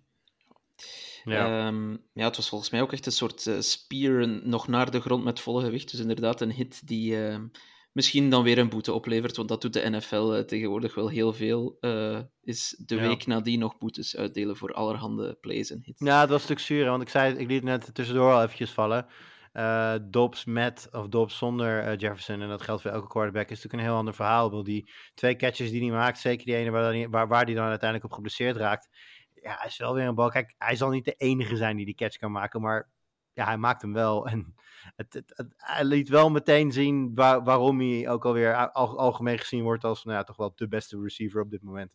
[1.25, 1.67] Ja.
[1.67, 5.25] ehm, ja, het was volgens mij ook echt een soort spear nog naar de grond
[5.25, 5.91] met volle gewicht.
[5.91, 7.47] Dus inderdaad een hit die ehm,
[7.97, 9.37] misschien dan weer een boete oplevert.
[9.37, 11.77] Want dat doet de NFL eh, tegenwoordig wel heel veel.
[11.81, 13.01] eh, is de Ja.
[13.01, 16.01] week nadien nog boetes uitdelen voor allerhande plays en hits.
[16.05, 19.07] Ja, het was natuurlijk zuur, want ik zei, ik liet net tussendoor al eventjes vallen.
[19.53, 22.43] eh Dobbs met of Dobbs zonder Jefferson.
[22.43, 23.43] En dat geldt voor elke quarterback.
[23.43, 24.49] is natuurlijk een heel ander verhaal.
[24.49, 27.55] Bedoel, die twee catches die hij maakt, zeker die ene waar, hij- waar, waar hij
[27.55, 28.89] dan uiteindelijk op geblesseerd raakt.
[29.43, 30.29] Ja, hij is wel weer een bal.
[30.31, 32.91] Kijk, hij zal niet de enige zijn die die catch kan maken, maar
[33.37, 34.27] ja, hij maakt hem wel.
[34.27, 34.55] En
[34.97, 39.39] het, het, het- hij liet wel meteen zien waar- waarom hij ook alweer al, algemeen
[39.39, 41.93] gezien wordt als nou ja, toch wel de beste receiver op dit moment.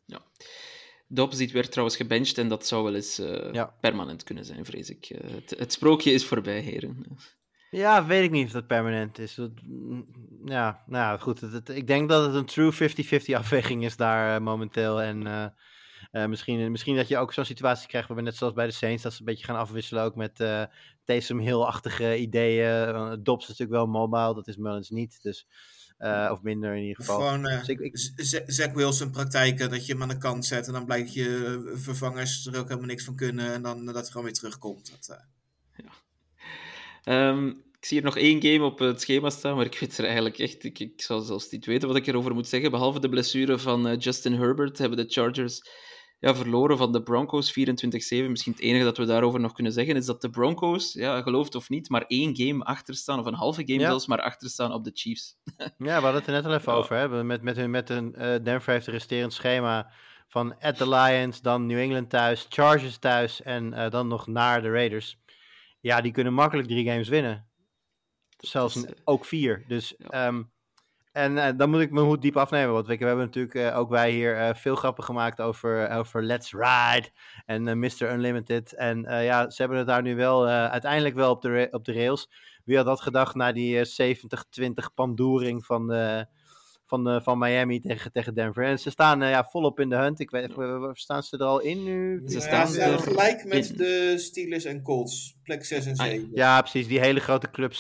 [1.08, 3.66] Dobbs die werd trouwens gebenched en dat zou wel eens eh, Ja.
[3.82, 5.06] permanent kunnen zijn, vrees ik.
[5.06, 7.04] Eh, het, het sprookje is voorbij, heren.
[7.70, 9.36] Ja, weet ik niet of dat permanent is.
[9.36, 10.06] Dat, mm,
[10.46, 11.40] ja, nou ja, goed.
[11.42, 15.02] Het, ik denk dat het een true 50-50 afweging is daar eh, momenteel.
[15.02, 15.54] En
[16.30, 19.14] misschien, misschien dat je ook zo'n situatie krijgt waarbij net zoals bij de Saints, dat
[19.14, 20.40] ze een beetje gaan afwisselen ook met
[21.06, 22.88] Taysom Hill-achtige ideeën.
[22.90, 25.20] Uh, Dobbs is natuurlijk wel mobile, dat is Mullins niet.
[25.22, 25.48] Dus,
[25.98, 27.16] eh, of minder in ieder geval.
[27.20, 30.18] gewoon eh, Dus ik- ik- Z- Z- Zach Wilson praktijken, dat je hem aan de
[30.18, 33.62] kant zet en dan blijkt je eh, vervangers er ook helemaal niks van kunnen en
[33.62, 34.92] dan eh, dat hij gewoon weer terugkomt.
[34.92, 35.26] Dat, eh,
[37.04, 40.06] Ehm, ik zie hier nog één game op het schema staan, maar ik weet er
[40.06, 40.64] eigenlijk echt...
[40.64, 42.72] Ik, ik zou zelfs niet weten wat ik erover moet zeggen.
[42.72, 45.62] Behalve de blessure van eh, Justin Herbert hebben de Chargers
[46.22, 47.54] ja, verloren van de Broncos 24-7.
[48.30, 51.46] Misschien het enige dat we daarover nog kunnen zeggen is dat de Broncos, ja, geloof
[51.46, 53.88] het of niet, maar één game achter staan, of een halve game Ja.
[53.88, 55.36] zelfs, maar achter staan op de Chiefs.
[55.58, 56.78] Ja, we hadden het er net al even Ja.
[56.80, 56.96] over.
[56.96, 57.24] Hè?
[57.24, 59.92] Met, met, hun, met hun, eh, Denver heeft een resterend schema
[60.28, 64.62] van at the Lions, dan New England thuis, Chargers thuis en eh, dan nog naar
[64.62, 65.20] de Raiders.
[65.80, 67.48] Ja, die kunnen makkelijk drie games winnen.
[68.38, 69.64] Zelfs is, een- eh, ook vier.
[69.68, 70.08] Dus, ja.
[70.10, 70.44] ehm,
[71.12, 72.74] en eh, dan moet ik mijn hoed diep afnemen.
[72.74, 76.52] Want we, hebben natuurlijk eh, ook wij hier eh, veel grappen gemaakt over, over Let's
[76.52, 77.10] Ride
[77.46, 78.12] en Mr.
[78.12, 78.74] Unlimited.
[78.74, 82.30] En ja, ze hebben het daar nu wel uiteindelijk wel op de, op de rails.
[82.66, 84.16] Wie had dat gedacht na die eh,
[84.62, 86.26] 70-20 pandoering van, de,
[86.92, 88.64] van, de, van Miami tegen, tegen Denver?
[88.66, 90.20] En ze staan eh, ja, volop in de hunt.
[90.20, 90.52] Ik weet,
[90.94, 92.22] staan ze er al in nu?
[92.26, 93.78] Ze ja, staan ze er gelijk met in.
[93.78, 96.30] de Steelers en Colts, plek 6 en Ah, 7.
[96.34, 96.88] Ja, precies.
[96.88, 97.78] Die hele grote club 7-6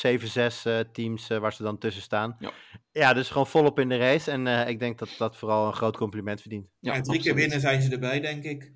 [0.64, 2.36] eh, teams eh, waar ze dan tussen staan.
[2.40, 2.52] Ja.
[2.92, 4.32] Ja, dus gewoon volop in de race.
[4.32, 6.68] En eh, ik denk dat dat vooral een groot compliment verdient.
[6.80, 8.72] Ja, Ja, drie keer winnen zijn ze erbij, denk ik.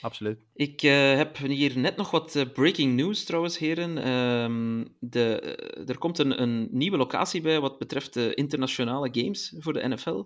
[0.00, 0.38] Absoluut.
[0.54, 3.98] Ik eh, heb hier net nog wat eh, breaking news trouwens, heren.
[3.98, 9.54] Ehm, de, eh, er komt een, een nieuwe locatie bij wat betreft de internationale games
[9.58, 10.24] voor de NFL.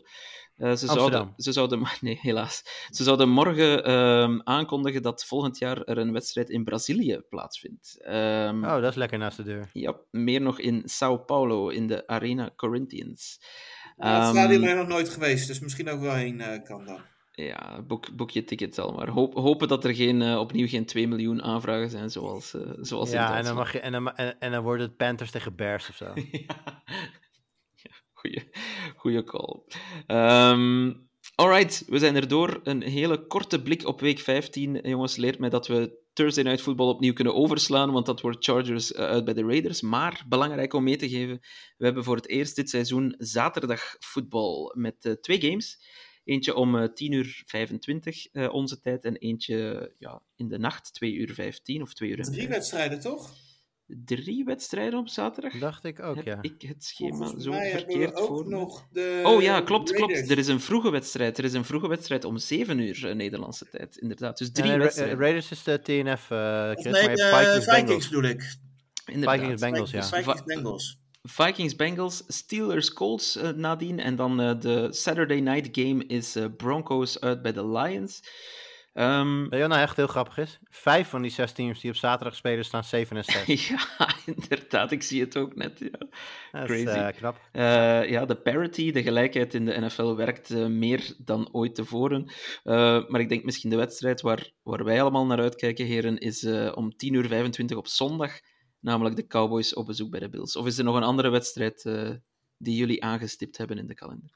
[0.56, 2.62] Eh, ze, zouden, ze zouden, nee, helaas.
[2.90, 7.98] Ze zouden morgen ehm, aankondigen dat volgend jaar er een wedstrijd in Brazilië plaatsvindt.
[8.02, 9.70] Ehm, Oh, dat is lekker naast de deur.
[9.72, 13.38] Ja, meer nog in Sao Paulo, in de Arena Corinthians.
[13.96, 16.84] Het Ehm, stadion ben ik nog nooit geweest, dus misschien ook wel heen eh, kan
[16.84, 17.00] dan.
[17.36, 19.08] Ja, boek, boek je ticket al maar.
[19.08, 23.10] Hoop, hopen dat er geen, eh, opnieuw geen 2 miljoen aanvragen zijn, zoals, eh, zoals
[23.10, 25.54] in Ja, en dan, mag je, en, dan, en, en dan wordt het Panthers tegen
[25.54, 26.04] Bears of zo.
[26.46, 26.82] ja.
[27.74, 28.50] Ja, goeie,
[28.96, 29.60] goeie call.
[30.06, 30.92] Ehm
[31.34, 32.60] alright, we zijn er door.
[32.64, 34.80] Een hele korte blik op week 15.
[34.82, 38.92] Jongens, leert mij dat we Thursday Night Football opnieuw kunnen overslaan, want dat wordt Chargers
[38.92, 39.80] eh, uit bij de Raiders.
[39.80, 41.40] Maar, belangrijk om mee te geven,
[41.76, 45.78] we hebben voor het eerst dit seizoen zaterdag voetbal met twee games.
[46.24, 50.94] Eentje om eh 10 uur 25 eh, onze tijd en eentje ja, in de nacht,
[50.94, 52.48] 2 uur 15 of 2 uur Drie 15.
[52.50, 53.32] wedstrijden, toch?
[53.86, 55.58] Drie wedstrijden op zaterdag?
[55.58, 56.38] Dacht ik ook, Heb ja.
[56.40, 60.30] ik het schema Volgens zo verkeerd voor nog de Oh ja, klopt, klopt.
[60.30, 61.38] Er is een vroege wedstrijd.
[61.38, 64.38] Er is een vroege wedstrijd om 7 uur eh, Nederlandse tijd, inderdaad.
[64.38, 65.14] Dus drie eh, wedstrijden.
[65.14, 68.08] eh, Raiders is de TNF, eh Of Chris, nee, de Vikings, Vikings, Bengals.
[68.08, 68.56] bedoel ik.
[69.06, 69.38] inderdaad.
[69.40, 70.02] Vikings, Bengals, ja.
[70.02, 70.98] Vikings, Va- Bengals.
[71.26, 74.00] Vikings, Bengals, Steelers, Colts eh, nadien.
[74.00, 78.22] En dan eh, de Saturday night game is eh, Broncos uit bij de Lions.
[78.92, 80.58] Ehm, Weet je nou echt heel grappig is?
[80.70, 83.68] Vijf van die zes teams die op zaterdag spelen staan 7 en 6.
[83.68, 83.78] ja,
[84.26, 84.90] inderdaad.
[84.90, 85.78] Ik zie het ook net.
[85.78, 85.98] Ja.
[86.60, 87.40] Dat is eh, knap.
[88.08, 92.32] Ja, de parity, de gelijkheid in de NFL werkt meer dan ooit tevoren.
[93.08, 96.96] Maar ik denk misschien de wedstrijd waar, waar wij allemaal naar uitkijken, heren, is om
[96.96, 98.40] 10 uur 25 op zondag,
[98.84, 100.56] namelijk de Cowboys op bezoek bij de Bills.
[100.56, 102.10] Of is er nog een andere wedstrijd eh,
[102.56, 104.30] die jullie aangestipt hebben in de kalender?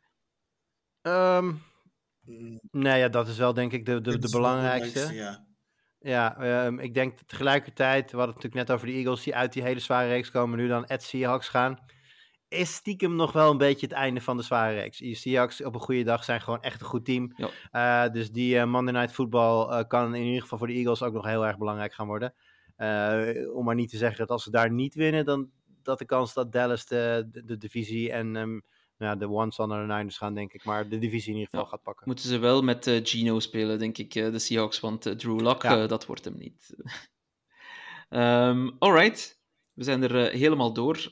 [1.03, 1.55] Ehm,
[2.29, 5.15] Mm, nee, ja, dat is wel denk ik de, de, de belangrijkste.
[5.15, 5.47] Ja.
[6.01, 9.53] Ja, ehm, ik denk tegelijkertijd, we hadden het natuurlijk net over de Eagles die uit
[9.53, 11.79] die hele zware reeks komen, nu dan at Seahawks gaan.
[12.49, 14.99] Is stiekem nog wel een beetje het einde van de zware reeks.
[14.99, 17.33] Die Seahawks op een goede dag zijn gewoon echt een goed team.
[17.37, 18.05] Ja.
[18.07, 21.03] Eh, dus die eh, Monday Night Football eh, kan in ieder geval voor de Eagles
[21.03, 22.35] ook nog heel erg belangrijk gaan worden.
[22.79, 25.51] Eh, om maar niet te zeggen dat als ze daar niet winnen, dan
[25.83, 28.61] dat de kans dat Dallas de, de, de divisie en ehm,
[28.99, 30.65] nou, de one zal naar de Niners gaan, denk ik.
[30.65, 31.71] Maar de divisie in ieder geval Ja.
[31.71, 32.07] gaat pakken.
[32.07, 35.63] Moeten ze wel met eh, Gino spelen, denk ik, eh, de Seahawks, want Drew Lock,
[35.63, 35.87] Ja.
[35.87, 36.75] dat wordt hem niet.
[38.09, 39.41] Ehm alright,
[39.73, 41.11] we zijn er helemaal door.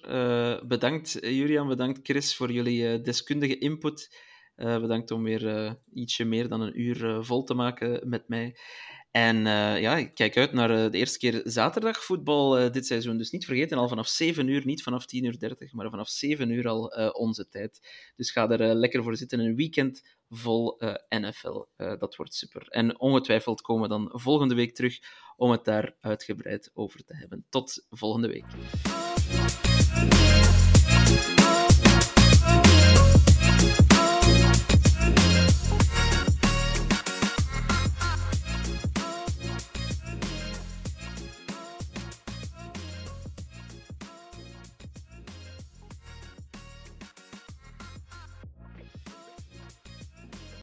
[0.67, 4.17] Bedankt Julian, bedankt Chris voor jullie deskundige input.
[4.55, 8.57] Bedankt om weer ietsje meer dan een uur vol te maken met mij.
[9.17, 13.17] En eh, ja, ik kijk uit naar eh, de eerste keer zaterdagvoetbal uh, dit seizoen.
[13.17, 16.51] Dus niet vergeten, al vanaf 7 uur, niet vanaf 10 uur 30, maar vanaf 7
[16.51, 17.89] uur al onze tijd.
[18.17, 19.39] Dus ga er lekker voor zitten.
[19.39, 21.65] Een weekend vol NFL.
[21.77, 22.67] dat wordt super.
[22.69, 24.99] En ongetwijfeld komen we dan volgende week terug
[25.37, 27.47] om het daar uitgebreid over te hebben.
[27.49, 28.45] Tot volgende week.